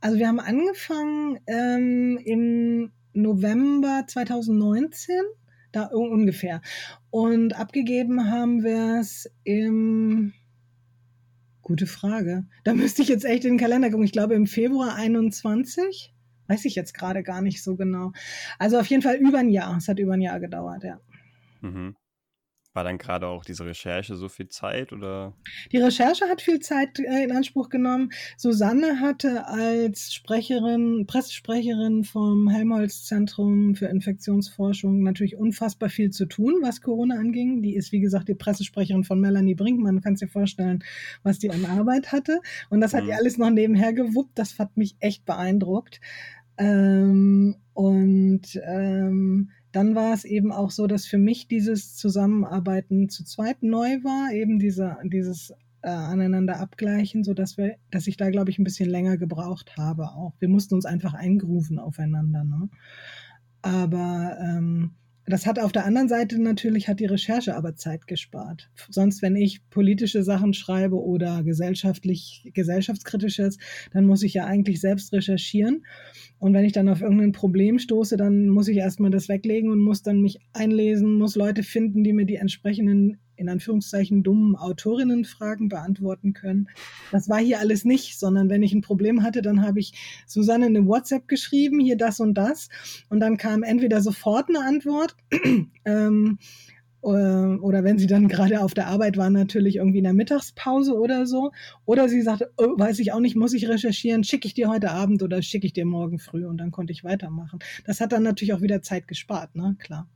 also 0.00 0.18
wir 0.18 0.26
haben 0.26 0.40
angefangen 0.40 1.38
ähm, 1.46 2.18
im 2.24 2.90
November 3.12 4.02
2019, 4.08 5.14
da 5.70 5.90
ungefähr. 5.92 6.60
Und 7.10 7.54
abgegeben 7.54 8.32
haben 8.32 8.64
wir 8.64 8.98
es 8.98 9.30
im 9.44 10.32
Gute 11.62 11.86
Frage. 11.86 12.44
Da 12.64 12.74
müsste 12.74 13.02
ich 13.02 13.08
jetzt 13.08 13.24
echt 13.24 13.44
in 13.44 13.52
den 13.52 13.58
Kalender 13.58 13.90
gucken. 13.90 14.04
Ich 14.04 14.12
glaube 14.12 14.34
im 14.34 14.46
Februar 14.46 14.94
21. 14.94 16.12
Weiß 16.48 16.64
ich 16.64 16.74
jetzt 16.74 16.92
gerade 16.92 17.22
gar 17.22 17.40
nicht 17.40 17.62
so 17.62 17.76
genau. 17.76 18.12
Also 18.58 18.78
auf 18.78 18.86
jeden 18.86 19.02
Fall 19.02 19.16
über 19.16 19.38
ein 19.38 19.48
Jahr. 19.48 19.76
Es 19.76 19.88
hat 19.88 19.98
über 19.98 20.14
ein 20.14 20.20
Jahr 20.20 20.40
gedauert, 20.40 20.82
ja. 20.82 21.00
Mhm. 21.60 21.96
War 22.74 22.84
dann 22.84 22.96
gerade 22.96 23.26
auch 23.26 23.44
diese 23.44 23.66
Recherche 23.66 24.16
so 24.16 24.28
viel 24.28 24.48
Zeit 24.48 24.92
oder? 24.92 25.34
Die 25.72 25.76
Recherche 25.76 26.24
hat 26.26 26.40
viel 26.40 26.60
Zeit 26.60 26.98
äh, 26.98 27.24
in 27.24 27.32
Anspruch 27.32 27.68
genommen. 27.68 28.10
Susanne 28.38 29.00
hatte 29.00 29.46
als 29.46 30.14
Sprecherin, 30.14 31.06
Pressesprecherin 31.06 32.04
vom 32.04 32.48
Helmholtz-Zentrum 32.48 33.74
für 33.74 33.86
Infektionsforschung 33.86 35.02
natürlich 35.02 35.36
unfassbar 35.36 35.90
viel 35.90 36.10
zu 36.10 36.24
tun, 36.24 36.60
was 36.62 36.80
Corona 36.80 37.16
anging. 37.16 37.62
Die 37.62 37.76
ist, 37.76 37.92
wie 37.92 38.00
gesagt, 38.00 38.28
die 38.28 38.34
Pressesprecherin 38.34 39.04
von 39.04 39.20
Melanie 39.20 39.54
Brinkmann. 39.54 39.96
Man 39.96 40.02
kann 40.02 40.16
sich 40.16 40.30
vorstellen, 40.30 40.82
was 41.22 41.38
die 41.38 41.50
an 41.50 41.66
Arbeit 41.66 42.10
hatte. 42.10 42.40
Und 42.70 42.80
das 42.80 42.94
hat 42.94 43.02
mhm. 43.02 43.08
die 43.08 43.14
alles 43.14 43.36
noch 43.36 43.50
nebenher 43.50 43.92
gewuppt. 43.92 44.38
Das 44.38 44.58
hat 44.58 44.78
mich 44.78 44.96
echt 44.98 45.26
beeindruckt. 45.26 46.00
Ähm, 46.56 47.56
und 47.74 48.42
ähm, 48.64 49.50
dann 49.72 49.94
war 49.94 50.12
es 50.12 50.24
eben 50.24 50.52
auch 50.52 50.70
so, 50.70 50.86
dass 50.86 51.06
für 51.06 51.18
mich 51.18 51.48
dieses 51.48 51.96
Zusammenarbeiten 51.96 53.08
zu 53.08 53.24
zweit 53.24 53.62
neu 53.62 54.04
war, 54.04 54.32
eben 54.32 54.58
diese, 54.58 54.98
dieses 55.04 55.54
äh, 55.82 55.88
aneinander 55.88 56.60
abgleichen, 56.60 57.24
so 57.24 57.34
dass 57.34 57.56
wir, 57.56 57.76
dass 57.90 58.06
ich 58.06 58.16
da 58.16 58.30
glaube 58.30 58.50
ich 58.50 58.58
ein 58.58 58.64
bisschen 58.64 58.88
länger 58.88 59.16
gebraucht 59.16 59.76
habe 59.76 60.10
auch. 60.12 60.34
Wir 60.38 60.48
mussten 60.48 60.74
uns 60.74 60.84
einfach 60.84 61.14
eingrooven 61.14 61.78
aufeinander. 61.78 62.44
Ne? 62.44 62.68
Aber 63.62 64.36
ähm, 64.40 64.92
das 65.26 65.46
hat 65.46 65.58
auf 65.58 65.72
der 65.72 65.84
anderen 65.84 66.08
Seite 66.08 66.40
natürlich 66.40 66.88
hat 66.88 67.00
die 67.00 67.06
Recherche 67.06 67.54
aber 67.56 67.76
Zeit 67.76 68.06
gespart. 68.06 68.70
Sonst, 68.90 69.22
wenn 69.22 69.36
ich 69.36 69.68
politische 69.70 70.22
Sachen 70.22 70.52
schreibe 70.52 71.00
oder 71.00 71.44
gesellschaftlich, 71.44 72.50
gesellschaftskritisches, 72.54 73.58
dann 73.92 74.04
muss 74.04 74.22
ich 74.22 74.34
ja 74.34 74.46
eigentlich 74.46 74.80
selbst 74.80 75.12
recherchieren. 75.12 75.84
Und 76.38 76.54
wenn 76.54 76.64
ich 76.64 76.72
dann 76.72 76.88
auf 76.88 77.02
irgendein 77.02 77.32
Problem 77.32 77.78
stoße, 77.78 78.16
dann 78.16 78.48
muss 78.48 78.66
ich 78.66 78.78
erstmal 78.78 79.10
das 79.10 79.28
weglegen 79.28 79.70
und 79.70 79.78
muss 79.78 80.02
dann 80.02 80.20
mich 80.20 80.40
einlesen, 80.52 81.14
muss 81.14 81.36
Leute 81.36 81.62
finden, 81.62 82.02
die 82.02 82.12
mir 82.12 82.26
die 82.26 82.36
entsprechenden 82.36 83.18
in 83.36 83.48
Anführungszeichen 83.48 84.22
dummen 84.22 84.56
Autorinnenfragen 84.56 85.68
beantworten 85.68 86.32
können. 86.32 86.68
Das 87.10 87.28
war 87.28 87.38
hier 87.38 87.60
alles 87.60 87.84
nicht, 87.84 88.18
sondern 88.18 88.48
wenn 88.48 88.62
ich 88.62 88.72
ein 88.72 88.82
Problem 88.82 89.22
hatte, 89.22 89.42
dann 89.42 89.62
habe 89.62 89.80
ich 89.80 89.94
Susanne 90.26 90.66
eine 90.66 90.86
WhatsApp 90.86 91.28
geschrieben, 91.28 91.80
hier 91.80 91.96
das 91.96 92.20
und 92.20 92.34
das. 92.34 92.68
Und 93.08 93.20
dann 93.20 93.36
kam 93.36 93.62
entweder 93.62 94.00
sofort 94.00 94.48
eine 94.48 94.64
Antwort, 94.64 95.16
ähm, 95.84 96.38
äh, 97.02 97.06
oder 97.06 97.84
wenn 97.84 97.98
sie 97.98 98.06
dann 98.06 98.28
gerade 98.28 98.62
auf 98.62 98.74
der 98.74 98.86
Arbeit 98.86 99.16
war, 99.16 99.30
natürlich 99.30 99.76
irgendwie 99.76 99.98
in 99.98 100.04
der 100.04 100.12
Mittagspause 100.12 100.94
oder 100.94 101.26
so. 101.26 101.50
Oder 101.84 102.08
sie 102.08 102.22
sagte, 102.22 102.52
oh, 102.56 102.78
weiß 102.78 102.98
ich 103.00 103.12
auch 103.12 103.20
nicht, 103.20 103.36
muss 103.36 103.52
ich 103.52 103.68
recherchieren, 103.68 104.24
schicke 104.24 104.46
ich 104.46 104.54
dir 104.54 104.68
heute 104.68 104.90
Abend 104.90 105.22
oder 105.22 105.42
schicke 105.42 105.66
ich 105.66 105.72
dir 105.72 105.84
morgen 105.84 106.18
früh 106.18 106.46
und 106.46 106.58
dann 106.58 106.70
konnte 106.70 106.92
ich 106.92 107.04
weitermachen. 107.04 107.58
Das 107.84 108.00
hat 108.00 108.12
dann 108.12 108.22
natürlich 108.22 108.54
auch 108.54 108.62
wieder 108.62 108.82
Zeit 108.82 109.08
gespart, 109.08 109.54
ne? 109.54 109.76
Klar. 109.78 110.08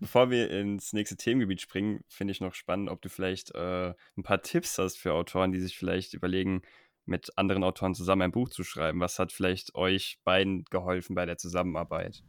Bevor 0.00 0.30
wir 0.30 0.50
ins 0.50 0.92
nächste 0.92 1.16
Themengebiet 1.16 1.60
springen, 1.60 2.04
finde 2.08 2.32
ich 2.32 2.40
noch 2.40 2.54
spannend, 2.54 2.88
ob 2.88 3.02
du 3.02 3.08
vielleicht 3.08 3.54
äh, 3.54 3.94
ein 4.16 4.22
paar 4.22 4.42
Tipps 4.42 4.78
hast 4.78 4.96
für 4.98 5.12
Autoren, 5.12 5.52
die 5.52 5.60
sich 5.60 5.76
vielleicht 5.76 6.14
überlegen, 6.14 6.62
mit 7.08 7.36
anderen 7.36 7.64
Autoren 7.64 7.94
zusammen 7.94 8.22
ein 8.22 8.32
Buch 8.32 8.50
zu 8.50 8.62
schreiben. 8.62 9.00
Was 9.00 9.18
hat 9.18 9.32
vielleicht 9.32 9.74
euch 9.74 10.18
beiden 10.24 10.64
geholfen 10.70 11.14
bei 11.14 11.26
der 11.26 11.38
Zusammenarbeit? 11.38 12.22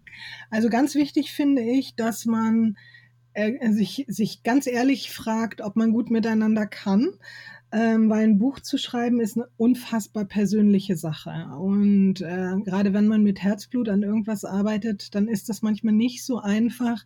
Also 0.49 0.69
ganz 0.69 0.95
wichtig 0.95 1.31
finde 1.31 1.61
ich, 1.61 1.95
dass 1.95 2.25
man 2.25 2.77
äh, 3.33 3.71
sich, 3.71 4.05
sich 4.07 4.41
ganz 4.43 4.65
ehrlich 4.65 5.11
fragt, 5.11 5.61
ob 5.61 5.75
man 5.75 5.91
gut 5.91 6.09
miteinander 6.09 6.65
kann. 6.65 7.11
Ähm, 7.71 8.09
weil 8.09 8.23
ein 8.23 8.39
Buch 8.39 8.59
zu 8.59 8.79
schreiben 8.79 9.19
ist 9.19 9.37
eine 9.37 9.47
unfassbar 9.57 10.25
persönliche 10.25 10.97
Sache. 10.97 11.49
Und 11.59 12.19
äh, 12.21 12.55
gerade 12.65 12.93
wenn 12.93 13.07
man 13.07 13.21
mit 13.21 13.43
Herzblut 13.43 13.89
an 13.89 14.01
irgendwas 14.01 14.43
arbeitet, 14.43 15.13
dann 15.13 15.27
ist 15.27 15.49
das 15.49 15.61
manchmal 15.61 15.93
nicht 15.93 16.25
so 16.25 16.39
einfach, 16.39 17.05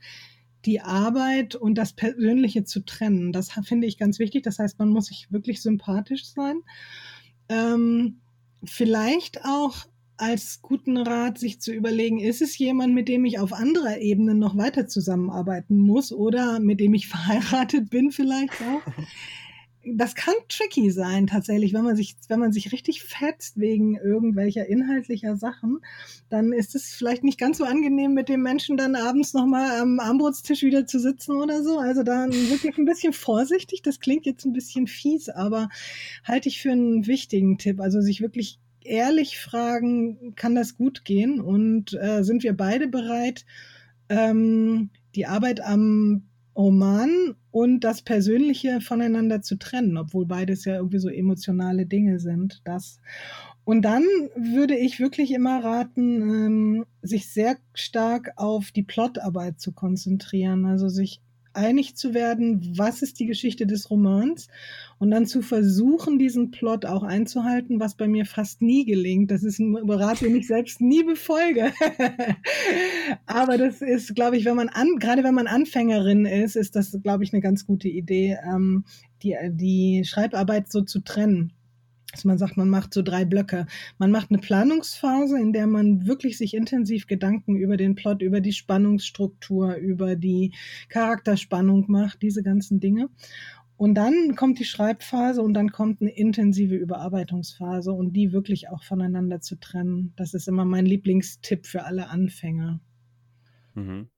die 0.65 0.81
Arbeit 0.81 1.55
und 1.55 1.75
das 1.75 1.93
Persönliche 1.93 2.63
zu 2.63 2.85
trennen. 2.85 3.31
Das 3.31 3.51
finde 3.63 3.87
ich 3.87 3.97
ganz 3.97 4.19
wichtig. 4.19 4.43
Das 4.43 4.59
heißt, 4.59 4.79
man 4.79 4.89
muss 4.89 5.07
sich 5.07 5.31
wirklich 5.31 5.61
sympathisch 5.61 6.25
sein. 6.25 6.61
Ähm, 7.49 8.21
vielleicht 8.63 9.43
auch 9.45 9.85
als 10.17 10.61
guten 10.61 10.97
Rat, 10.97 11.37
sich 11.37 11.59
zu 11.59 11.73
überlegen, 11.73 12.19
ist 12.19 12.41
es 12.41 12.57
jemand, 12.57 12.93
mit 12.93 13.07
dem 13.07 13.25
ich 13.25 13.39
auf 13.39 13.51
anderer 13.51 13.97
Ebene 13.97 14.35
noch 14.35 14.55
weiter 14.55 14.87
zusammenarbeiten 14.87 15.77
muss 15.77 16.13
oder 16.13 16.59
mit 16.59 16.79
dem 16.79 16.93
ich 16.93 17.07
verheiratet 17.09 17.89
bin 17.89 18.11
vielleicht 18.11 18.53
auch? 18.61 18.93
das 19.85 20.15
kann 20.15 20.35
tricky 20.47 20.91
sein 20.91 21.27
tatsächlich, 21.27 21.73
wenn 21.73 21.83
man 21.83 21.95
sich, 21.95 22.15
wenn 22.29 22.39
man 22.39 22.53
sich 22.53 22.71
richtig 22.71 23.03
fetzt 23.03 23.59
wegen 23.59 23.95
irgendwelcher 23.97 24.65
inhaltlicher 24.65 25.35
Sachen, 25.35 25.79
dann 26.29 26.53
ist 26.53 26.73
es 26.75 26.93
vielleicht 26.93 27.23
nicht 27.23 27.37
ganz 27.37 27.57
so 27.57 27.65
angenehm, 27.65 28.13
mit 28.13 28.29
dem 28.29 28.41
Menschen 28.41 28.77
dann 28.77 28.95
abends 28.95 29.33
nochmal 29.33 29.79
am 29.81 29.99
Armbrotstisch 29.99 30.63
wieder 30.63 30.87
zu 30.87 30.99
sitzen 30.99 31.33
oder 31.35 31.63
so. 31.63 31.79
Also 31.79 32.03
dann 32.03 32.31
wirklich 32.31 32.77
ein 32.77 32.85
bisschen 32.85 33.13
vorsichtig. 33.13 33.81
Das 33.81 33.99
klingt 33.99 34.25
jetzt 34.25 34.45
ein 34.45 34.53
bisschen 34.53 34.87
fies, 34.87 35.29
aber 35.29 35.69
halte 36.23 36.47
ich 36.47 36.61
für 36.61 36.71
einen 36.71 37.05
wichtigen 37.05 37.57
Tipp. 37.57 37.81
Also 37.81 37.99
sich 37.99 38.21
wirklich 38.21 38.59
ehrlich 38.85 39.37
fragen, 39.39 40.33
kann 40.35 40.55
das 40.55 40.75
gut 40.75 41.03
gehen? 41.03 41.41
Und 41.41 41.93
äh, 41.93 42.23
sind 42.23 42.43
wir 42.43 42.55
beide 42.55 42.87
bereit, 42.87 43.45
ähm, 44.09 44.89
die 45.15 45.25
Arbeit 45.25 45.61
am 45.61 46.23
Roman 46.55 47.35
und 47.51 47.81
das 47.81 48.01
Persönliche 48.01 48.81
voneinander 48.81 49.41
zu 49.41 49.57
trennen, 49.57 49.97
obwohl 49.97 50.25
beides 50.25 50.65
ja 50.65 50.75
irgendwie 50.75 50.99
so 50.99 51.09
emotionale 51.09 51.85
Dinge 51.85 52.19
sind. 52.19 52.61
Das. 52.65 52.99
Und 53.65 53.83
dann 53.83 54.03
würde 54.35 54.75
ich 54.75 54.99
wirklich 54.99 55.31
immer 55.31 55.63
raten, 55.63 56.21
ähm, 56.21 56.85
sich 57.01 57.29
sehr 57.29 57.57
stark 57.73 58.33
auf 58.35 58.71
die 58.71 58.83
Plotarbeit 58.83 59.59
zu 59.59 59.71
konzentrieren, 59.71 60.65
also 60.65 60.89
sich 60.89 61.21
einig 61.53 61.95
zu 61.95 62.13
werden, 62.13 62.73
was 62.77 63.01
ist 63.01 63.19
die 63.19 63.25
Geschichte 63.25 63.65
des 63.65 63.89
Romans 63.89 64.47
und 64.99 65.11
dann 65.11 65.25
zu 65.25 65.41
versuchen, 65.41 66.17
diesen 66.19 66.51
Plot 66.51 66.85
auch 66.85 67.03
einzuhalten, 67.03 67.79
was 67.79 67.95
bei 67.95 68.07
mir 68.07 68.25
fast 68.25 68.61
nie 68.61 68.85
gelingt. 68.85 69.31
Das 69.31 69.43
ist 69.43 69.59
ein 69.59 69.75
Rat, 69.75 70.21
den 70.21 70.35
ich 70.35 70.47
selbst 70.47 70.81
nie 70.81 71.03
befolge. 71.03 71.71
Aber 73.25 73.57
das 73.57 73.81
ist, 73.81 74.15
glaube 74.15 74.37
ich, 74.37 74.45
wenn 74.45 74.55
man 74.55 74.69
an, 74.69 74.97
gerade 74.99 75.23
wenn 75.23 75.35
man 75.35 75.47
Anfängerin 75.47 76.25
ist, 76.25 76.55
ist 76.55 76.75
das, 76.75 76.97
glaube 77.03 77.23
ich, 77.23 77.33
eine 77.33 77.41
ganz 77.41 77.65
gute 77.65 77.87
Idee, 77.87 78.37
ähm, 78.45 78.85
die, 79.21 79.35
die 79.51 80.03
Schreibarbeit 80.05 80.71
so 80.71 80.81
zu 80.81 81.01
trennen 81.01 81.53
dass 82.13 82.25
man 82.25 82.37
sagt, 82.37 82.57
man 82.57 82.69
macht 82.69 82.93
so 82.93 83.01
drei 83.01 83.25
Blöcke. 83.25 83.65
Man 83.97 84.11
macht 84.11 84.29
eine 84.29 84.39
Planungsphase, 84.39 85.39
in 85.39 85.51
der 85.51 85.65
man 85.65 86.05
wirklich 86.05 86.37
sich 86.37 86.53
intensiv 86.53 87.07
Gedanken 87.07 87.55
über 87.55 87.75
den 87.75 87.95
Plot, 87.95 88.21
über 88.21 88.39
die 88.39 88.53
Spannungsstruktur, 88.53 89.75
über 89.75 90.15
die 90.15 90.53
Charakterspannung 90.89 91.85
macht, 91.89 92.21
diese 92.21 92.43
ganzen 92.43 92.79
Dinge. 92.79 93.09
Und 93.77 93.95
dann 93.95 94.35
kommt 94.35 94.59
die 94.59 94.65
Schreibphase 94.65 95.41
und 95.41 95.55
dann 95.55 95.71
kommt 95.71 96.01
eine 96.01 96.11
intensive 96.11 96.75
Überarbeitungsphase 96.75 97.91
und 97.91 98.13
die 98.13 98.31
wirklich 98.31 98.69
auch 98.69 98.83
voneinander 98.83 99.41
zu 99.41 99.59
trennen. 99.59 100.13
Das 100.15 100.35
ist 100.35 100.47
immer 100.47 100.65
mein 100.65 100.85
Lieblingstipp 100.85 101.65
für 101.65 101.83
alle 101.83 102.09
Anfänger. 102.09 102.79
Mhm. 103.73 104.09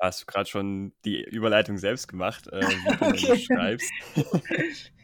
Hast 0.00 0.22
du 0.22 0.26
gerade 0.26 0.48
schon 0.48 0.92
die 1.04 1.22
Überleitung 1.22 1.76
selbst 1.76 2.08
gemacht, 2.08 2.48
äh, 2.48 2.60
wie 2.62 2.96
du 2.96 3.04
okay. 3.06 3.38
schreibst? 3.38 3.92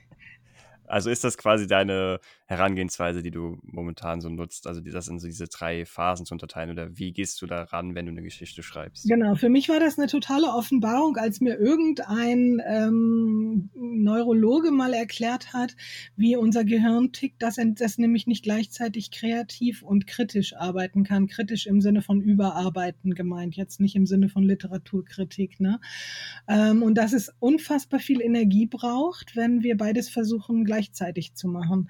Also 0.93 1.09
ist 1.11 1.25
das 1.25 1.39
quasi 1.39 1.67
deine 1.67 2.21
Herangehensweise, 2.53 3.23
die 3.23 3.31
du 3.31 3.59
momentan 3.63 4.21
so 4.21 4.29
nutzt, 4.29 4.67
also 4.67 4.81
das 4.81 5.09
in 5.09 5.19
so 5.19 5.27
diese 5.27 5.47
drei 5.47 5.87
Phasen 5.87 6.27
zu 6.27 6.35
unterteilen 6.35 6.71
oder 6.71 6.99
wie 6.99 7.13
gehst 7.13 7.41
du 7.41 7.47
da 7.47 7.63
ran, 7.63 7.95
wenn 7.95 8.07
du 8.07 8.13
eine 8.13 8.23
Geschichte 8.23 8.63
schreibst? 8.63 9.09
Genau, 9.09 9.35
für 9.37 9.49
mich 9.49 9.71
war 9.71 9.81
das 9.81 9.99
eine 9.99 10.07
totale 10.07 10.49
Offenbarung, 10.49 11.17
als 11.17 11.41
mir 11.41 11.59
irgendein 11.59 12.61
ähm, 12.67 13.71
Neurologe 13.75 14.71
mal 14.71 14.93
erklärt 14.93 15.55
hat, 15.55 15.77
wie 16.17 16.37
unser 16.37 16.65
Gehirn 16.65 17.13
tickt, 17.13 17.43
dass 17.43 17.57
es 17.59 17.99
nämlich 17.99 18.27
nicht 18.27 18.43
gleichzeitig 18.43 19.11
kreativ 19.11 19.83
und 19.83 20.07
kritisch 20.07 20.55
arbeiten 20.55 21.05
kann. 21.05 21.29
Kritisch 21.29 21.67
im 21.67 21.81
Sinne 21.81 22.03
von 22.03 22.21
Überarbeiten 22.21 23.15
gemeint, 23.15 23.57
jetzt 23.57 23.81
nicht 23.81 23.97
im 23.97 24.07
Sinne 24.07 24.29
von 24.29 24.43
Literaturkritik. 24.43 25.59
Ne? 25.59 25.81
Ähm, 26.49 26.83
und 26.83 26.97
dass 26.97 27.15
es 27.15 27.33
unfassbar 27.39 28.01
viel 28.01 28.21
Energie 28.21 28.67
braucht, 28.67 29.37
wenn 29.37 29.63
wir 29.63 29.77
beides 29.77 30.11
versuchen 30.11 30.65
gleichzeitig 30.65 31.35
zu 31.35 31.49
machen. 31.49 31.89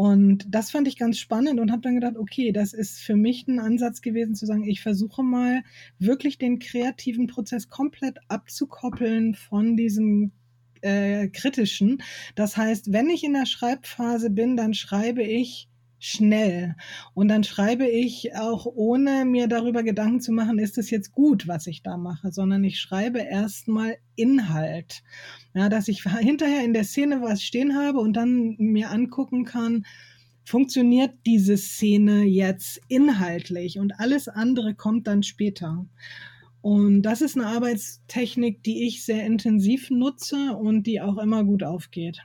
Und 0.00 0.46
das 0.48 0.70
fand 0.70 0.88
ich 0.88 0.96
ganz 0.96 1.18
spannend 1.18 1.60
und 1.60 1.70
habe 1.70 1.82
dann 1.82 1.94
gedacht, 1.94 2.16
okay, 2.16 2.52
das 2.52 2.72
ist 2.72 3.00
für 3.00 3.16
mich 3.16 3.46
ein 3.46 3.58
Ansatz 3.58 4.00
gewesen 4.00 4.34
zu 4.34 4.46
sagen, 4.46 4.66
ich 4.66 4.80
versuche 4.80 5.22
mal 5.22 5.62
wirklich 5.98 6.38
den 6.38 6.58
kreativen 6.58 7.26
Prozess 7.26 7.68
komplett 7.68 8.16
abzukoppeln 8.28 9.34
von 9.34 9.76
diesem 9.76 10.32
äh, 10.80 11.28
kritischen. 11.28 12.02
Das 12.34 12.56
heißt, 12.56 12.94
wenn 12.94 13.10
ich 13.10 13.24
in 13.24 13.34
der 13.34 13.44
Schreibphase 13.44 14.30
bin, 14.30 14.56
dann 14.56 14.72
schreibe 14.72 15.22
ich 15.22 15.68
schnell. 16.00 16.74
Und 17.14 17.28
dann 17.28 17.44
schreibe 17.44 17.86
ich 17.86 18.34
auch 18.34 18.66
ohne 18.66 19.24
mir 19.24 19.46
darüber 19.46 19.84
Gedanken 19.84 20.20
zu 20.20 20.32
machen, 20.32 20.58
ist 20.58 20.78
es 20.78 20.90
jetzt 20.90 21.12
gut, 21.12 21.46
was 21.46 21.68
ich 21.68 21.82
da 21.82 21.96
mache, 21.96 22.32
sondern 22.32 22.64
ich 22.64 22.80
schreibe 22.80 23.20
erstmal 23.20 23.96
Inhalt. 24.16 25.02
Ja, 25.54 25.68
dass 25.68 25.88
ich 25.88 26.02
hinterher 26.02 26.64
in 26.64 26.72
der 26.72 26.84
Szene 26.84 27.20
was 27.22 27.42
stehen 27.42 27.76
habe 27.76 28.00
und 28.00 28.14
dann 28.14 28.56
mir 28.58 28.90
angucken 28.90 29.44
kann, 29.44 29.84
funktioniert 30.44 31.12
diese 31.26 31.56
Szene 31.56 32.24
jetzt 32.24 32.80
inhaltlich 32.88 33.78
und 33.78 34.00
alles 34.00 34.26
andere 34.26 34.74
kommt 34.74 35.06
dann 35.06 35.22
später. 35.22 35.86
Und 36.62 37.02
das 37.02 37.20
ist 37.20 37.36
eine 37.36 37.46
Arbeitstechnik, 37.46 38.62
die 38.62 38.86
ich 38.86 39.04
sehr 39.04 39.24
intensiv 39.24 39.90
nutze 39.90 40.56
und 40.56 40.86
die 40.86 41.00
auch 41.00 41.18
immer 41.18 41.44
gut 41.44 41.62
aufgeht. 41.62 42.22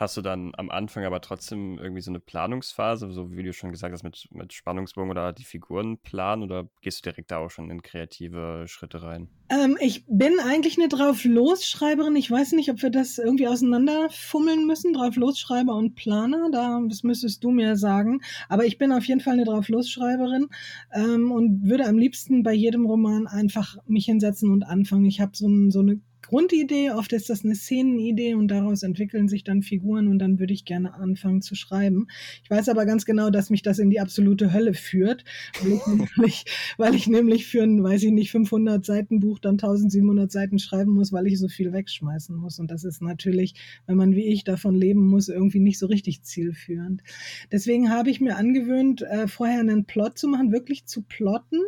Hast 0.00 0.16
du 0.16 0.22
dann 0.22 0.52
am 0.56 0.70
Anfang 0.70 1.04
aber 1.04 1.20
trotzdem 1.20 1.78
irgendwie 1.78 2.00
so 2.00 2.10
eine 2.10 2.20
Planungsphase, 2.20 3.10
so 3.10 3.32
wie 3.32 3.42
du 3.42 3.52
schon 3.52 3.70
gesagt 3.70 3.92
hast, 3.92 4.02
mit, 4.02 4.28
mit 4.32 4.54
Spannungsbogen 4.54 5.10
oder 5.10 5.34
die 5.34 5.44
Figuren 5.44 5.98
planen 5.98 6.42
oder 6.42 6.70
gehst 6.80 7.04
du 7.04 7.10
direkt 7.10 7.30
da 7.30 7.36
auch 7.36 7.50
schon 7.50 7.68
in 7.70 7.82
kreative 7.82 8.64
Schritte 8.66 9.02
rein? 9.02 9.28
Ähm, 9.50 9.76
ich 9.78 10.06
bin 10.08 10.40
eigentlich 10.42 10.78
eine 10.78 10.88
Drauf-Los-Schreiberin. 10.88 12.16
Ich 12.16 12.30
weiß 12.30 12.52
nicht, 12.52 12.70
ob 12.70 12.80
wir 12.80 12.88
das 12.88 13.18
irgendwie 13.18 13.46
auseinanderfummeln 13.46 14.66
müssen, 14.66 14.94
Drauf-Los-Schreiber 14.94 15.74
und 15.76 15.96
Planer. 15.96 16.48
Da, 16.50 16.80
das 16.88 17.02
müsstest 17.02 17.44
du 17.44 17.50
mir 17.50 17.76
sagen. 17.76 18.22
Aber 18.48 18.64
ich 18.64 18.78
bin 18.78 18.92
auf 18.92 19.04
jeden 19.04 19.20
Fall 19.20 19.34
eine 19.34 19.44
Drauf-Los-Schreiberin 19.44 20.48
ähm, 20.94 21.30
und 21.30 21.68
würde 21.68 21.84
am 21.84 21.98
liebsten 21.98 22.42
bei 22.42 22.54
jedem 22.54 22.86
Roman 22.86 23.26
einfach 23.26 23.76
mich 23.84 24.06
hinsetzen 24.06 24.50
und 24.50 24.62
anfangen. 24.62 25.04
Ich 25.04 25.20
habe 25.20 25.32
so, 25.34 25.46
ein, 25.46 25.70
so 25.70 25.80
eine 25.80 26.00
Grundidee, 26.30 26.92
oft 26.92 27.12
ist 27.12 27.28
das 27.28 27.44
eine 27.44 27.56
Szenenidee 27.56 28.34
und 28.34 28.46
daraus 28.46 28.84
entwickeln 28.84 29.26
sich 29.26 29.42
dann 29.42 29.62
Figuren 29.62 30.06
und 30.06 30.20
dann 30.20 30.38
würde 30.38 30.52
ich 30.52 30.64
gerne 30.64 30.94
anfangen 30.94 31.42
zu 31.42 31.56
schreiben. 31.56 32.06
Ich 32.44 32.50
weiß 32.50 32.68
aber 32.68 32.86
ganz 32.86 33.04
genau, 33.04 33.30
dass 33.30 33.50
mich 33.50 33.62
das 33.62 33.80
in 33.80 33.90
die 33.90 33.98
absolute 33.98 34.52
Hölle 34.52 34.74
führt, 34.74 35.24
weil 35.60 35.72
ich 35.72 35.86
nämlich, 35.88 36.44
weil 36.76 36.94
ich 36.94 37.08
nämlich 37.08 37.48
für 37.48 37.64
ein, 37.64 37.82
weiß 37.82 38.04
ich 38.04 38.12
nicht, 38.12 38.30
500 38.30 38.86
Seiten 38.86 39.18
Buch 39.18 39.40
dann 39.40 39.54
1700 39.54 40.30
Seiten 40.30 40.60
schreiben 40.60 40.92
muss, 40.92 41.12
weil 41.12 41.26
ich 41.26 41.36
so 41.36 41.48
viel 41.48 41.72
wegschmeißen 41.72 42.36
muss. 42.36 42.60
Und 42.60 42.70
das 42.70 42.84
ist 42.84 43.02
natürlich, 43.02 43.54
wenn 43.88 43.96
man 43.96 44.14
wie 44.14 44.26
ich 44.26 44.44
davon 44.44 44.76
leben 44.76 45.04
muss, 45.08 45.28
irgendwie 45.28 45.58
nicht 45.58 45.80
so 45.80 45.86
richtig 45.86 46.22
zielführend. 46.22 47.02
Deswegen 47.50 47.90
habe 47.90 48.08
ich 48.08 48.20
mir 48.20 48.36
angewöhnt, 48.36 49.02
äh, 49.02 49.26
vorher 49.26 49.58
einen 49.58 49.84
Plot 49.84 50.16
zu 50.16 50.28
machen, 50.28 50.52
wirklich 50.52 50.84
zu 50.84 51.02
plotten 51.02 51.58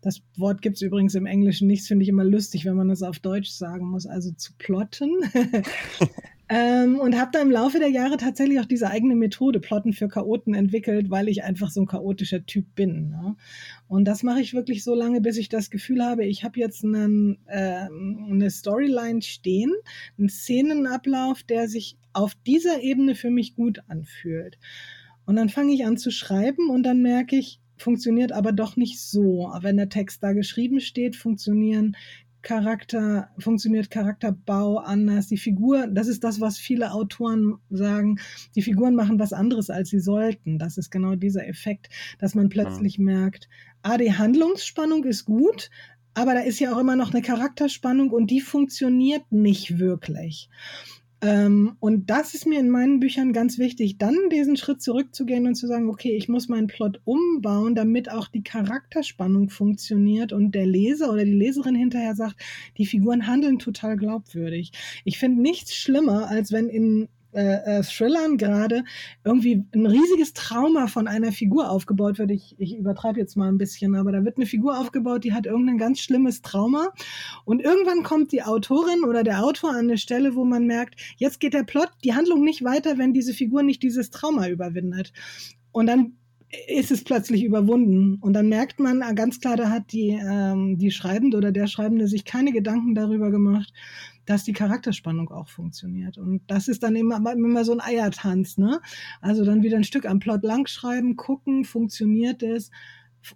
das 0.00 0.22
Wort 0.36 0.62
gibt 0.62 0.76
es 0.76 0.82
übrigens 0.82 1.14
im 1.14 1.26
Englischen 1.26 1.66
nicht, 1.66 1.86
finde 1.86 2.02
ich 2.02 2.08
immer 2.08 2.24
lustig, 2.24 2.64
wenn 2.64 2.76
man 2.76 2.88
das 2.88 3.02
auf 3.02 3.18
Deutsch 3.18 3.50
sagen 3.50 3.88
muss, 3.88 3.99
also 4.06 4.32
zu 4.32 4.52
plotten. 4.58 5.10
ähm, 6.48 6.98
und 6.98 7.18
habe 7.18 7.30
da 7.32 7.40
im 7.40 7.50
Laufe 7.50 7.78
der 7.78 7.88
Jahre 7.88 8.16
tatsächlich 8.16 8.60
auch 8.60 8.66
diese 8.66 8.90
eigene 8.90 9.14
Methode 9.14 9.60
Plotten 9.60 9.92
für 9.92 10.08
Chaoten 10.08 10.54
entwickelt, 10.54 11.10
weil 11.10 11.28
ich 11.28 11.44
einfach 11.44 11.70
so 11.70 11.80
ein 11.82 11.86
chaotischer 11.86 12.44
Typ 12.44 12.74
bin. 12.74 13.10
Ne? 13.10 13.36
Und 13.88 14.04
das 14.06 14.22
mache 14.22 14.40
ich 14.40 14.54
wirklich 14.54 14.82
so 14.82 14.94
lange, 14.94 15.20
bis 15.20 15.36
ich 15.36 15.48
das 15.48 15.70
Gefühl 15.70 16.04
habe, 16.04 16.24
ich 16.24 16.44
habe 16.44 16.58
jetzt 16.58 16.84
einen, 16.84 17.38
äh, 17.46 17.86
eine 17.88 18.50
Storyline 18.50 19.22
stehen, 19.22 19.72
einen 20.18 20.28
Szenenablauf, 20.28 21.42
der 21.42 21.68
sich 21.68 21.96
auf 22.12 22.34
dieser 22.46 22.82
Ebene 22.82 23.14
für 23.14 23.30
mich 23.30 23.54
gut 23.54 23.80
anfühlt. 23.88 24.58
Und 25.26 25.36
dann 25.36 25.48
fange 25.48 25.72
ich 25.72 25.84
an 25.84 25.96
zu 25.96 26.10
schreiben 26.10 26.70
und 26.70 26.82
dann 26.82 27.02
merke 27.02 27.36
ich, 27.36 27.60
funktioniert 27.80 28.32
aber 28.32 28.52
doch 28.52 28.76
nicht 28.76 29.00
so. 29.00 29.50
Wenn 29.60 29.76
der 29.76 29.88
Text 29.88 30.22
da 30.22 30.32
geschrieben 30.32 30.80
steht, 30.80 31.16
funktionieren 31.16 31.96
Charakter, 32.42 33.30
funktioniert 33.38 33.90
Charakterbau 33.90 34.78
anders. 34.78 35.26
Die 35.26 35.36
Figur, 35.36 35.86
das 35.86 36.08
ist 36.08 36.24
das, 36.24 36.40
was 36.40 36.58
viele 36.58 36.92
Autoren 36.92 37.58
sagen, 37.68 38.18
die 38.54 38.62
Figuren 38.62 38.94
machen 38.94 39.18
was 39.18 39.32
anderes, 39.32 39.70
als 39.70 39.90
sie 39.90 40.00
sollten. 40.00 40.58
Das 40.58 40.78
ist 40.78 40.90
genau 40.90 41.16
dieser 41.16 41.46
Effekt, 41.46 41.88
dass 42.18 42.34
man 42.34 42.48
plötzlich 42.48 42.96
ja. 42.96 43.04
merkt, 43.04 43.48
ah, 43.82 43.98
die 43.98 44.16
Handlungsspannung 44.16 45.04
ist 45.04 45.24
gut, 45.24 45.70
aber 46.14 46.34
da 46.34 46.40
ist 46.40 46.58
ja 46.58 46.74
auch 46.74 46.78
immer 46.78 46.96
noch 46.96 47.12
eine 47.12 47.22
Charakterspannung 47.22 48.10
und 48.10 48.30
die 48.30 48.40
funktioniert 48.40 49.30
nicht 49.30 49.78
wirklich. 49.78 50.48
Ähm, 51.22 51.76
und 51.80 52.08
das 52.08 52.34
ist 52.34 52.46
mir 52.46 52.60
in 52.60 52.70
meinen 52.70 52.98
Büchern 52.98 53.32
ganz 53.32 53.58
wichtig, 53.58 53.98
dann 53.98 54.16
diesen 54.30 54.56
Schritt 54.56 54.80
zurückzugehen 54.80 55.46
und 55.46 55.54
zu 55.54 55.66
sagen, 55.66 55.90
okay, 55.90 56.16
ich 56.16 56.28
muss 56.28 56.48
meinen 56.48 56.66
Plot 56.66 57.00
umbauen, 57.04 57.74
damit 57.74 58.10
auch 58.10 58.28
die 58.28 58.42
Charakterspannung 58.42 59.50
funktioniert 59.50 60.32
und 60.32 60.54
der 60.54 60.66
Leser 60.66 61.12
oder 61.12 61.24
die 61.24 61.34
Leserin 61.34 61.74
hinterher 61.74 62.14
sagt, 62.14 62.36
die 62.78 62.86
Figuren 62.86 63.26
handeln 63.26 63.58
total 63.58 63.96
glaubwürdig. 63.96 64.72
Ich 65.04 65.18
finde 65.18 65.42
nichts 65.42 65.74
schlimmer, 65.74 66.28
als 66.28 66.52
wenn 66.52 66.68
in 66.68 67.08
äh, 67.32 67.78
äh, 67.78 67.82
Thrillern 67.82 68.36
gerade 68.36 68.84
irgendwie 69.24 69.64
ein 69.74 69.86
riesiges 69.86 70.32
Trauma 70.32 70.86
von 70.86 71.06
einer 71.06 71.32
Figur 71.32 71.70
aufgebaut 71.70 72.18
wird. 72.18 72.30
Ich, 72.30 72.56
ich 72.58 72.76
übertreibe 72.76 73.20
jetzt 73.20 73.36
mal 73.36 73.48
ein 73.48 73.58
bisschen, 73.58 73.94
aber 73.94 74.12
da 74.12 74.24
wird 74.24 74.36
eine 74.36 74.46
Figur 74.46 74.78
aufgebaut, 74.78 75.24
die 75.24 75.32
hat 75.32 75.46
irgendein 75.46 75.78
ganz 75.78 76.00
schlimmes 76.00 76.42
Trauma. 76.42 76.88
Und 77.44 77.62
irgendwann 77.62 78.02
kommt 78.02 78.32
die 78.32 78.42
Autorin 78.42 79.04
oder 79.04 79.22
der 79.22 79.44
Autor 79.44 79.70
an 79.70 79.88
eine 79.88 79.98
Stelle, 79.98 80.34
wo 80.34 80.44
man 80.44 80.66
merkt, 80.66 81.00
jetzt 81.16 81.40
geht 81.40 81.54
der 81.54 81.62
Plot, 81.62 81.90
die 82.04 82.14
Handlung 82.14 82.42
nicht 82.42 82.64
weiter, 82.64 82.98
wenn 82.98 83.12
diese 83.12 83.32
Figur 83.34 83.62
nicht 83.62 83.82
dieses 83.82 84.10
Trauma 84.10 84.48
überwindet. 84.48 85.12
Und 85.72 85.86
dann 85.86 86.14
ist 86.66 86.90
es 86.90 87.04
plötzlich 87.04 87.44
überwunden. 87.44 88.16
Und 88.20 88.32
dann 88.32 88.48
merkt 88.48 88.80
man 88.80 89.00
ganz 89.14 89.40
klar, 89.40 89.56
da 89.56 89.70
hat 89.70 89.92
die, 89.92 90.08
ähm, 90.10 90.78
die 90.78 90.90
Schreibende 90.90 91.36
oder 91.36 91.52
der 91.52 91.68
Schreibende 91.68 92.08
sich 92.08 92.24
keine 92.24 92.52
Gedanken 92.52 92.94
darüber 92.94 93.30
gemacht, 93.30 93.72
dass 94.30 94.44
die 94.44 94.52
Charakterspannung 94.52 95.30
auch 95.30 95.48
funktioniert. 95.48 96.16
Und 96.16 96.42
das 96.46 96.68
ist 96.68 96.84
dann 96.84 96.94
immer, 96.94 97.32
immer 97.32 97.64
so 97.64 97.72
ein 97.72 97.80
Eiertanz, 97.80 98.58
ne? 98.58 98.80
Also 99.20 99.44
dann 99.44 99.64
wieder 99.64 99.76
ein 99.76 99.82
Stück 99.84 100.06
am 100.06 100.20
Plot 100.20 100.44
langschreiben, 100.44 101.16
gucken, 101.16 101.64
funktioniert 101.64 102.44
es. 102.44 102.70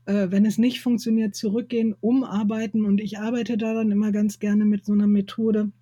Äh, 0.07 0.29
wenn 0.31 0.47
es 0.47 0.57
nicht 0.57 0.81
funktioniert, 0.81 1.35
zurückgehen, 1.35 1.97
umarbeiten. 2.01 2.85
Und 2.85 3.01
ich 3.01 3.19
arbeite 3.19 3.59
da 3.59 3.75
dann 3.75 3.91
immer 3.91 4.13
ganz 4.13 4.39
gerne 4.39 4.65
mit 4.65 4.85
so 4.85 4.93
einer 4.93 5.09
Methode. 5.09 5.73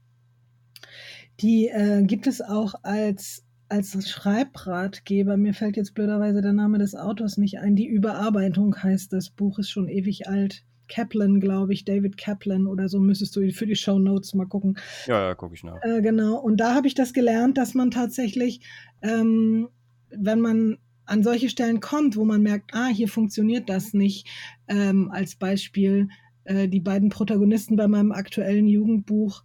Die 1.41 1.69
äh, 1.69 2.03
gibt 2.05 2.27
es 2.27 2.41
auch 2.41 2.75
als 2.83 3.45
als 3.69 4.07
Schreibratgeber, 4.07 5.39
mir 5.39 5.55
fällt 5.55 5.79
jetzt 5.79 5.95
blöderweise 5.95 6.43
der 6.43 6.53
Name 6.53 6.77
des 6.79 6.95
Autors 6.95 7.39
nicht 7.39 7.59
ein, 7.59 7.75
die 7.75 7.87
Überarbeitung 7.87 8.77
heißt 8.83 9.15
das 9.15 9.31
Buch, 9.31 9.59
ist 9.59 9.71
schon 9.71 9.89
ewig 9.89 10.29
alt. 10.29 10.63
Kaplan, 10.89 11.41
glaube 11.41 11.73
ich, 11.73 11.85
David 11.85 12.17
Kaplan 12.17 12.67
oder 12.67 12.89
so, 12.89 13.01
müsstest 13.01 13.37
du 13.37 13.51
für 13.53 13.67
die 13.67 13.77
Show 13.77 13.99
Notes 13.99 14.35
mal 14.35 14.47
gucken. 14.47 14.79
Ja, 15.07 15.29
ja, 15.29 15.35
gucke 15.35 15.55
ich 15.55 15.65
nach. 15.65 15.83
Äh, 15.83 16.03
genau, 16.03 16.37
und 16.37 16.59
da 16.59 16.75
habe 16.75 16.87
ich 16.87 16.95
das 16.95 17.13
gelernt, 17.13 17.59
dass 17.59 17.75
man 17.75 17.91
tatsächlich, 17.91 18.61
ähm, 19.03 19.69
wenn 20.11 20.41
man 20.41 20.79
an 21.05 21.23
solche 21.23 21.49
Stellen 21.49 21.81
kommt, 21.81 22.17
wo 22.17 22.25
man 22.25 22.43
merkt, 22.43 22.75
ah, 22.75 22.89
hier 22.89 23.09
funktioniert 23.09 23.69
das 23.69 23.93
nicht, 23.93 24.29
ähm, 24.69 25.11
als 25.11 25.35
Beispiel 25.35 26.09
äh, 26.45 26.69
die 26.69 26.81
beiden 26.81 27.09
Protagonisten 27.09 27.77
bei 27.77 27.89
meinem 27.89 28.13
aktuellen 28.13 28.67
Jugendbuch 28.67 29.43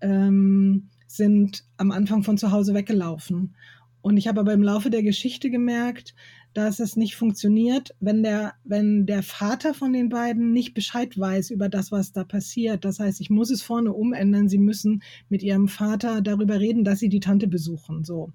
ähm, 0.00 0.88
sind 1.06 1.64
am 1.76 1.90
Anfang 1.90 2.22
von 2.22 2.38
zu 2.38 2.52
Hause 2.52 2.74
weggelaufen. 2.74 3.56
Und 4.00 4.16
ich 4.16 4.28
habe 4.28 4.40
aber 4.40 4.52
im 4.52 4.62
Laufe 4.62 4.90
der 4.90 5.02
Geschichte 5.02 5.50
gemerkt, 5.50 6.14
dass 6.54 6.80
es 6.80 6.96
nicht 6.96 7.16
funktioniert, 7.16 7.94
wenn 8.00 8.22
der, 8.22 8.54
wenn 8.64 9.06
der 9.06 9.22
Vater 9.22 9.74
von 9.74 9.92
den 9.92 10.08
beiden 10.08 10.52
nicht 10.52 10.74
Bescheid 10.74 11.18
weiß 11.18 11.50
über 11.50 11.68
das, 11.68 11.92
was 11.92 12.12
da 12.12 12.24
passiert. 12.24 12.84
Das 12.84 12.98
heißt, 12.98 13.20
ich 13.20 13.30
muss 13.30 13.50
es 13.50 13.62
vorne 13.62 13.92
umändern. 13.92 14.48
Sie 14.48 14.58
müssen 14.58 15.02
mit 15.28 15.42
ihrem 15.42 15.68
Vater 15.68 16.20
darüber 16.20 16.58
reden, 16.58 16.84
dass 16.84 16.98
sie 16.98 17.08
die 17.08 17.20
Tante 17.20 17.46
besuchen. 17.46 18.04
So. 18.04 18.32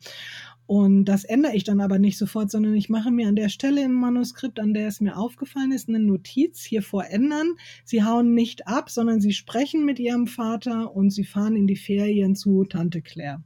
Und 0.65 1.05
das 1.05 1.25
ändere 1.25 1.55
ich 1.55 1.65
dann 1.65 1.81
aber 1.81 1.99
nicht 1.99 2.17
sofort, 2.17 2.49
sondern 2.49 2.73
ich 2.75 2.89
mache 2.89 3.11
mir 3.11 3.27
an 3.27 3.35
der 3.35 3.49
Stelle 3.49 3.83
im 3.83 3.93
Manuskript, 3.93 4.59
an 4.59 4.73
der 4.73 4.87
es 4.87 5.01
mir 5.01 5.17
aufgefallen 5.17 5.71
ist, 5.71 5.89
eine 5.89 5.99
Notiz 5.99 6.63
hier 6.63 6.81
vor 6.81 7.05
ändern. 7.05 7.55
Sie 7.83 8.03
hauen 8.03 8.33
nicht 8.33 8.67
ab, 8.67 8.89
sondern 8.89 9.19
sie 9.19 9.33
sprechen 9.33 9.85
mit 9.85 9.99
ihrem 9.99 10.25
Vater 10.25 10.95
und 10.95 11.09
sie 11.11 11.25
fahren 11.25 11.55
in 11.55 11.67
die 11.67 11.75
Ferien 11.75 12.35
zu 12.35 12.63
Tante 12.63 13.01
Claire. 13.01 13.43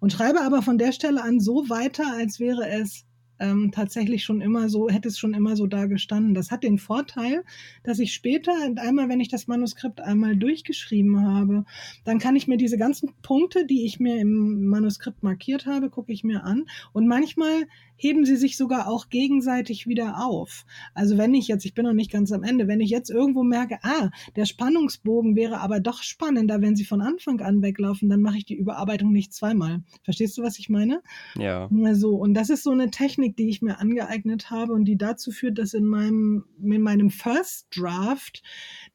Und 0.00 0.12
schreibe 0.12 0.40
aber 0.40 0.62
von 0.62 0.78
der 0.78 0.92
Stelle 0.92 1.22
an 1.22 1.40
so 1.40 1.68
weiter, 1.68 2.04
als 2.16 2.40
wäre 2.40 2.68
es 2.68 3.05
ähm, 3.38 3.70
tatsächlich 3.72 4.24
schon 4.24 4.40
immer 4.40 4.68
so, 4.68 4.88
hätte 4.88 5.08
es 5.08 5.18
schon 5.18 5.34
immer 5.34 5.56
so 5.56 5.66
da 5.66 5.86
gestanden. 5.86 6.34
Das 6.34 6.50
hat 6.50 6.62
den 6.62 6.78
Vorteil, 6.78 7.44
dass 7.82 7.98
ich 7.98 8.12
später, 8.12 8.52
einmal, 8.76 9.08
wenn 9.08 9.20
ich 9.20 9.28
das 9.28 9.46
Manuskript 9.46 10.00
einmal 10.00 10.36
durchgeschrieben 10.36 11.20
habe, 11.26 11.64
dann 12.04 12.18
kann 12.18 12.36
ich 12.36 12.48
mir 12.48 12.56
diese 12.56 12.78
ganzen 12.78 13.12
Punkte, 13.22 13.66
die 13.66 13.84
ich 13.84 14.00
mir 14.00 14.18
im 14.18 14.66
Manuskript 14.66 15.22
markiert 15.22 15.66
habe, 15.66 15.90
gucke 15.90 16.12
ich 16.12 16.24
mir 16.24 16.44
an. 16.44 16.66
Und 16.92 17.06
manchmal 17.06 17.66
heben 17.96 18.24
sie 18.24 18.36
sich 18.36 18.56
sogar 18.56 18.88
auch 18.88 19.08
gegenseitig 19.08 19.86
wieder 19.86 20.24
auf. 20.24 20.64
Also 20.94 21.18
wenn 21.18 21.34
ich 21.34 21.48
jetzt, 21.48 21.64
ich 21.64 21.74
bin 21.74 21.84
noch 21.84 21.92
nicht 21.92 22.10
ganz 22.10 22.32
am 22.32 22.42
Ende, 22.42 22.68
wenn 22.68 22.80
ich 22.80 22.90
jetzt 22.90 23.10
irgendwo 23.10 23.42
merke, 23.42 23.78
ah, 23.82 24.10
der 24.36 24.44
Spannungsbogen 24.44 25.36
wäre 25.36 25.60
aber 25.60 25.80
doch 25.80 26.02
spannender, 26.02 26.60
wenn 26.60 26.76
sie 26.76 26.84
von 26.84 27.00
Anfang 27.00 27.40
an 27.40 27.62
weglaufen, 27.62 28.08
dann 28.08 28.20
mache 28.20 28.38
ich 28.38 28.44
die 28.44 28.56
Überarbeitung 28.56 29.12
nicht 29.12 29.32
zweimal. 29.32 29.82
Verstehst 30.02 30.36
du, 30.38 30.42
was 30.42 30.58
ich 30.58 30.68
meine? 30.68 31.02
Ja. 31.36 31.68
So, 31.92 32.16
und 32.16 32.34
das 32.34 32.50
ist 32.50 32.62
so 32.62 32.70
eine 32.70 32.90
Technik, 32.90 33.36
die 33.36 33.48
ich 33.48 33.62
mir 33.62 33.80
angeeignet 33.80 34.50
habe 34.50 34.72
und 34.72 34.84
die 34.84 34.96
dazu 34.96 35.30
führt, 35.30 35.58
dass 35.58 35.74
in 35.74 35.86
meinem, 35.86 36.44
in 36.62 36.82
meinem 36.82 37.10
First 37.10 37.68
Draft, 37.76 38.42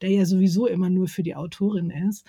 der 0.00 0.10
ja 0.10 0.24
sowieso 0.24 0.66
immer 0.66 0.90
nur 0.90 1.08
für 1.08 1.22
die 1.22 1.34
Autorin 1.34 1.90
ist, 1.90 2.26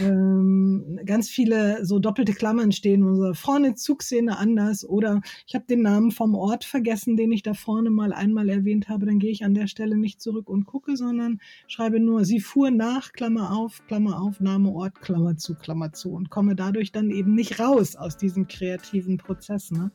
ähm, 0.00 0.98
ganz 1.04 1.28
viele 1.28 1.84
so 1.84 1.98
doppelte 1.98 2.32
Klammern 2.32 2.72
stehen, 2.72 3.02
unsere 3.02 3.34
vorne 3.34 3.74
Zugszene 3.74 4.38
anders 4.38 4.88
oder 4.88 5.20
ich 5.46 5.54
habe 5.54 5.66
den 5.66 5.82
Namen 5.82 6.10
vom 6.16 6.34
Ort 6.34 6.64
vergessen, 6.64 7.16
den 7.16 7.30
ich 7.30 7.42
da 7.42 7.54
vorne 7.54 7.90
mal 7.90 8.12
einmal 8.12 8.48
erwähnt 8.48 8.88
habe, 8.88 9.06
dann 9.06 9.18
gehe 9.18 9.30
ich 9.30 9.44
an 9.44 9.54
der 9.54 9.66
Stelle 9.66 9.96
nicht 9.96 10.20
zurück 10.20 10.48
und 10.48 10.64
gucke, 10.64 10.96
sondern 10.96 11.40
schreibe 11.66 12.00
nur, 12.00 12.24
sie 12.24 12.40
fuhr 12.40 12.70
nach, 12.70 13.12
Klammer 13.12 13.52
auf, 13.52 13.86
Klammer 13.86 14.20
auf, 14.20 14.40
Name, 14.40 14.70
Ort, 14.70 15.00
Klammer 15.00 15.36
zu, 15.36 15.54
Klammer 15.54 15.92
zu 15.92 16.12
und 16.12 16.30
komme 16.30 16.56
dadurch 16.56 16.90
dann 16.90 17.10
eben 17.10 17.34
nicht 17.34 17.60
raus 17.60 17.96
aus 17.96 18.16
diesem 18.16 18.48
kreativen 18.48 19.18
Prozess. 19.18 19.70
Ne? 19.70 19.90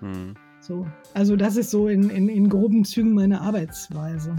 Hm. 0.00 0.34
So. 0.60 0.86
Also 1.14 1.36
das 1.36 1.56
ist 1.56 1.70
so 1.70 1.88
in, 1.88 2.10
in, 2.10 2.28
in 2.28 2.48
groben 2.48 2.84
Zügen 2.84 3.14
meine 3.14 3.40
Arbeitsweise. 3.40 4.36